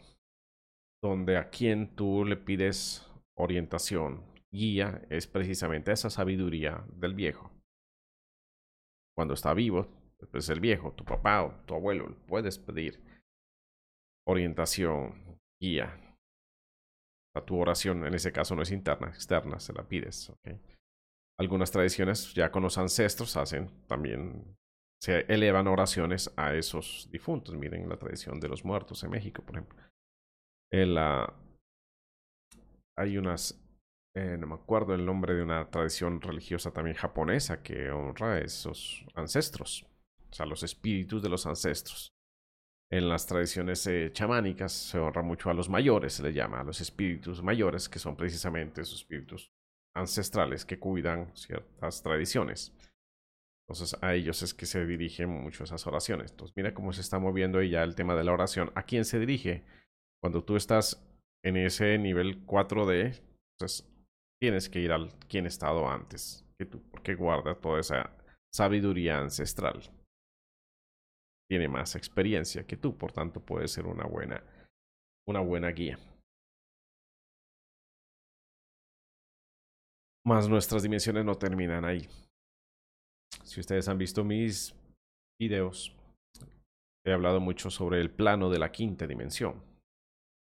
donde 1.05 1.37
a 1.37 1.51
quien 1.51 1.95
tú 1.95 2.25
le 2.25 2.35
pides 2.35 3.07
orientación, 3.37 4.25
guía, 4.51 5.03
es 5.11 5.27
precisamente 5.27 5.93
esa 5.93 6.09
sabiduría 6.09 6.83
del 6.95 7.15
viejo. 7.15 7.51
Cuando 9.15 9.35
está 9.35 9.53
vivo, 9.53 9.87
pues 10.31 10.49
el 10.49 10.61
viejo, 10.61 10.93
tu 10.93 11.05
papá 11.05 11.45
o 11.45 11.55
tu 11.67 11.75
abuelo, 11.75 12.17
puedes 12.27 12.59
pedir 12.59 13.05
orientación, 14.27 15.39
guía. 15.61 16.01
tu 17.45 17.59
oración 17.59 18.07
en 18.07 18.15
ese 18.15 18.33
caso 18.33 18.57
no 18.57 18.63
es 18.63 18.71
interna, 18.71 19.09
externa, 19.09 19.61
se 19.61 19.75
la 19.75 19.87
pides. 19.87 20.33
Algunas 21.39 21.71
tradiciones 21.71 22.33
ya 22.33 22.51
con 22.51 22.63
los 22.63 22.79
ancestros 22.79 23.37
hacen 23.37 23.69
también, 23.87 24.57
se 25.03 25.27
elevan 25.29 25.67
oraciones 25.67 26.33
a 26.37 26.55
esos 26.55 27.11
difuntos. 27.13 27.55
Miren 27.55 27.91
la 27.91 27.99
tradición 27.99 28.41
de 28.41 28.49
los 28.49 28.65
muertos 28.65 29.05
en 29.05 29.11
México, 29.11 29.43
por 29.43 29.57
ejemplo. 29.57 29.85
Hay 32.97 33.17
unas, 33.17 33.61
eh, 34.17 34.37
no 34.39 34.49
me 34.49 34.55
acuerdo 34.55 34.95
el 34.95 35.07
nombre 35.07 35.35
de 35.35 35.43
una 35.43 35.71
tradición 35.71 36.21
religiosa 36.21 36.73
también 36.73 36.97
japonesa 36.97 37.63
que 37.63 37.91
honra 37.91 38.35
a 38.35 38.39
esos 38.41 39.07
ancestros, 39.15 39.87
o 40.31 40.35
sea, 40.35 40.47
los 40.47 40.63
espíritus 40.65 41.23
de 41.23 41.29
los 41.29 41.47
ancestros. 41.47 42.13
En 42.91 43.09
las 43.09 43.27
tradiciones 43.27 43.87
eh, 43.87 44.11
chamánicas 44.13 44.73
se 44.73 44.99
honra 44.99 45.23
mucho 45.23 45.49
a 45.49 45.55
los 45.55 45.69
mayores, 45.69 46.15
se 46.15 46.23
les 46.25 46.35
llama 46.35 46.61
a 46.61 46.65
los 46.65 46.81
espíritus 46.81 47.43
mayores, 47.43 47.89
que 47.89 47.99
son 47.99 48.17
precisamente 48.17 48.83
esos 48.83 49.01
espíritus 49.01 49.53
ancestrales 49.95 50.65
que 50.65 50.79
cuidan 50.79 51.35
ciertas 51.37 52.03
tradiciones. 52.03 52.73
Entonces 53.67 53.97
a 54.03 54.15
ellos 54.15 54.43
es 54.43 54.55
que 54.55 54.67
se 54.67 54.85
dirigen 54.87 55.31
mucho 55.31 55.65
esas 55.65 55.87
oraciones. 55.87 56.33
Entonces 56.33 56.55
mira 56.57 56.75
cómo 56.75 56.93
se 56.93 57.01
está 57.01 57.19
moviendo 57.19 57.59
ahí 57.59 57.71
ya 57.71 57.83
el 57.83 57.95
tema 57.95 58.15
de 58.15 58.25
la 58.25 58.33
oración. 58.33 58.73
¿A 58.75 58.83
quién 58.83 59.05
se 59.05 59.19
dirige? 59.19 59.65
Cuando 60.25 60.43
tú 60.43 60.57
estás 60.57 61.07
en 61.45 61.59
ese 61.59 61.99
nivel 61.99 62.47
4D, 62.47 63.23
entonces 63.59 63.87
tienes 64.41 64.71
que 64.71 64.81
ir 64.81 64.91
al 64.91 65.13
quien 65.29 65.45
estado 65.45 65.87
antes 65.87 66.47
que 66.59 66.65
tú, 66.65 66.81
porque 66.91 67.15
guarda 67.15 67.55
toda 67.55 67.79
esa 67.79 68.11
sabiduría 68.51 69.19
ancestral. 69.19 69.83
Tiene 71.47 71.69
más 71.69 71.95
experiencia 71.95 72.67
que 72.67 72.79
tú, 72.79 72.97
por 72.97 73.13
tanto 73.13 73.45
puede 73.45 73.69
ser 73.69 73.85
una 73.85 74.07
buena, 74.07 74.43
una 75.29 75.41
buena 75.41 75.69
guía. 75.73 75.99
Más 80.25 80.49
nuestras 80.49 80.83
dimensiones 80.83 81.27
no 81.27 81.35
terminan 81.35 81.85
ahí. 81.85 82.09
Si 83.43 83.61
ustedes 83.61 83.89
han 83.89 83.99
visto 83.99 84.25
mis 84.25 84.75
videos, 85.39 85.95
he 87.05 87.13
hablado 87.13 87.41
mucho 87.41 87.69
sobre 87.69 88.01
el 88.01 88.11
plano 88.11 88.49
de 88.49 88.59
la 88.59 88.73
quinta 88.73 89.07
dimensión. 89.07 89.74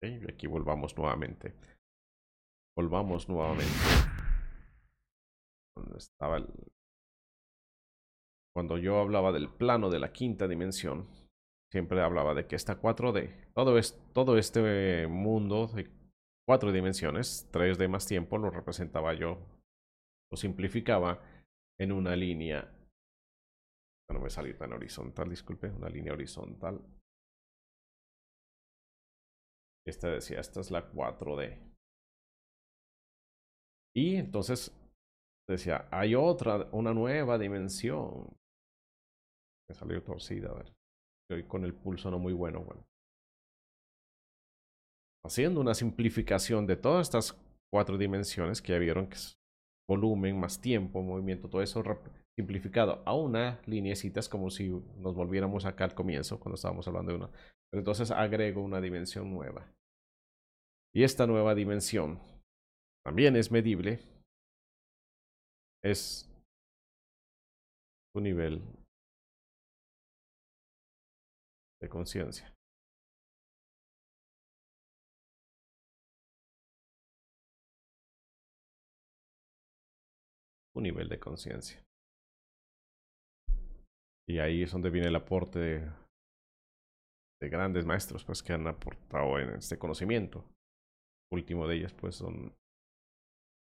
Y 0.04 0.32
aquí 0.32 0.48
volvamos 0.48 0.98
nuevamente. 0.98 1.54
Volvamos 2.76 3.30
nuevamente. 3.30 3.72
Cuando 8.54 8.78
yo 8.78 9.00
hablaba 9.00 9.32
del 9.32 9.50
plano 9.50 9.90
de 9.90 10.00
la 10.00 10.12
quinta 10.12 10.48
dimensión, 10.48 11.08
siempre 11.72 12.02
hablaba 12.02 12.34
de 12.34 12.48
que 12.48 12.56
está 12.56 12.82
4D. 12.82 13.52
Todo, 13.54 13.78
es, 13.78 14.00
todo 14.14 14.38
este 14.38 15.08
mundo 15.08 15.68
de 15.68 15.90
cuatro 16.48 16.72
dimensiones, 16.72 17.50
3D 17.52 17.88
más 17.88 18.08
tiempo, 18.08 18.38
lo 18.38 18.50
representaba 18.50 19.14
yo, 19.14 19.38
lo 20.32 20.38
simplificaba 20.38 21.22
en 21.80 21.92
una 21.92 22.16
línea. 22.16 22.70
No 24.10 24.20
me 24.20 24.30
salir 24.30 24.58
tan 24.58 24.74
horizontal, 24.74 25.30
disculpe, 25.30 25.70
una 25.70 25.90
línea 25.90 26.14
horizontal. 26.14 26.82
Esta 29.92 30.10
decía, 30.10 30.40
esta 30.40 30.62
es 30.62 30.72
la 30.72 30.90
4D. 30.90 31.60
Y 33.94 34.16
entonces 34.16 34.74
decía, 35.50 35.90
hay 35.92 36.16
otra, 36.16 36.70
una 36.72 36.94
nueva 36.94 37.38
dimensión. 37.38 38.34
Me 39.68 39.76
salió 39.76 40.02
torcida, 40.02 40.50
a 40.50 40.54
ver. 40.54 40.74
Estoy 41.24 41.46
con 41.46 41.66
el 41.66 41.74
pulso 41.74 42.10
no 42.10 42.20
muy 42.20 42.32
bueno, 42.32 42.64
bueno. 42.64 42.86
Haciendo 45.26 45.60
una 45.60 45.74
simplificación 45.74 46.66
de 46.66 46.78
todas 46.78 47.08
estas 47.08 47.38
cuatro 47.70 47.98
dimensiones 47.98 48.62
que 48.62 48.72
ya 48.72 48.80
vieron 48.80 49.08
que 49.08 49.16
es 49.16 49.38
volumen, 49.90 50.40
más 50.40 50.62
tiempo, 50.62 51.02
movimiento, 51.02 51.50
todo 51.50 51.62
eso 51.62 51.84
simplificado 52.38 53.04
a 53.06 53.14
una 53.14 53.60
lineecita, 53.66 54.22
es 54.22 54.30
como 54.30 54.50
si 54.50 54.70
nos 54.70 55.16
volviéramos 55.16 55.66
acá 55.66 55.84
al 55.84 55.94
comienzo, 55.94 56.40
cuando 56.40 56.56
estábamos 56.56 56.88
hablando 56.88 57.12
de 57.12 57.18
una. 57.18 57.30
Pero 57.70 57.82
entonces 57.82 58.10
agrego 58.10 58.62
una 58.64 58.80
dimensión 58.80 59.30
nueva. 59.30 59.66
Y 60.94 61.04
esta 61.04 61.26
nueva 61.26 61.56
dimensión 61.56 62.20
también 63.04 63.36
es 63.36 63.52
medible. 63.52 64.00
Es 65.84 66.30
tu 68.14 68.20
nivel 68.20 68.62
de 71.82 71.90
conciencia. 71.90 72.54
Un 80.76 80.84
nivel 80.84 81.10
de 81.10 81.20
conciencia. 81.20 81.84
Y 84.28 84.40
ahí 84.40 84.64
es 84.64 84.72
donde 84.72 84.90
viene 84.90 85.08
el 85.08 85.16
aporte 85.16 85.60
de, 85.60 85.92
de, 87.42 87.50
grandes 87.50 87.86
maestros 87.86 88.24
pues, 88.24 88.44
que 88.44 88.54
han 88.54 88.68
aportado 88.68 89.40
en 89.40 89.56
este 89.56 89.78
conocimiento. 89.78 90.46
Último 91.32 91.68
de 91.68 91.76
ellos, 91.78 91.94
pues, 91.94 92.16
son 92.16 92.54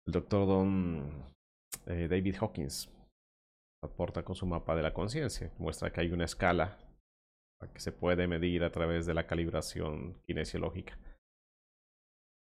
el 0.06 0.12
doctor 0.12 0.46
Don 0.46 1.32
eh, 1.86 2.08
David 2.08 2.36
Hawkins. 2.40 2.90
Aporta 3.82 4.24
con 4.24 4.34
su 4.34 4.46
mapa 4.46 4.74
de 4.74 4.82
la 4.82 4.94
conciencia. 4.94 5.52
Muestra 5.58 5.92
que 5.92 6.00
hay 6.00 6.10
una 6.10 6.24
escala 6.24 6.78
que 7.72 7.80
se 7.80 7.92
puede 7.92 8.26
medir 8.26 8.64
a 8.64 8.70
través 8.70 9.06
de 9.06 9.14
la 9.14 9.26
calibración 9.26 10.20
kinesiológica. 10.26 10.98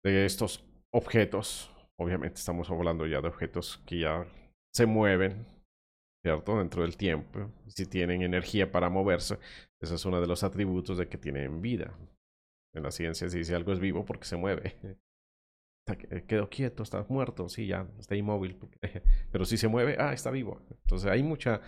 De 0.05 0.25
estos 0.25 0.65
objetos, 0.93 1.71
obviamente 1.99 2.37
estamos 2.37 2.71
hablando 2.71 3.07
ya 3.07 3.21
de 3.21 3.29
objetos 3.29 3.79
que 3.87 4.01
ya 4.01 4.27
se 4.73 4.87
mueven, 4.87 5.47
¿cierto? 6.23 6.59
Dentro 6.59 6.83
del 6.83 6.97
tiempo. 6.97 7.51
Si 7.67 7.87
tienen 7.87 8.23
energía 8.23 8.71
para 8.71 8.91
moverse, 8.91 9.39
ese 9.81 9.95
es 9.95 10.05
uno 10.05 10.21
de 10.21 10.27
los 10.27 10.43
atributos 10.43 10.99
de 10.99 11.09
que 11.09 11.19
tienen 11.19 11.61
vida. 11.61 11.95
En 12.75 12.83
la 12.83 12.91
ciencia 12.91 13.29
se 13.29 13.39
dice 13.39 13.55
algo 13.55 13.73
es 13.73 13.81
vivo 13.81 14.05
porque 14.05 14.25
se 14.25 14.37
mueve. 14.37 14.77
Quedó 16.29 16.49
quieto, 16.49 16.83
está 16.83 17.05
muerto, 17.09 17.49
sí, 17.49 17.67
ya 17.67 17.89
está 17.99 18.15
inmóvil. 18.15 18.59
Pero 19.33 19.45
si 19.45 19.57
se 19.57 19.69
mueve, 19.69 19.97
ah, 19.99 20.13
está 20.13 20.31
vivo. 20.31 20.61
Entonces 20.71 21.11
hay 21.11 21.23
mucha 21.23 21.61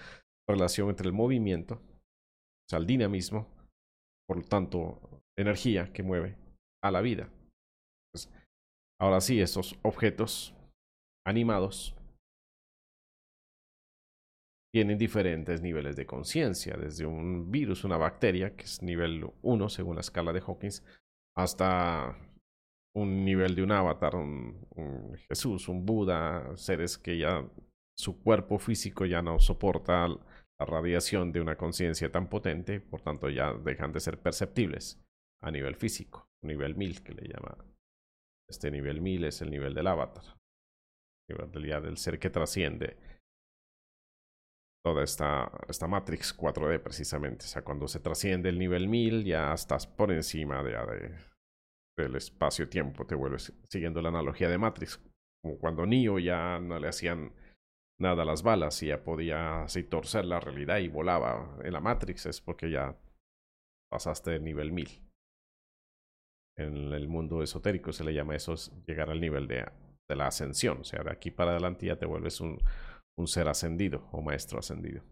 relación 0.48 0.90
entre 0.90 1.06
el 1.06 1.12
movimiento, 1.12 1.74
o 1.74 2.68
sea, 2.68 2.78
el 2.78 2.86
dinamismo, 2.86 3.48
por 4.28 4.38
lo 4.38 4.44
tanto, 4.44 5.22
energía 5.36 5.92
que 5.92 6.02
mueve 6.02 6.36
a 6.82 6.90
la 6.90 7.00
vida. 7.00 7.28
ahora 9.00 9.20
sí, 9.20 9.40
estos 9.40 9.78
objetos 9.82 10.54
animados 11.26 11.96
tienen 14.72 14.96
diferentes 14.96 15.60
niveles 15.60 15.96
de 15.96 16.06
conciencia, 16.06 16.76
desde 16.76 17.04
un 17.04 17.50
virus, 17.50 17.84
una 17.84 17.98
bacteria, 17.98 18.56
que 18.56 18.64
es 18.64 18.82
nivel 18.82 19.30
1 19.42 19.68
según 19.68 19.96
la 19.96 20.00
escala 20.00 20.32
de 20.32 20.40
Hawkins, 20.40 20.82
hasta 21.36 22.16
un 22.94 23.24
nivel 23.24 23.54
de 23.54 23.62
un 23.62 23.72
avatar, 23.72 24.16
un, 24.16 24.66
Jesús, 25.28 25.68
un 25.68 25.84
Buda, 25.84 26.56
seres 26.56 26.96
que 26.96 27.18
ya 27.18 27.46
su 27.94 28.22
cuerpo 28.22 28.58
físico 28.58 29.04
ya 29.04 29.20
no 29.20 29.38
soporta 29.38 30.08
la 30.08 30.66
radiación 30.66 31.32
de 31.32 31.42
una 31.42 31.56
conciencia 31.56 32.10
tan 32.10 32.28
potente, 32.28 32.80
por 32.80 33.02
tanto 33.02 33.28
ya 33.28 33.52
dejan 33.52 33.92
de 33.92 34.00
ser 34.00 34.18
perceptibles 34.18 35.02
a 35.42 35.50
nivel 35.50 35.76
físico, 35.76 36.30
nivel 36.42 36.76
1000 36.76 37.02
que 37.02 37.12
le 37.12 37.28
llama. 37.28 37.58
Este 38.48 38.70
nivel 38.70 39.02
1000 39.02 39.24
es 39.24 39.42
el 39.42 39.50
nivel 39.50 39.74
del 39.74 39.86
avatar, 39.86 40.24
el 41.28 41.62
nivel 41.62 41.82
del 41.82 41.96
ser 41.98 42.18
que 42.18 42.30
trasciende 42.30 42.96
toda 44.84 45.04
esta, 45.04 45.50
esta 45.68 45.86
Matrix 45.86 46.36
4D 46.36 46.80
precisamente. 46.80 47.44
O 47.44 47.48
sea, 47.48 47.62
cuando 47.62 47.88
se 47.88 48.00
trasciende 48.00 48.48
el 48.48 48.58
nivel 48.58 48.88
1000 48.88 49.24
ya 49.24 49.52
estás 49.52 49.86
por 49.86 50.12
encima 50.12 50.62
de, 50.62 50.72
de 50.72 51.32
del 51.96 52.16
espacio-tiempo, 52.16 53.06
te 53.06 53.14
vuelves 53.14 53.52
siguiendo 53.68 54.00
la 54.00 54.08
analogía 54.08 54.48
de 54.48 54.58
Matrix. 54.58 55.00
Como 55.42 55.58
cuando 55.58 55.86
Neo 55.86 56.18
ya 56.18 56.58
no 56.58 56.78
le 56.78 56.88
hacían 56.88 57.32
nada 58.00 58.22
a 58.22 58.26
las 58.26 58.42
balas 58.42 58.82
y 58.82 58.88
ya 58.88 59.04
podía 59.04 59.64
así 59.64 59.84
torcer 59.84 60.24
la 60.24 60.40
realidad 60.40 60.78
y 60.78 60.88
volaba 60.88 61.58
en 61.62 61.72
la 61.72 61.80
Matrix, 61.80 62.26
es 62.26 62.40
porque 62.40 62.70
ya 62.70 62.96
pasaste 63.90 64.36
el 64.36 64.44
nivel 64.44 64.72
1000. 64.72 64.88
En 66.58 66.92
el 66.92 67.08
mundo 67.08 67.42
esotérico 67.42 67.92
se 67.92 68.04
le 68.04 68.14
llama 68.14 68.36
eso 68.36 68.54
llegar 68.86 69.10
al 69.10 69.20
nivel 69.20 69.46
de, 69.46 69.66
de 70.08 70.16
la 70.16 70.26
ascensión. 70.28 70.80
O 70.80 70.84
sea, 70.84 71.02
de 71.02 71.10
aquí 71.10 71.30
para 71.30 71.52
adelante 71.52 71.86
ya 71.86 71.96
te 71.96 72.06
vuelves 72.06 72.40
un, 72.40 72.58
un 73.18 73.26
ser 73.26 73.48
ascendido 73.48 74.08
o 74.12 74.22
maestro 74.22 74.58
ascendido. 74.58 75.02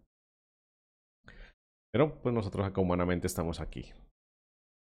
Pero 1.93 2.21
pues 2.23 2.35
nosotros 2.35 2.67
acá 2.67 2.81
humanamente 2.81 3.27
estamos 3.27 3.61
aquí, 3.61 3.93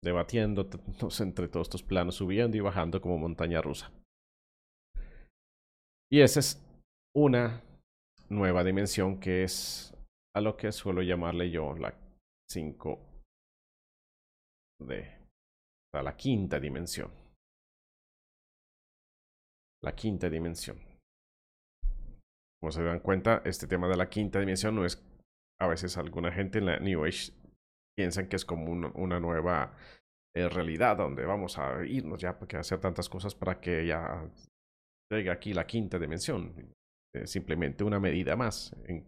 debatiendo 0.04 0.68
entre 1.20 1.48
todos 1.48 1.68
estos 1.68 1.84
planos, 1.84 2.16
subiendo 2.16 2.58
y 2.58 2.62
bajando 2.62 3.02
como 3.02 3.18
montaña 3.18 3.62
rusa. 3.62 3.92
Y 6.12 6.22
esa 6.22 6.40
es 6.40 6.64
una 7.16 7.64
nueva 8.30 8.64
dimensión 8.64 9.20
que 9.20 9.44
es 9.44 9.94
a 10.36 10.42
lo 10.42 10.56
que 10.56 10.72
suelo 10.72 11.02
llamarle 11.02 11.50
yo 11.52 11.76
la 11.76 11.94
5D. 12.50 13.00
O 14.80 14.86
sea, 15.92 16.04
la 16.04 16.16
quinta 16.16 16.60
dimensión. 16.60 17.12
La 19.84 19.96
quinta 19.96 20.30
dimensión. 20.30 20.78
Como 22.68 22.74
se 22.74 22.84
dan 22.84 23.00
cuenta, 23.00 23.42
este 23.46 23.66
tema 23.66 23.88
de 23.88 23.96
la 23.96 24.10
quinta 24.10 24.42
dimensión 24.42 24.76
no 24.76 24.84
es, 24.84 25.02
a 25.58 25.68
veces 25.68 25.96
alguna 25.96 26.34
gente 26.34 26.58
en 26.58 26.66
la 26.66 26.78
New 26.80 27.06
Age 27.06 27.32
piensan 27.98 28.28
que 28.28 28.36
es 28.36 28.44
como 28.44 28.70
una 28.94 29.22
nueva 29.22 29.74
eh, 30.36 30.50
realidad 30.50 30.98
donde 30.98 31.24
vamos 31.24 31.58
a 31.58 31.86
irnos 31.86 32.20
ya 32.20 32.38
porque 32.38 32.58
hacer 32.58 32.82
tantas 32.82 33.08
cosas 33.08 33.36
para 33.36 33.62
que 33.62 33.88
ya 33.88 34.30
llegue 35.10 35.32
aquí 35.32 35.54
la 35.54 35.66
quinta 35.66 35.98
dimensión. 35.98 36.74
simplemente 37.24 37.86
una 37.86 38.02
medida 38.02 38.36
más 38.36 38.76
en 38.84 39.06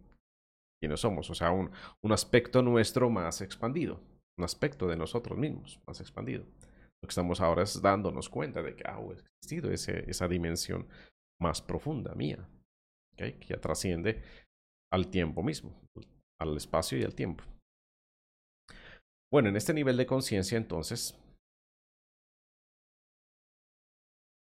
quiénes 0.80 1.00
somos, 1.00 1.28
o 1.28 1.34
sea, 1.34 1.50
un, 1.50 1.70
un 2.02 2.12
aspecto 2.12 2.62
nuestro 2.62 3.10
más 3.10 3.42
expandido, 3.42 4.00
un 4.38 4.44
aspecto 4.46 4.88
de 4.88 4.96
nosotros 4.96 5.36
mismos 5.36 5.82
más 5.86 6.00
expandido. 6.00 6.44
Lo 7.02 7.06
que 7.06 7.10
estamos 7.10 7.42
ahora 7.42 7.64
es 7.64 7.82
dándonos 7.82 8.30
cuenta 8.30 8.62
de 8.62 8.74
que 8.74 8.88
ha 8.88 8.98
existido 9.12 9.70
ese, 9.70 10.10
esa 10.10 10.28
dimensión 10.28 10.88
más 11.38 11.60
profunda 11.60 12.14
mía, 12.14 12.48
que 13.20 13.46
ya 13.46 13.60
trasciende 13.60 14.22
al 14.92 15.10
tiempo 15.10 15.42
mismo, 15.42 15.78
al 16.40 16.56
espacio 16.56 16.98
y 16.98 17.04
al 17.04 17.14
tiempo. 17.14 17.44
Bueno, 19.32 19.48
en 19.48 19.56
este 19.56 19.72
nivel 19.72 19.96
de 19.96 20.06
conciencia 20.06 20.58
entonces, 20.58 21.16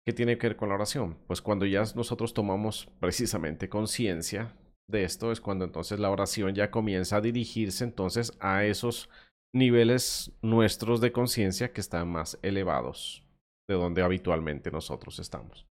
¿qué 0.06 0.12
tiene 0.14 0.38
que 0.38 0.48
ver 0.48 0.56
con 0.56 0.70
la 0.70 0.76
oración? 0.76 1.18
Pues 1.26 1.42
cuando 1.42 1.66
ya 1.66 1.82
nosotros 1.94 2.32
tomamos 2.32 2.86
precisamente 2.98 3.68
conciencia 3.68 4.56
de 4.88 5.04
esto, 5.04 5.32
es 5.32 5.40
cuando 5.40 5.64
entonces 5.64 6.00
la 6.00 6.10
oración 6.10 6.54
ya 6.54 6.70
comienza 6.70 7.16
a 7.16 7.20
dirigirse 7.20 7.84
entonces 7.84 8.36
a 8.40 8.64
esos 8.64 9.10
niveles 9.54 10.32
nuestros 10.42 11.00
de 11.00 11.12
conciencia 11.12 11.72
que 11.72 11.80
están 11.80 12.08
más 12.08 12.38
elevados 12.42 13.26
de 13.68 13.74
donde 13.74 14.02
habitualmente 14.02 14.70
nosotros 14.70 15.18
estamos. 15.18 15.66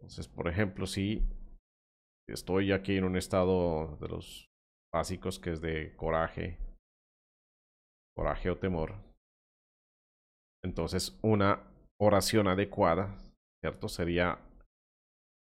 Entonces, 0.00 0.28
por 0.28 0.48
ejemplo, 0.48 0.86
si 0.86 1.22
estoy 2.28 2.72
aquí 2.72 2.96
en 2.96 3.04
un 3.04 3.16
estado 3.16 3.96
de 4.00 4.08
los 4.08 4.48
básicos 4.92 5.38
que 5.38 5.50
es 5.50 5.60
de 5.60 5.94
coraje, 5.96 6.58
coraje 8.16 8.50
o 8.50 8.58
temor, 8.58 8.94
entonces 10.64 11.18
una 11.22 11.62
oración 12.00 12.48
adecuada, 12.48 13.16
¿cierto? 13.62 13.88
Sería 13.88 14.38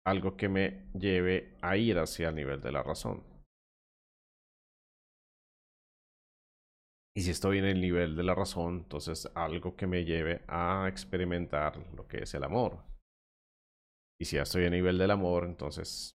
algo 0.06 0.36
que 0.36 0.48
me 0.48 0.86
lleve 0.92 1.56
a 1.62 1.76
ir 1.76 1.98
hacia 1.98 2.28
el 2.28 2.34
nivel 2.34 2.60
de 2.60 2.72
la 2.72 2.82
razón. 2.82 3.22
Y 7.16 7.22
si 7.22 7.30
estoy 7.30 7.58
en 7.58 7.64
el 7.66 7.80
nivel 7.80 8.16
de 8.16 8.24
la 8.24 8.34
razón, 8.34 8.78
entonces 8.78 9.30
algo 9.36 9.76
que 9.76 9.86
me 9.86 10.04
lleve 10.04 10.42
a 10.48 10.86
experimentar 10.88 11.78
lo 11.94 12.08
que 12.08 12.24
es 12.24 12.34
el 12.34 12.42
amor. 12.42 12.82
Y 14.20 14.24
si 14.24 14.36
ya 14.36 14.42
estoy 14.42 14.62
en 14.62 14.74
el 14.74 14.80
nivel 14.80 14.98
del 14.98 15.12
amor, 15.12 15.44
entonces 15.44 16.16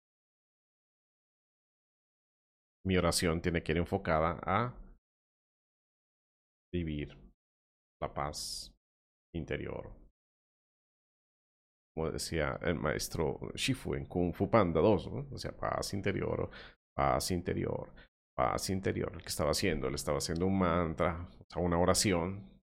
mi 2.87 2.95
oración 2.95 3.41
tiene 3.41 3.61
que 3.61 3.73
ir 3.73 3.79
enfocada 3.79 4.39
a 4.43 4.73
vivir 6.73 7.17
la 8.01 8.13
paz 8.13 8.73
interior. 9.35 9.91
Como 11.93 12.11
decía 12.11 12.57
el 12.61 12.75
maestro 12.75 13.39
Shifu 13.55 13.95
en 13.95 14.05
Kung 14.05 14.33
Fu 14.33 14.49
Panda 14.49 14.79
2, 14.79 15.11
¿no? 15.11 15.27
o 15.33 15.37
sea, 15.37 15.51
paz 15.51 15.93
interior, 15.93 16.49
paz 16.95 17.31
interior, 17.31 17.93
paz 18.33 18.69
interior, 18.69 19.11
el 19.13 19.21
que 19.21 19.27
estaba 19.27 19.51
haciendo, 19.51 19.89
le 19.89 19.95
estaba 19.95 20.19
haciendo 20.19 20.45
un 20.45 20.57
mantra, 20.57 21.27
o 21.39 21.45
sea, 21.51 21.61
una 21.61 21.79
oración, 21.79 22.61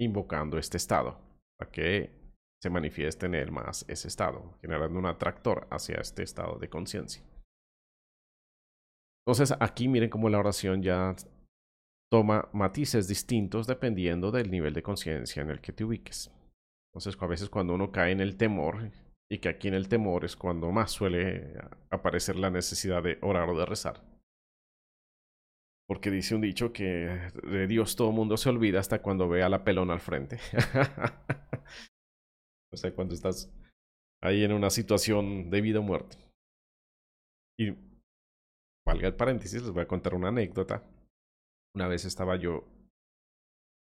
invocando 0.00 0.58
este 0.58 0.76
estado, 0.76 1.20
para 1.56 1.70
que 1.70 2.18
se 2.60 2.70
manifieste 2.70 3.26
en 3.26 3.36
él 3.36 3.52
más 3.52 3.84
ese 3.88 4.08
estado, 4.08 4.58
generando 4.60 4.98
un 4.98 5.06
atractor 5.06 5.68
hacia 5.70 6.00
este 6.00 6.24
estado 6.24 6.58
de 6.58 6.68
conciencia. 6.68 7.22
Entonces 9.28 9.54
aquí 9.60 9.88
miren 9.88 10.08
cómo 10.08 10.30
la 10.30 10.38
oración 10.38 10.82
ya 10.82 11.14
toma 12.10 12.48
matices 12.54 13.08
distintos 13.08 13.66
dependiendo 13.66 14.30
del 14.30 14.50
nivel 14.50 14.72
de 14.72 14.82
conciencia 14.82 15.42
en 15.42 15.50
el 15.50 15.60
que 15.60 15.74
te 15.74 15.84
ubiques. 15.84 16.32
Entonces 16.90 17.14
a 17.20 17.26
veces 17.26 17.50
cuando 17.50 17.74
uno 17.74 17.92
cae 17.92 18.12
en 18.12 18.22
el 18.22 18.38
temor, 18.38 18.90
y 19.30 19.40
que 19.40 19.50
aquí 19.50 19.68
en 19.68 19.74
el 19.74 19.90
temor 19.90 20.24
es 20.24 20.34
cuando 20.34 20.72
más 20.72 20.92
suele 20.92 21.58
aparecer 21.90 22.36
la 22.36 22.48
necesidad 22.48 23.02
de 23.02 23.18
orar 23.20 23.50
o 23.50 23.58
de 23.58 23.66
rezar. 23.66 24.02
Porque 25.86 26.10
dice 26.10 26.34
un 26.34 26.40
dicho 26.40 26.72
que 26.72 27.30
de 27.42 27.66
Dios 27.66 27.96
todo 27.96 28.12
mundo 28.12 28.38
se 28.38 28.48
olvida 28.48 28.80
hasta 28.80 29.02
cuando 29.02 29.28
ve 29.28 29.42
a 29.42 29.50
la 29.50 29.62
pelona 29.62 29.92
al 29.92 30.00
frente. 30.00 30.38
o 32.72 32.76
sea, 32.78 32.94
cuando 32.94 33.14
estás 33.14 33.52
ahí 34.22 34.42
en 34.42 34.54
una 34.54 34.70
situación 34.70 35.50
de 35.50 35.60
vida 35.60 35.80
o 35.80 35.82
muerte. 35.82 36.16
Y 37.58 37.87
valga 38.88 39.06
el 39.06 39.14
paréntesis, 39.14 39.62
les 39.62 39.70
voy 39.70 39.82
a 39.82 39.88
contar 39.88 40.14
una 40.14 40.28
anécdota. 40.28 40.82
Una 41.74 41.88
vez 41.88 42.06
estaba 42.06 42.36
yo 42.36 42.64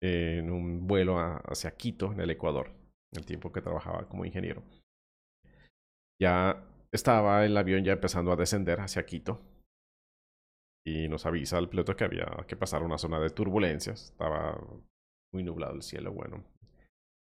en 0.03 0.51
un 0.51 0.87
vuelo 0.87 1.17
hacia 1.19 1.77
Quito, 1.77 2.13
en 2.13 2.21
el 2.21 2.31
Ecuador, 2.31 2.69
en 3.13 3.21
el 3.21 3.25
tiempo 3.25 3.51
que 3.53 3.63
trabajaba 3.63 4.07
como 4.07 4.27
ingeniero. 4.27 4.63
Ya 6.21 6.63
estaba 6.93 7.45
el 7.47 7.57
avión 7.57 7.85
ya 7.85 7.93
empezando 7.93 8.33
a 8.33 8.37
descender 8.37 8.81
hacia 8.81 9.07
Quito 9.07 9.41
y 10.87 11.09
nos 11.09 11.25
avisa 11.25 11.59
el 11.59 11.71
piloto 11.71 11.97
que 11.97 12.05
había 12.05 12.27
que 12.47 12.57
pasar 12.57 12.83
una 12.83 12.99
zona 12.99 13.19
de 13.19 13.31
turbulencias. 13.31 14.11
Estaba 14.11 14.61
muy 15.33 15.43
nublado 15.43 15.75
el 15.75 15.83
cielo, 15.83 16.13
bueno. 16.13 16.45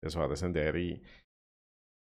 Empezó 0.03 0.21
a 0.21 0.27
descender 0.27 0.75
y, 0.75 1.01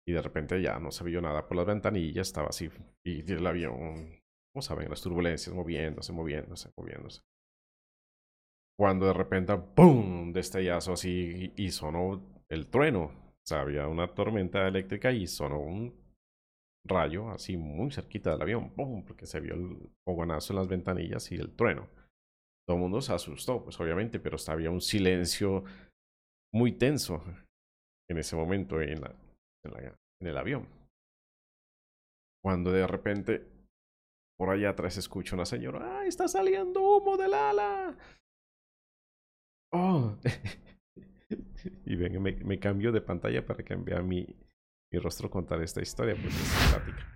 y 0.08 0.12
de 0.12 0.22
repente 0.22 0.60
ya 0.60 0.80
no 0.80 0.90
se 0.90 1.04
vio 1.04 1.20
nada 1.20 1.46
por 1.46 1.56
las 1.58 1.66
ventanillas, 1.66 2.26
estaba 2.26 2.48
así. 2.48 2.70
Y 3.06 3.30
el 3.30 3.46
avión, 3.46 4.19
como 4.52 4.62
saben, 4.62 4.88
las 4.88 5.00
turbulencias 5.00 5.54
moviéndose, 5.54 6.12
moviéndose, 6.12 6.70
moviéndose. 6.76 7.20
Cuando 8.78 9.06
de 9.06 9.12
repente, 9.12 9.56
¡pum! 9.76 10.32
Destellazo 10.32 10.94
así 10.94 11.52
y, 11.56 11.70
sonó 11.70 12.42
el 12.48 12.68
trueno. 12.68 13.04
O 13.04 13.46
sea, 13.46 13.60
había 13.60 13.86
una 13.86 14.14
tormenta 14.14 14.66
eléctrica 14.66 15.12
y 15.12 15.26
sonó 15.26 15.60
un 15.60 15.94
rayo 16.86 17.30
así 17.30 17.56
muy 17.56 17.90
cerquita 17.90 18.30
del 18.30 18.42
avión, 18.42 18.70
¡pum! 18.70 19.04
porque 19.04 19.26
se 19.26 19.38
vio 19.40 19.54
el 19.54 19.90
fogonazo 20.06 20.52
en 20.52 20.58
las 20.58 20.68
ventanillas 20.68 21.30
y 21.30 21.36
el 21.36 21.54
trueno. 21.54 21.88
Todo 22.66 22.76
el 22.76 22.82
mundo 22.82 23.00
se 23.00 23.12
asustó, 23.12 23.62
pues 23.62 23.78
obviamente, 23.80 24.18
pero 24.18 24.38
había 24.48 24.70
un 24.70 24.80
silencio 24.80 25.64
muy 26.52 26.72
tenso 26.72 27.22
en 28.08 28.18
ese 28.18 28.34
momento 28.34 28.80
en, 28.80 29.02
el 30.22 30.36
avión. 30.38 30.68
Cuando 32.42 32.72
de 32.72 32.86
repente 32.86 33.46
por 34.40 34.48
allá 34.48 34.70
atrás 34.70 34.96
escucho 34.96 35.36
una 35.36 35.44
señora, 35.44 36.00
¡ay, 36.00 36.08
está 36.08 36.26
saliendo 36.26 36.80
humo 36.80 37.18
del 37.18 37.34
ala! 37.34 37.94
¡Oh! 39.70 40.16
y 41.84 41.94
ven, 41.94 42.22
me, 42.22 42.32
me 42.36 42.58
cambio 42.58 42.90
de 42.90 43.02
pantalla 43.02 43.44
para 43.44 43.62
que 43.62 43.76
vea 43.76 44.00
mi, 44.00 44.26
mi 44.90 44.98
rostro 44.98 45.28
contar 45.28 45.60
esta 45.60 45.82
historia, 45.82 46.14
pues 46.14 46.34
es 46.34 46.40
simpática. 46.40 47.06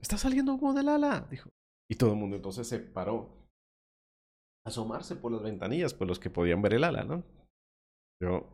Está 0.00 0.16
saliendo 0.16 0.54
humo 0.54 0.72
del 0.72 0.88
ala, 0.88 1.26
dijo. 1.30 1.50
Y 1.90 1.96
todo 1.96 2.12
el 2.12 2.18
mundo 2.18 2.36
entonces 2.36 2.66
se 2.66 2.78
paró 2.78 3.46
a 4.64 4.70
asomarse 4.70 5.16
por 5.16 5.32
las 5.32 5.42
ventanillas, 5.42 5.92
pues 5.92 6.08
los 6.08 6.18
que 6.18 6.30
podían 6.30 6.62
ver 6.62 6.72
el 6.72 6.84
ala, 6.84 7.04
¿no? 7.04 7.24
Yo 8.22 8.48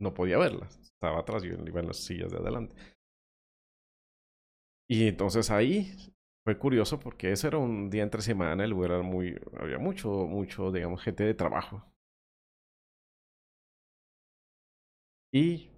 no 0.00 0.12
podía 0.12 0.38
verla, 0.38 0.66
estaba 0.66 1.20
atrás, 1.20 1.44
yo 1.44 1.52
iba 1.52 1.78
en 1.78 1.86
las 1.86 1.98
sillas 1.98 2.32
de 2.32 2.38
adelante. 2.38 2.74
Y 4.90 5.06
entonces 5.06 5.52
ahí 5.52 5.94
fue 6.44 6.58
curioso 6.58 6.98
porque 6.98 7.30
ese 7.30 7.46
era 7.46 7.58
un 7.58 7.90
día 7.90 8.02
entre 8.02 8.22
semana, 8.22 8.64
el 8.64 8.70
lugar 8.70 8.90
era 8.90 9.02
muy, 9.02 9.38
había 9.56 9.78
mucho, 9.78 10.10
mucho, 10.26 10.72
digamos, 10.72 11.00
gente 11.00 11.22
de 11.22 11.34
trabajo. 11.34 11.84
Y 15.32 15.70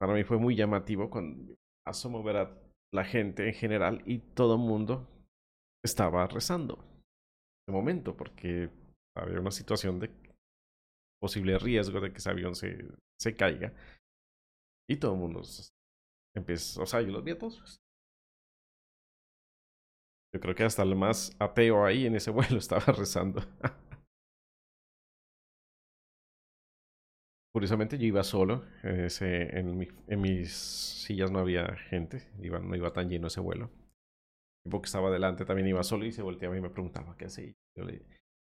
para 0.00 0.14
mí 0.14 0.24
fue 0.24 0.38
muy 0.38 0.56
llamativo 0.56 1.10
cuando 1.10 1.54
asomo 1.86 2.22
ver 2.22 2.36
a 2.38 2.58
la 2.94 3.04
gente 3.04 3.46
en 3.46 3.54
general 3.54 4.02
y 4.06 4.20
todo 4.20 4.54
el 4.54 4.60
mundo 4.60 5.06
estaba 5.84 6.26
rezando. 6.28 6.82
De 7.68 7.74
momento, 7.74 8.16
porque 8.16 8.70
había 9.14 9.38
una 9.38 9.50
situación 9.50 10.00
de 10.00 10.10
posible 11.20 11.58
riesgo 11.58 12.00
de 12.00 12.10
que 12.10 12.18
ese 12.18 12.30
avión 12.30 12.54
se, 12.54 12.88
se 13.20 13.36
caiga. 13.36 13.74
Y 14.88 14.96
todo 14.96 15.12
el 15.12 15.18
mundo 15.20 15.42
empieza, 16.36 16.82
o 16.82 16.86
sea, 16.86 17.00
yo 17.00 17.08
los 17.08 17.24
vi 17.24 17.32
a 17.32 17.38
todos. 17.38 17.80
Yo 20.34 20.40
creo 20.40 20.54
que 20.54 20.64
hasta 20.64 20.82
el 20.82 20.94
más 20.94 21.34
ateo 21.38 21.84
ahí 21.84 22.06
en 22.06 22.14
ese 22.14 22.30
vuelo 22.36 22.58
estaba 22.58 22.92
rezando. 22.92 23.42
Curiosamente 27.52 27.96
yo 27.96 28.04
iba 28.04 28.22
solo, 28.22 28.66
ese, 28.82 29.58
en, 29.58 29.88
en, 30.08 30.20
mis 30.20 30.52
sillas 30.52 31.30
no 31.30 31.38
había 31.38 31.74
gente, 31.88 32.30
iba, 32.42 32.58
no 32.58 32.76
iba 32.76 32.92
tan 32.92 33.08
lleno 33.08 33.28
ese 33.28 33.40
vuelo. 33.40 33.70
El 34.64 34.70
tipo 34.70 34.82
que 34.82 34.86
estaba 34.86 35.10
delante 35.10 35.46
también 35.46 35.68
iba 35.68 35.82
solo 35.82 36.04
y 36.04 36.12
se 36.12 36.20
volteaba 36.20 36.54
y 36.58 36.60
me 36.60 36.68
preguntaba 36.68 37.16
qué 37.16 37.24
hacía. 37.24 37.54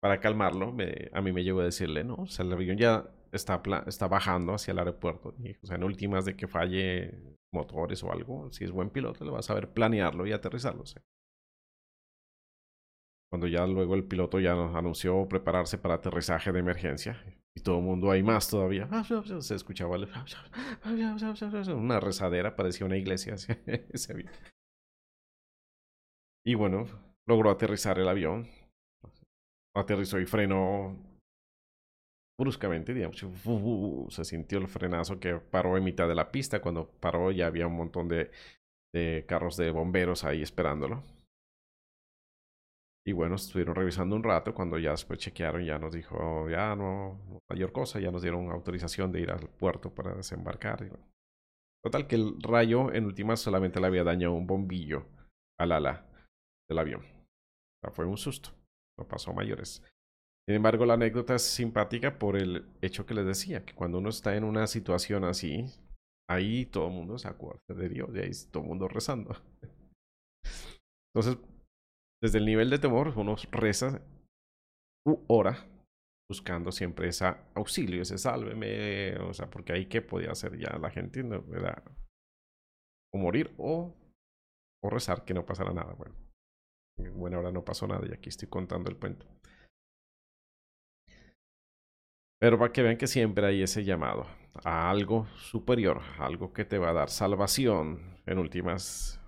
Para 0.01 0.19
calmarlo, 0.19 0.75
a 1.13 1.21
mí 1.21 1.32
me 1.32 1.43
llegó 1.43 1.59
a 1.59 1.65
decirle, 1.65 2.03
no, 2.03 2.15
o 2.15 2.28
sea, 2.28 2.43
el 2.43 2.53
avión 2.53 2.78
ya 2.78 3.07
está, 3.32 3.61
está 3.86 4.07
bajando 4.07 4.53
hacia 4.53 4.71
el 4.71 4.80
aeropuerto. 4.80 5.36
Y, 5.39 5.51
o 5.61 5.65
sea, 5.65 5.75
en 5.75 5.84
últimas 5.84 6.25
de 6.25 6.36
que 6.36 6.47
falle 6.47 7.38
motores 7.53 8.03
o 8.03 8.11
algo, 8.11 8.51
si 8.51 8.63
es 8.63 8.71
buen 8.71 8.89
piloto, 8.89 9.25
le 9.25 9.32
vas 9.32 9.49
a 9.49 9.53
ver 9.53 9.73
planearlo 9.73 10.25
y 10.28 10.32
aterrizarlo. 10.32 10.84
Cuando 13.30 13.47
ya 13.47 13.65
luego 13.67 13.95
el 13.95 14.05
piloto 14.05 14.39
ya 14.39 14.53
anunció 14.53 15.28
prepararse 15.28 15.78
para 15.78 15.95
aterrizaje 15.95 16.51
de 16.51 16.59
emergencia. 16.59 17.21
Y 17.55 17.61
todo 17.61 17.80
el 17.80 17.84
mundo 17.84 18.11
hay 18.11 18.21
más 18.23 18.49
todavía. 18.49 18.88
Se 19.41 19.55
escuchaba 19.55 19.97
una 21.75 21.99
rezadera, 21.99 22.55
parecía 22.55 22.86
una 22.86 22.97
iglesia. 22.97 23.36
Y 26.45 26.55
bueno, 26.55 26.86
logró 27.28 27.51
aterrizar 27.51 27.99
el 27.99 28.07
avión. 28.07 28.47
Aterrizó 29.75 30.17
y 30.17 30.25
frenó 30.25 30.97
bruscamente, 32.38 32.93
digamos. 32.93 33.25
Se 34.09 34.25
sintió 34.25 34.59
el 34.59 34.67
frenazo 34.67 35.19
que 35.19 35.35
paró 35.35 35.77
en 35.77 35.83
mitad 35.83 36.07
de 36.07 36.15
la 36.15 36.31
pista. 36.31 36.61
Cuando 36.61 36.89
paró 36.99 37.31
ya 37.31 37.47
había 37.47 37.67
un 37.67 37.75
montón 37.75 38.07
de, 38.07 38.31
carros 39.27 39.57
de 39.57 39.71
bomberos 39.71 40.23
ahí 40.23 40.41
esperándolo. 40.41 41.03
Y 43.05 43.13
bueno, 43.13 43.35
estuvieron 43.35 43.75
revisando 43.75 44.15
un 44.15 44.23
rato. 44.23 44.53
Cuando 44.53 44.77
ya 44.77 44.91
después 44.91 45.19
chequearon, 45.19 45.63
ya 45.63 45.79
nos 45.79 45.93
dijo, 45.93 46.49
ya 46.49 46.75
no, 46.75 47.41
mayor 47.49 47.71
cosa. 47.71 47.99
Ya 47.99 48.11
nos 48.11 48.21
dieron 48.21 48.51
autorización 48.51 49.11
de 49.11 49.21
ir 49.21 49.31
al 49.31 49.49
puerto 49.49 49.93
para 49.93 50.13
desembarcar. 50.13 50.89
Total, 51.83 52.07
que 52.07 52.15
el 52.15 52.41
rayo 52.41 52.91
en 52.91 53.05
últimas 53.05 53.39
solamente 53.39 53.79
le 53.79 53.88
había 53.88 54.03
dañado 54.03 54.33
un 54.33 54.45
bombillo 54.45 55.05
al 55.57 55.71
ala 55.71 56.05
del 56.69 56.79
avión. 56.79 57.01
O 57.01 57.79
sea, 57.81 57.91
fue 57.91 58.05
un 58.05 58.17
susto. 58.17 58.49
No 58.99 59.07
pasó 59.07 59.31
mayores. 59.33 59.83
Sin 60.48 60.56
embargo, 60.56 60.86
la 60.86 60.93
anécdota 60.93 61.36
es 61.36 61.41
simpática 61.41 62.18
por 62.18 62.38
el 62.38 62.66
hecho 62.82 63.06
que 63.06 63.14
les 63.14 63.26
decía, 63.26 63.66
que 63.66 63.76
cuando 63.76 63.98
uno 63.98 64.10
está 64.10 64.36
en 64.38 64.45
una 64.45 64.66
situación 64.66 65.26
así, 65.26 65.66
ahí 66.30 66.66
todo 66.66 66.88
el 66.88 66.93
mundo 66.93 67.18
se 67.18 67.28
acuerda 67.28 67.62
de 67.68 67.89
Dios 67.89 68.10
y 68.14 68.20
ahí 68.20 68.32
todo 68.50 68.64
el 68.64 68.70
mundo 68.70 68.88
rezando. 68.88 69.36
Entonces, 71.14 71.38
desde 72.22 72.38
el 72.38 72.45
nivel 72.45 72.70
de 72.70 72.80
temor, 72.80 73.14
uno 73.18 73.36
reza 73.52 74.02
u 75.06 75.20
ora 75.28 75.68
buscando 76.30 76.72
siempre 76.72 77.10
ese 77.10 77.26
auxilio, 77.54 78.02
ese 78.02 78.18
sálveme, 78.18 79.18
o 79.20 79.34
sea, 79.34 79.50
porque 79.50 79.74
ahí 79.74 79.88
qué 79.88 80.02
podía 80.02 80.32
hacer 80.32 80.58
ya 80.58 80.78
la 80.78 80.89
gente, 80.89 81.24
¿no? 81.24 81.43
O 83.14 83.18
morir 83.18 83.54
o, 83.58 83.93
o 84.84 84.89
rezar 84.89 85.26
que 85.26 85.34
no 85.34 85.45
pasara 85.45 85.74
nada. 85.74 85.93
Bueno, 85.93 86.16
bueno, 87.16 87.38
ahora 87.38 87.52
no 87.52 87.66
pasó 87.66 87.86
nada 87.86 88.06
y 88.08 88.14
aquí 88.14 88.30
estoy 88.30 88.48
contando 88.48 88.89
el 88.89 88.98
cuento. 88.98 89.26
Pero 92.39 92.59
para 92.59 92.71
que 92.71 92.83
vean 92.83 92.97
que 92.97 93.07
siempre 93.07 93.47
hay 93.47 93.63
ese 93.63 93.83
llamado 93.83 94.27
a 94.63 94.89
algo 94.89 95.25
superior, 95.38 96.01
algo 96.19 96.53
que 96.53 96.65
te 96.65 96.77
va 96.77 96.89
a 96.89 96.93
dar 96.93 97.09
salvación, 97.09 98.17
en 98.27 98.38
últimas, 98.38 99.19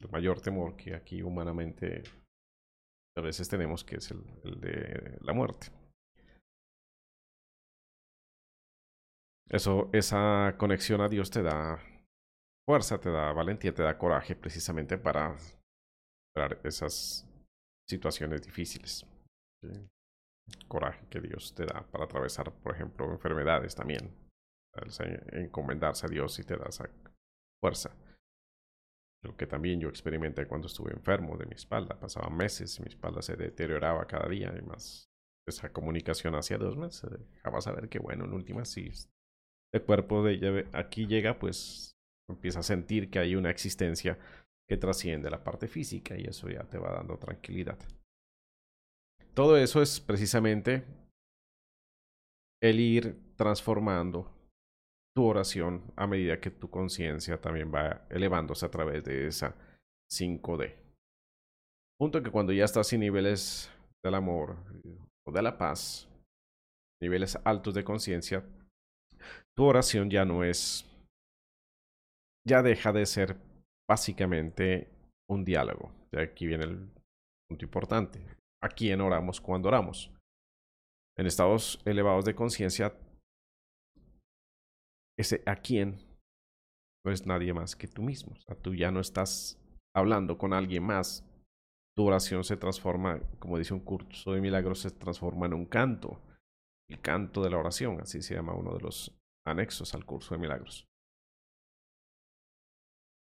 el 0.00 0.10
mayor 0.10 0.40
temor 0.40 0.76
que 0.76 0.94
aquí 0.94 1.22
humanamente 1.22 2.02
a 3.16 3.20
veces 3.20 3.48
tenemos, 3.48 3.84
que 3.84 3.96
es 3.96 4.10
el, 4.10 4.60
de 4.60 5.18
la 5.20 5.32
muerte. 5.32 5.68
Eso, 9.48 9.90
esa 9.92 10.56
conexión 10.58 11.00
a 11.00 11.08
Dios 11.08 11.30
te 11.30 11.42
da 11.42 11.78
fuerza, 12.66 12.98
te 12.98 13.10
da 13.10 13.32
valentía, 13.32 13.72
te 13.72 13.82
da 13.82 13.96
coraje 13.96 14.34
precisamente 14.34 14.98
para 14.98 15.36
esas 16.64 17.28
situaciones 17.88 18.42
difíciles 18.42 19.06
coraje 20.68 21.06
que 21.08 21.20
Dios 21.20 21.54
te 21.54 21.66
da 21.66 21.86
para 21.90 22.04
atravesar, 22.04 22.52
por 22.52 22.74
ejemplo, 22.74 23.10
enfermedades 23.10 23.74
también. 23.74 24.14
Encomendarse 25.32 26.06
a 26.06 26.08
Dios 26.08 26.38
y 26.38 26.44
te 26.44 26.56
da 26.56 26.66
esa 26.68 26.88
fuerza. 27.62 27.96
Lo 29.24 29.36
que 29.36 29.46
también 29.46 29.80
yo 29.80 29.88
experimenté 29.88 30.46
cuando 30.46 30.66
estuve 30.66 30.92
enfermo 30.92 31.36
de 31.36 31.46
mi 31.46 31.54
espalda. 31.54 31.98
Pasaban 31.98 32.36
meses 32.36 32.78
y 32.78 32.82
mi 32.82 32.88
espalda 32.88 33.22
se 33.22 33.36
deterioraba 33.36 34.06
cada 34.06 34.28
día 34.28 34.54
y 34.56 34.62
más 34.62 35.08
esa 35.48 35.72
comunicación 35.72 36.34
hacia 36.34 36.58
Dios 36.58 36.76
me 36.76 36.88
dejaba 37.34 37.60
saber 37.60 37.88
que, 37.88 37.98
bueno, 37.98 38.24
en 38.24 38.32
última, 38.32 38.64
si 38.64 38.90
el 39.72 39.82
cuerpo 39.82 40.24
de 40.24 40.68
aquí 40.72 41.06
llega, 41.06 41.38
pues 41.38 41.96
empieza 42.28 42.60
a 42.60 42.64
sentir 42.64 43.10
que 43.10 43.20
hay 43.20 43.36
una 43.36 43.50
existencia 43.50 44.18
que 44.68 44.76
trasciende 44.76 45.30
la 45.30 45.44
parte 45.44 45.68
física 45.68 46.18
y 46.18 46.24
eso 46.24 46.48
ya 46.48 46.64
te 46.64 46.78
va 46.78 46.92
dando 46.92 47.16
tranquilidad. 47.18 47.78
Todo 49.36 49.58
eso 49.58 49.82
es 49.82 50.00
precisamente 50.00 50.82
el 52.62 52.80
ir 52.80 53.34
transformando 53.36 54.32
tu 55.14 55.26
oración 55.26 55.92
a 55.94 56.06
medida 56.06 56.40
que 56.40 56.50
tu 56.50 56.70
conciencia 56.70 57.38
también 57.38 57.70
va 57.70 58.06
elevándose 58.08 58.64
a 58.64 58.70
través 58.70 59.04
de 59.04 59.26
esa 59.26 59.54
5D. 60.10 60.74
Punto 61.98 62.22
que 62.22 62.30
cuando 62.30 62.54
ya 62.54 62.64
estás 62.64 62.90
en 62.94 63.00
niveles 63.00 63.70
del 64.02 64.14
amor 64.14 64.56
o 65.26 65.32
de 65.32 65.42
la 65.42 65.58
paz, 65.58 66.08
niveles 67.02 67.38
altos 67.44 67.74
de 67.74 67.84
conciencia, 67.84 68.42
tu 69.54 69.64
oración 69.64 70.08
ya 70.08 70.24
no 70.24 70.44
es, 70.44 70.90
ya 72.46 72.62
deja 72.62 72.90
de 72.90 73.04
ser 73.04 73.36
básicamente 73.86 74.88
un 75.28 75.44
diálogo. 75.44 75.92
De 76.10 76.22
aquí 76.22 76.46
viene 76.46 76.64
el 76.64 76.88
punto 77.48 77.66
importante 77.66 78.35
a 78.62 78.68
quién 78.68 79.00
oramos 79.00 79.40
cuando 79.40 79.68
oramos. 79.68 80.12
En 81.18 81.26
estados 81.26 81.80
elevados 81.84 82.24
de 82.24 82.34
conciencia, 82.34 82.94
ese 85.18 85.42
a 85.46 85.56
quién 85.56 85.98
no 87.04 87.12
es 87.12 87.26
nadie 87.26 87.54
más 87.54 87.74
que 87.74 87.88
tú 87.88 88.02
mismo. 88.02 88.34
O 88.34 88.40
sea, 88.40 88.56
tú 88.56 88.74
ya 88.74 88.90
no 88.90 89.00
estás 89.00 89.58
hablando 89.94 90.36
con 90.36 90.52
alguien 90.52 90.82
más. 90.82 91.24
Tu 91.96 92.04
oración 92.04 92.44
se 92.44 92.56
transforma, 92.56 93.20
como 93.38 93.56
dice 93.56 93.72
un 93.72 93.80
curso 93.80 94.32
de 94.32 94.42
milagros, 94.42 94.80
se 94.80 94.90
transforma 94.90 95.46
en 95.46 95.54
un 95.54 95.64
canto. 95.64 96.20
El 96.90 97.00
canto 97.00 97.42
de 97.42 97.50
la 97.50 97.58
oración, 97.58 98.00
así 98.00 98.20
se 98.20 98.34
llama 98.34 98.54
uno 98.54 98.74
de 98.74 98.80
los 98.80 99.16
anexos 99.46 99.94
al 99.94 100.04
curso 100.04 100.34
de 100.34 100.40
milagros. 100.40 100.86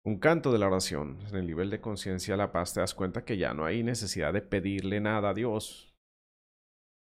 Un 0.04 0.18
canto 0.18 0.50
de 0.50 0.58
la 0.58 0.66
oración, 0.66 1.18
en 1.28 1.36
el 1.36 1.46
nivel 1.46 1.68
de 1.68 1.80
conciencia 1.80 2.36
la 2.36 2.52
paz, 2.52 2.72
te 2.72 2.80
das 2.80 2.94
cuenta 2.94 3.24
que 3.24 3.36
ya 3.36 3.52
no 3.52 3.66
hay 3.66 3.82
necesidad 3.82 4.32
de 4.32 4.40
pedirle 4.40 5.00
nada 5.00 5.30
a 5.30 5.34
Dios. 5.34 5.94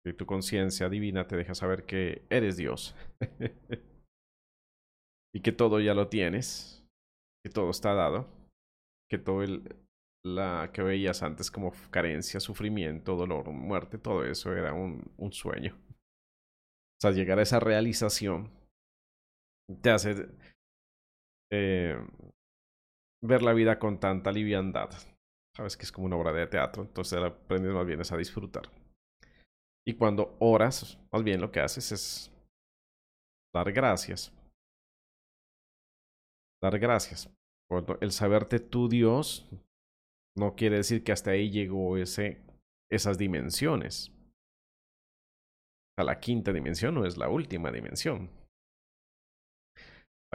Y 0.06 0.12
tu 0.12 0.26
conciencia 0.26 0.90
divina 0.90 1.26
te 1.26 1.36
deja 1.36 1.54
saber 1.54 1.86
que 1.86 2.26
eres 2.28 2.58
Dios. 2.58 2.94
y 5.34 5.40
que 5.40 5.52
todo 5.52 5.80
ya 5.80 5.94
lo 5.94 6.08
tienes. 6.08 6.86
Que 7.42 7.50
todo 7.50 7.70
está 7.70 7.94
dado. 7.94 8.28
Que 9.10 9.16
todo 9.16 9.42
el, 9.42 9.84
la 10.24 10.70
que 10.72 10.82
veías 10.82 11.22
antes 11.22 11.50
como 11.50 11.72
carencia, 11.90 12.40
sufrimiento, 12.40 13.16
dolor, 13.16 13.50
muerte, 13.50 13.98
todo 13.98 14.24
eso 14.24 14.52
era 14.52 14.72
un, 14.72 15.02
un 15.18 15.32
sueño. 15.32 15.76
O 15.88 17.00
sea, 17.00 17.12
llegar 17.12 17.38
a 17.38 17.42
esa 17.42 17.60
realización 17.60 18.50
te 19.82 19.90
hace 19.90 20.28
eh, 21.52 21.96
ver 23.24 23.42
la 23.42 23.54
vida 23.54 23.78
con 23.78 23.98
tanta 23.98 24.30
liviandad. 24.30 24.90
Sabes 25.56 25.76
que 25.76 25.84
es 25.84 25.92
como 25.92 26.06
una 26.06 26.16
obra 26.16 26.32
de 26.32 26.46
teatro, 26.46 26.82
entonces 26.82 27.18
aprendes 27.18 27.72
más 27.72 27.86
bien 27.86 28.00
a 28.00 28.16
disfrutar. 28.16 28.70
Y 29.86 29.94
cuando 29.94 30.36
oras, 30.40 30.98
más 31.12 31.22
bien 31.22 31.40
lo 31.40 31.50
que 31.50 31.60
haces 31.60 31.92
es 31.92 32.32
dar 33.54 33.72
gracias. 33.72 34.32
Dar 36.62 36.78
gracias. 36.78 37.30
El 38.00 38.12
saberte 38.12 38.60
tu 38.60 38.88
Dios 38.88 39.48
no 40.36 40.54
quiere 40.54 40.76
decir 40.76 41.02
que 41.04 41.12
hasta 41.12 41.30
ahí 41.30 41.50
llegó 41.50 41.96
ese, 41.96 42.42
esas 42.90 43.16
dimensiones. 43.18 44.10
A 45.96 46.04
la 46.04 46.18
quinta 46.18 46.52
dimensión 46.52 46.94
no 46.94 47.06
es 47.06 47.16
la 47.16 47.28
última 47.28 47.70
dimensión. 47.70 48.30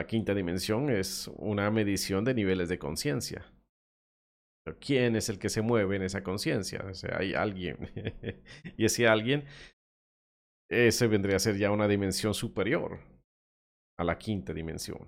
La 0.00 0.06
quinta 0.06 0.32
dimensión 0.32 0.88
es 0.88 1.28
una 1.36 1.70
medición 1.70 2.24
de 2.24 2.32
niveles 2.32 2.70
de 2.70 2.78
conciencia. 2.78 3.44
¿Quién 4.80 5.14
es 5.14 5.28
el 5.28 5.38
que 5.38 5.50
se 5.50 5.60
mueve 5.60 5.96
en 5.96 6.00
esa 6.00 6.22
conciencia? 6.22 6.82
O 6.90 6.94
sea, 6.94 7.18
hay 7.18 7.34
alguien. 7.34 7.76
y 8.78 8.86
ese 8.86 9.06
alguien, 9.06 9.44
ese 10.70 11.06
vendría 11.06 11.36
a 11.36 11.38
ser 11.38 11.58
ya 11.58 11.70
una 11.70 11.86
dimensión 11.86 12.32
superior 12.32 12.98
a 13.98 14.04
la 14.04 14.16
quinta 14.16 14.54
dimensión. 14.54 15.06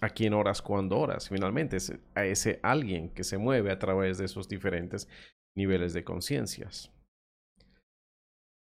¿A 0.00 0.08
quién 0.08 0.32
oras 0.32 0.62
cuando 0.62 0.98
oras? 1.00 1.28
Finalmente, 1.28 1.76
es 1.76 1.92
a 2.14 2.24
ese 2.24 2.60
alguien 2.62 3.12
que 3.12 3.24
se 3.24 3.36
mueve 3.36 3.70
a 3.70 3.78
través 3.78 4.16
de 4.16 4.24
esos 4.24 4.48
diferentes 4.48 5.06
niveles 5.54 5.92
de 5.92 6.02
conciencias. 6.02 6.90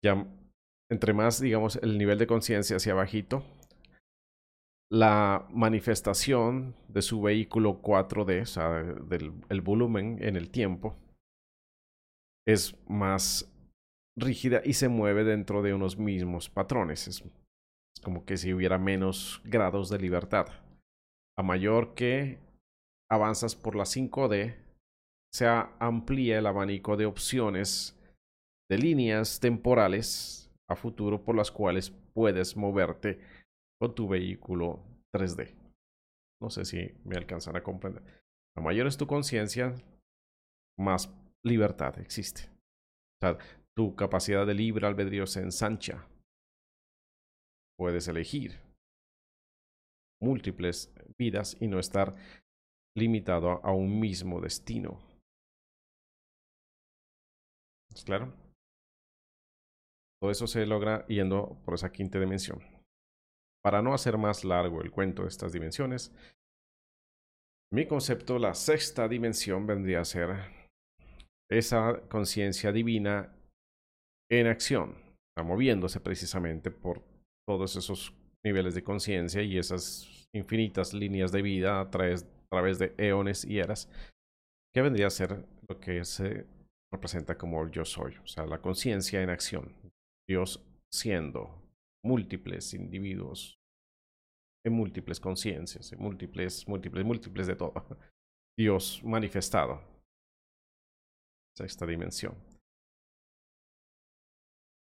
Ya 0.01 0.25
entre 0.89 1.13
más, 1.13 1.39
digamos, 1.39 1.77
el 1.77 1.97
nivel 1.97 2.17
de 2.17 2.27
conciencia 2.27 2.77
hacia 2.77 2.93
bajito, 2.93 3.43
la 4.91 5.47
manifestación 5.51 6.75
de 6.87 7.01
su 7.01 7.21
vehículo 7.21 7.81
4D, 7.81 8.41
o 8.41 8.45
sea, 8.45 8.69
del 8.83 9.33
el 9.49 9.61
volumen 9.61 10.17
en 10.21 10.35
el 10.35 10.49
tiempo, 10.49 10.95
es 12.47 12.75
más 12.87 13.53
rígida 14.17 14.61
y 14.65 14.73
se 14.73 14.89
mueve 14.89 15.23
dentro 15.23 15.61
de 15.61 15.73
unos 15.73 15.97
mismos 15.97 16.49
patrones. 16.49 17.07
Es, 17.07 17.23
como 18.03 18.25
que 18.25 18.37
si 18.37 18.53
hubiera 18.53 18.79
menos 18.79 19.41
grados 19.43 19.89
de 19.89 19.99
libertad. 19.99 20.47
A 21.37 21.43
mayor 21.43 21.93
que 21.93 22.39
avanzas 23.11 23.55
por 23.55 23.75
la 23.75 23.83
5D, 23.83 24.55
se 25.31 25.45
amplía 25.79 26.39
el 26.39 26.47
abanico 26.47 26.97
de 26.97 27.05
opciones 27.05 27.95
de 28.69 28.77
líneas 28.77 29.39
temporales 29.39 30.48
a 30.69 30.75
futuro 30.75 31.23
por 31.23 31.35
las 31.35 31.51
cuales 31.51 31.91
puedes 32.13 32.55
moverte 32.55 33.19
con 33.79 33.95
tu 33.95 34.07
vehículo 34.07 34.83
3D. 35.13 35.55
No 36.41 36.49
sé 36.49 36.65
si 36.65 36.91
me 37.03 37.17
alcanzan 37.17 37.55
a 37.55 37.63
comprender. 37.63 38.03
A 38.55 38.61
mayor 38.61 38.87
es 38.87 38.97
tu 38.97 39.07
conciencia, 39.07 39.75
más 40.77 41.13
libertad 41.43 41.97
existe. 41.99 42.49
O 43.21 43.25
sea, 43.25 43.37
tu 43.75 43.95
capacidad 43.95 44.45
de 44.45 44.53
libre 44.53 44.87
albedrío 44.87 45.25
se 45.25 45.41
ensancha. 45.41 46.07
Puedes 47.77 48.07
elegir 48.07 48.59
múltiples 50.21 50.93
vidas 51.17 51.55
y 51.59 51.67
no 51.67 51.79
estar 51.79 52.15
limitado 52.97 53.63
a 53.63 53.71
un 53.71 53.99
mismo 53.99 54.41
destino. 54.41 54.99
¿Es 57.93 58.03
claro? 58.03 58.33
Todo 60.21 60.31
eso 60.31 60.47
se 60.47 60.65
logra 60.65 61.05
yendo 61.07 61.57
por 61.63 61.75
esa 61.75 61.91
quinta 61.91 62.19
dimensión. 62.19 62.61
Para 63.63 63.81
no 63.81 63.93
hacer 63.93 64.17
más 64.17 64.43
largo 64.43 64.81
el 64.81 64.91
cuento 64.91 65.23
de 65.23 65.29
estas 65.29 65.51
dimensiones, 65.51 66.13
mi 67.71 67.85
concepto, 67.85 68.39
la 68.39 68.55
sexta 68.55 69.07
dimensión 69.07 69.67
vendría 69.67 70.01
a 70.01 70.05
ser 70.05 70.35
esa 71.51 72.01
conciencia 72.09 72.71
divina 72.71 73.35
en 74.31 74.47
acción, 74.47 74.95
moviéndose 75.43 75.99
precisamente 75.99 76.71
por 76.71 77.03
todos 77.47 77.75
esos 77.75 78.13
niveles 78.43 78.75
de 78.75 78.83
conciencia 78.83 79.41
y 79.43 79.57
esas 79.57 80.27
infinitas 80.35 80.93
líneas 80.93 81.31
de 81.31 81.41
vida 81.41 81.79
a 81.79 81.89
través, 81.89 82.25
de 82.79 82.93
eones 82.97 83.45
y 83.45 83.59
eras, 83.59 83.89
que 84.73 84.81
vendría 84.81 85.07
a 85.07 85.11
ser 85.11 85.45
lo 85.67 85.79
que 85.79 86.03
se 86.05 86.45
representa 86.91 87.37
como 87.37 87.67
yo 87.69 87.85
soy, 87.85 88.17
o 88.17 88.27
sea, 88.27 88.45
la 88.45 88.61
conciencia 88.61 89.21
en 89.21 89.29
acción, 89.29 89.73
Dios 90.29 90.63
siendo 90.93 91.59
múltiples 92.05 92.75
individuos 92.75 93.59
en 94.63 94.73
múltiples 94.73 95.19
conciencias, 95.19 95.91
en 95.91 95.99
múltiples, 95.99 96.67
múltiples, 96.67 97.03
múltiples 97.03 97.47
de 97.47 97.55
todo. 97.55 97.73
Dios 98.57 99.01
manifestado. 99.03 99.81
Sexta 101.57 101.87
dimensión. 101.87 102.35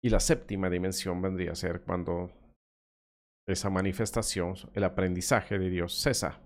Y 0.02 0.08
la 0.08 0.18
séptima 0.18 0.68
dimensión 0.68 1.22
vendría 1.22 1.52
a 1.52 1.54
ser 1.54 1.82
cuando 1.82 2.32
esa 3.46 3.70
manifestación, 3.70 4.54
el 4.74 4.82
aprendizaje 4.82 5.56
de 5.56 5.70
Dios 5.70 5.94
cesa. 5.94 6.40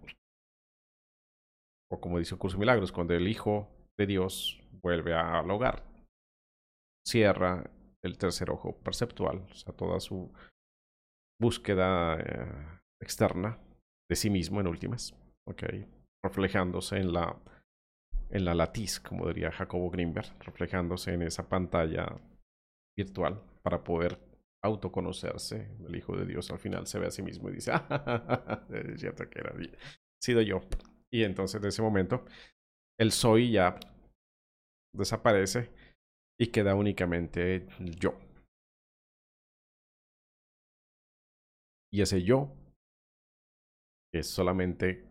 O 1.91 1.99
como 1.99 2.19
dice 2.19 2.35
el 2.35 2.39
curso 2.39 2.57
de 2.57 2.61
milagros, 2.61 2.93
cuando 2.93 3.15
el 3.15 3.27
Hijo 3.27 3.69
de 3.99 4.07
Dios 4.07 4.61
vuelve 4.83 5.15
al 5.15 5.51
hogar. 5.51 5.83
Cierra 7.07 7.65
el 8.05 8.19
tercer 8.19 8.51
ojo 8.51 8.77
perceptual, 8.79 9.47
o 9.51 9.55
sea, 9.55 9.75
toda 9.75 10.01
su 10.01 10.33
búsqueda 11.41 12.19
eh, 12.21 12.81
externa 13.01 13.59
de 14.09 14.17
sí 14.17 14.31
mismo 14.31 14.61
en 14.61 14.67
últimas, 14.67 15.15
okay, 15.49 15.87
reflejándose 16.25 16.99
en 16.99 17.13
la, 17.13 17.37
en 18.31 18.45
la 18.45 18.55
latiz, 18.55 19.01
como 19.01 19.27
diría 19.29 19.51
Jacobo 19.53 19.91
Grimberg, 19.91 20.33
reflejándose 20.45 21.15
en 21.15 21.23
esa 21.23 21.49
pantalla 21.49 22.21
virtual 22.97 23.41
para 23.63 23.83
poder 23.83 24.19
autoconocerse. 24.65 25.77
El 25.87 25.97
Hijo 25.97 26.17
de 26.17 26.27
Dios 26.27 26.51
al 26.51 26.59
final 26.59 26.87
se 26.87 26.99
ve 26.99 27.07
a 27.07 27.11
sí 27.11 27.23
mismo 27.23 27.49
y 27.49 27.55
dice, 27.55 27.73
ah, 27.75 28.65
es 28.71 29.01
cierto 29.01 29.29
que 29.29 29.41
era 29.41 29.55
sido 30.23 30.41
yo. 30.43 30.61
Y 31.13 31.25
entonces 31.25 31.61
en 31.61 31.69
ese 31.69 31.83
momento 31.83 32.25
el 32.99 33.13
soy 33.13 33.53
ya 33.53 33.79
desaparece 34.95 35.71
y 36.43 36.49
queda 36.49 36.75
únicamente 36.75 37.69
yo. 37.79 38.19
Y 41.93 42.03
ese 42.03 42.25
yo 42.25 42.53
es 44.13 44.27
solamente 44.27 45.07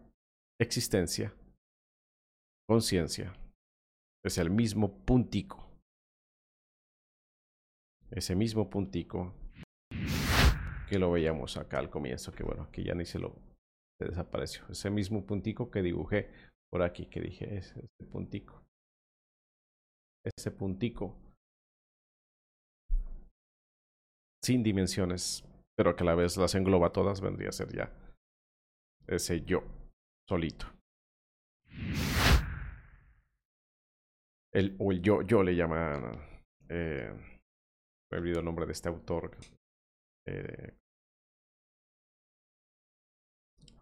existencia, 0.60 1.34
conciencia, 2.68 3.34
es 4.26 4.38
el 4.40 4.50
mismo 4.50 5.06
puntico. 5.06 5.72
Ese 8.10 8.36
mismo 8.36 8.70
puntico 8.70 9.34
que 10.90 11.00
lo 11.00 11.12
veíamos 11.12 11.56
acá 11.56 11.80
al 11.80 11.90
comienzo, 11.90 12.34
que 12.34 12.44
bueno, 12.44 12.64
aquí 12.64 12.84
ya 12.84 12.94
ni 12.94 13.06
se 13.06 13.20
lo 13.20 13.40
se 14.02 14.10
desapareció. 14.10 14.68
Ese 14.68 14.90
mismo 14.90 15.26
puntico 15.26 15.72
que 15.72 15.82
dibujé 15.82 16.30
por 16.70 16.84
aquí, 16.84 17.06
que 17.06 17.22
dije, 17.22 17.56
es 17.56 17.74
este 17.78 18.06
puntico 18.12 18.62
ese 20.26 20.52
puntico 20.52 21.18
sin 24.44 24.64
dimensiones, 24.64 25.44
pero 25.78 25.96
que 25.96 26.04
a 26.04 26.08
la 26.08 26.16
vez 26.16 26.38
las 26.38 26.56
engloba 26.56 26.92
todas, 26.92 27.22
vendría 27.22 27.50
a 27.50 27.54
ser 27.54 27.72
ya 27.74 27.92
ese 29.08 29.42
yo 29.42 29.64
solito. 30.28 30.66
El, 34.54 34.76
o 34.80 34.92
el 34.92 35.02
yo, 35.02 35.22
yo 35.22 35.44
le 35.44 35.56
llaman, 35.56 36.20
eh, 36.70 37.14
he 38.12 38.16
olvidado 38.16 38.40
el 38.40 38.46
nombre 38.46 38.66
de 38.66 38.74
este 38.74 38.90
autor, 38.90 39.38
eh, 40.28 40.78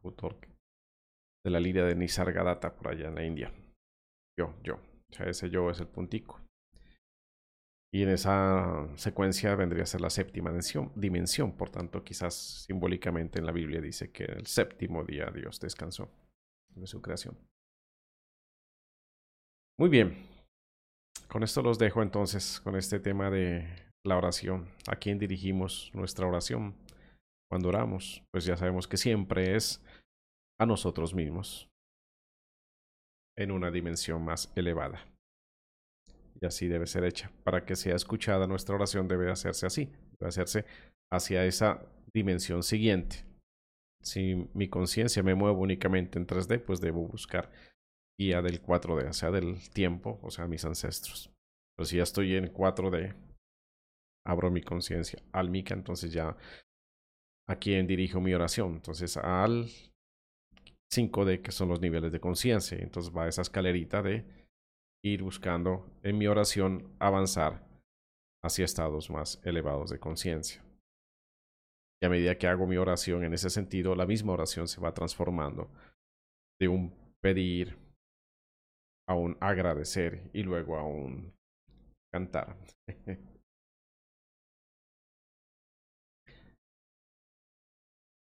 autor 0.04 0.38
de 1.44 1.52
la 1.52 1.60
línea 1.60 1.86
de 1.86 1.96
Nisargadatta 1.96 2.76
por 2.76 2.90
allá 2.90 3.08
en 3.08 3.16
la 3.16 3.26
India. 3.26 3.54
Yo, 4.38 4.56
yo. 4.62 4.76
O 4.76 5.14
sea, 5.14 5.26
ese 5.28 5.50
yo 5.50 5.70
es 5.72 5.80
el 5.80 5.88
puntico. 5.88 6.40
Y 7.92 8.04
en 8.04 8.10
esa 8.10 8.88
secuencia 8.96 9.56
vendría 9.56 9.84
a 9.84 9.88
ser 9.88 10.02
la 10.02 10.12
séptima 10.12 10.52
dimensión. 10.96 11.58
Por 11.58 11.72
tanto, 11.72 12.04
quizás 12.04 12.66
simbólicamente 12.66 13.40
en 13.40 13.46
la 13.46 13.52
Biblia 13.52 13.82
dice 13.82 14.12
que 14.12 14.26
el 14.26 14.46
séptimo 14.46 15.04
día 15.04 15.32
Dios 15.34 15.60
descansó 15.60 16.12
de 16.76 16.86
su 16.86 17.02
creación. 17.02 17.36
Muy 19.80 19.90
bien. 19.90 20.28
Con 21.28 21.44
esto 21.44 21.62
los 21.62 21.80
dejo 21.80 22.04
entonces 22.04 22.60
con 22.60 22.76
este 22.76 23.00
tema 23.00 23.30
de 23.30 23.68
la 24.04 24.18
oración. 24.18 24.68
¿A 24.88 24.96
quién 24.96 25.18
dirigimos 25.18 25.92
nuestra 25.94 26.28
oración 26.28 26.76
cuando 27.50 27.70
oramos? 27.70 28.24
Pues 28.32 28.46
ya 28.46 28.58
sabemos 28.58 28.88
que 28.88 28.98
siempre 28.98 29.56
es 29.56 29.84
a 30.60 30.66
nosotros 30.66 31.14
mismos 31.14 31.70
en 33.38 33.52
una 33.52 33.72
dimensión 33.72 34.24
más 34.24 34.52
elevada. 34.56 35.06
Y 36.42 36.46
así 36.46 36.68
debe 36.68 36.88
ser 36.88 37.04
hecha. 37.04 37.32
Para 37.44 37.66
que 37.66 37.76
sea 37.76 37.96
escuchada 37.96 38.48
nuestra 38.48 38.76
oración 38.76 39.08
debe 39.08 39.32
hacerse 39.32 39.66
así, 39.66 39.86
debe 40.20 40.30
hacerse 40.30 40.66
hacia 41.12 41.46
esa 41.46 41.86
dimensión 42.14 42.64
siguiente. 42.64 43.26
Si 44.02 44.48
mi 44.54 44.70
conciencia 44.70 45.22
me 45.24 45.36
mueve 45.36 45.58
únicamente 45.58 46.18
en 46.18 46.26
3D, 46.26 46.64
pues 46.64 46.80
debo 46.80 47.06
buscar 47.08 47.52
guía 48.18 48.42
del 48.42 48.62
4D, 48.62 49.10
o 49.10 49.14
sea, 49.14 49.32
del 49.32 49.70
tiempo, 49.70 50.20
o 50.22 50.32
sea, 50.32 50.48
mis 50.48 50.64
ancestros. 50.66 51.32
Pero 51.76 51.86
si 51.86 51.98
ya 51.98 52.04
estoy 52.04 52.36
en 52.36 52.54
4D, 52.54 53.16
abro 54.26 54.52
mi 54.52 54.62
conciencia 54.62 55.22
al 55.32 55.50
Mika, 55.50 55.74
entonces 55.74 56.14
ya 56.14 56.38
a 57.48 57.56
quién 57.56 57.88
dirijo 57.88 58.22
mi 58.22 58.34
oración. 58.34 58.76
Entonces 58.76 59.18
al 59.18 59.70
5D, 60.94 61.42
que 61.42 61.52
son 61.52 61.70
los 61.70 61.82
niveles 61.82 62.12
de 62.12 62.20
conciencia. 62.20 62.78
Entonces 62.78 63.16
va 63.16 63.28
esa 63.28 63.42
escalerita 63.42 64.02
de 64.02 64.26
ir 65.04 65.24
buscando 65.24 65.90
en 66.04 66.18
mi 66.18 66.28
oración 66.28 66.96
avanzar 67.00 67.68
hacia 68.44 68.66
estados 68.66 69.10
más 69.10 69.42
elevados 69.44 69.90
de 69.90 70.00
conciencia. 70.00 70.64
Y 72.02 72.06
a 72.06 72.10
medida 72.10 72.38
que 72.38 72.48
hago 72.48 72.66
mi 72.66 72.78
oración 72.78 73.24
en 73.24 73.34
ese 73.34 73.50
sentido, 73.50 73.96
la 73.96 74.06
misma 74.06 74.34
oración 74.34 74.68
se 74.68 74.80
va 74.80 74.94
transformando 74.94 75.70
de 76.60 76.68
un 76.68 76.94
pedir 77.22 77.78
a 79.08 79.16
un 79.16 79.38
agradecer 79.42 80.30
y 80.34 80.44
luego 80.44 80.78
a 80.78 80.86
un 80.86 81.34
cantar. 82.14 82.56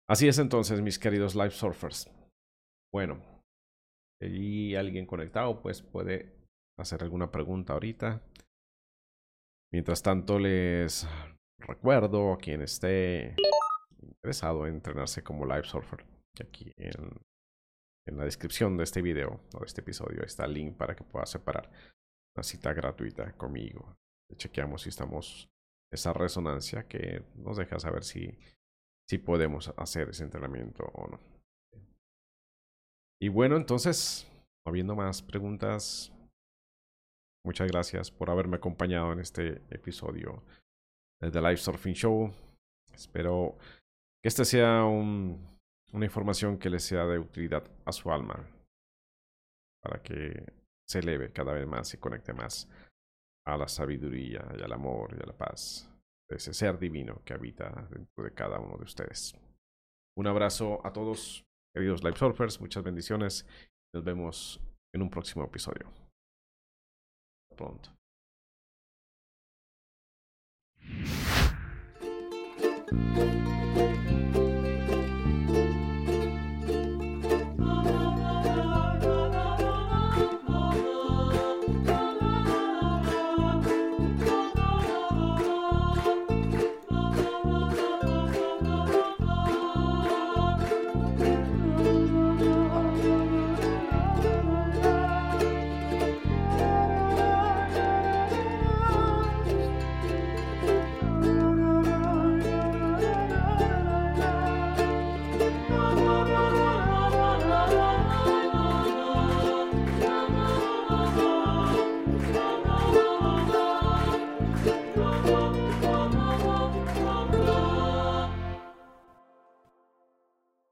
Así 0.07 0.29
es 0.29 0.39
entonces, 0.39 0.83
mis 0.83 0.99
queridos 0.99 1.35
live 1.35 1.51
surfers. 1.51 2.11
Bueno, 2.93 3.23
y 4.21 4.75
alguien 4.75 5.07
conectado, 5.07 5.63
pues 5.63 5.81
puede 5.83 6.44
hacer 6.79 7.03
alguna 7.03 7.31
pregunta 7.31 7.73
ahorita. 7.73 8.23
Mientras 9.73 10.03
tanto, 10.03 10.39
les 10.39 11.07
recuerdo 11.59 12.33
a 12.33 12.39
quien 12.39 12.63
esté 12.63 13.37
interesado 14.01 14.67
en 14.67 14.75
entrenarse 14.75 15.23
como 15.23 15.47
live 15.47 15.65
surfer, 15.65 16.05
aquí 16.41 16.73
en, 16.77 17.21
en 18.07 18.17
la 18.17 18.25
descripción 18.25 18.77
de 18.77 18.85
este 18.85 19.03
video 19.03 19.41
o 19.55 19.61
de 19.61 19.67
este 19.67 19.81
episodio 19.81 20.23
está 20.23 20.45
el 20.45 20.55
link 20.55 20.77
para 20.77 20.95
que 20.95 21.05
pueda 21.05 21.27
separar 21.27 21.71
una 22.37 22.43
cita 22.43 22.73
gratuita 22.73 23.33
conmigo. 23.37 23.97
Chequeamos 24.37 24.83
si 24.83 24.89
estamos 24.89 25.49
esa 25.93 26.13
resonancia 26.13 26.89
que 26.89 27.25
nos 27.37 27.57
deja 27.57 27.79
saber 27.79 28.05
si, 28.05 28.37
si 29.09 29.19
podemos 29.19 29.73
hacer 29.77 30.11
ese 30.11 30.25
entrenamiento 30.25 30.85
o 30.85 31.07
no. 31.09 31.21
Y 33.21 33.29
bueno, 33.29 33.57
entonces, 33.57 34.27
habiendo 34.67 34.97
más 34.97 35.23
preguntas, 35.23 36.14
muchas 37.45 37.71
gracias 37.71 38.11
por 38.11 38.31
haberme 38.31 38.57
acompañado 38.57 39.13
en 39.13 39.21
este 39.21 39.63
episodio 39.71 40.43
de 41.21 41.31
The 41.31 41.41
Live 41.41 41.59
Surfing 41.59 41.95
Show. 41.95 42.33
Espero 42.93 43.57
que 44.23 44.29
este 44.29 44.45
sea 44.45 44.85
un, 44.85 45.59
una 45.93 46.05
información 46.05 46.59
que 46.59 46.71
le 46.71 46.81
sea 46.81 47.05
de 47.07 47.19
utilidad 47.19 47.65
a 47.85 47.93
su 47.93 48.11
alma 48.11 48.49
para 49.83 50.03
que 50.03 50.53
se 50.89 51.01
eleve 51.01 51.33
cada 51.33 51.53
vez 51.53 51.67
más 51.67 51.93
y 51.95 51.99
conecte 51.99 52.33
más 52.33 52.69
a 53.47 53.57
la 53.57 53.69
sabiduría 53.69 54.47
y 54.59 54.63
al 54.63 54.73
amor 54.73 55.15
y 55.19 55.23
a 55.23 55.27
la 55.27 55.37
paz 55.37 55.91
de 56.29 56.37
ese 56.37 56.55
ser 56.55 56.79
divino 56.79 57.23
que 57.25 57.35
habita 57.35 57.87
dentro 57.91 58.25
de 58.25 58.33
cada 58.33 58.59
uno 58.59 58.79
de 58.79 58.85
ustedes. 58.85 59.35
Un 60.17 60.27
abrazo 60.27 60.81
a 60.87 60.93
todos, 60.93 61.45
queridos 61.75 62.03
Live 62.03 62.17
Surfers, 62.17 62.61
muchas 62.61 62.83
bendiciones. 62.83 63.47
Nos 63.93 64.05
vemos 64.05 64.61
en 64.95 65.03
un 65.03 65.11
próximo 65.11 65.45
episodio. 65.45 66.04
Pronto. 67.55 67.91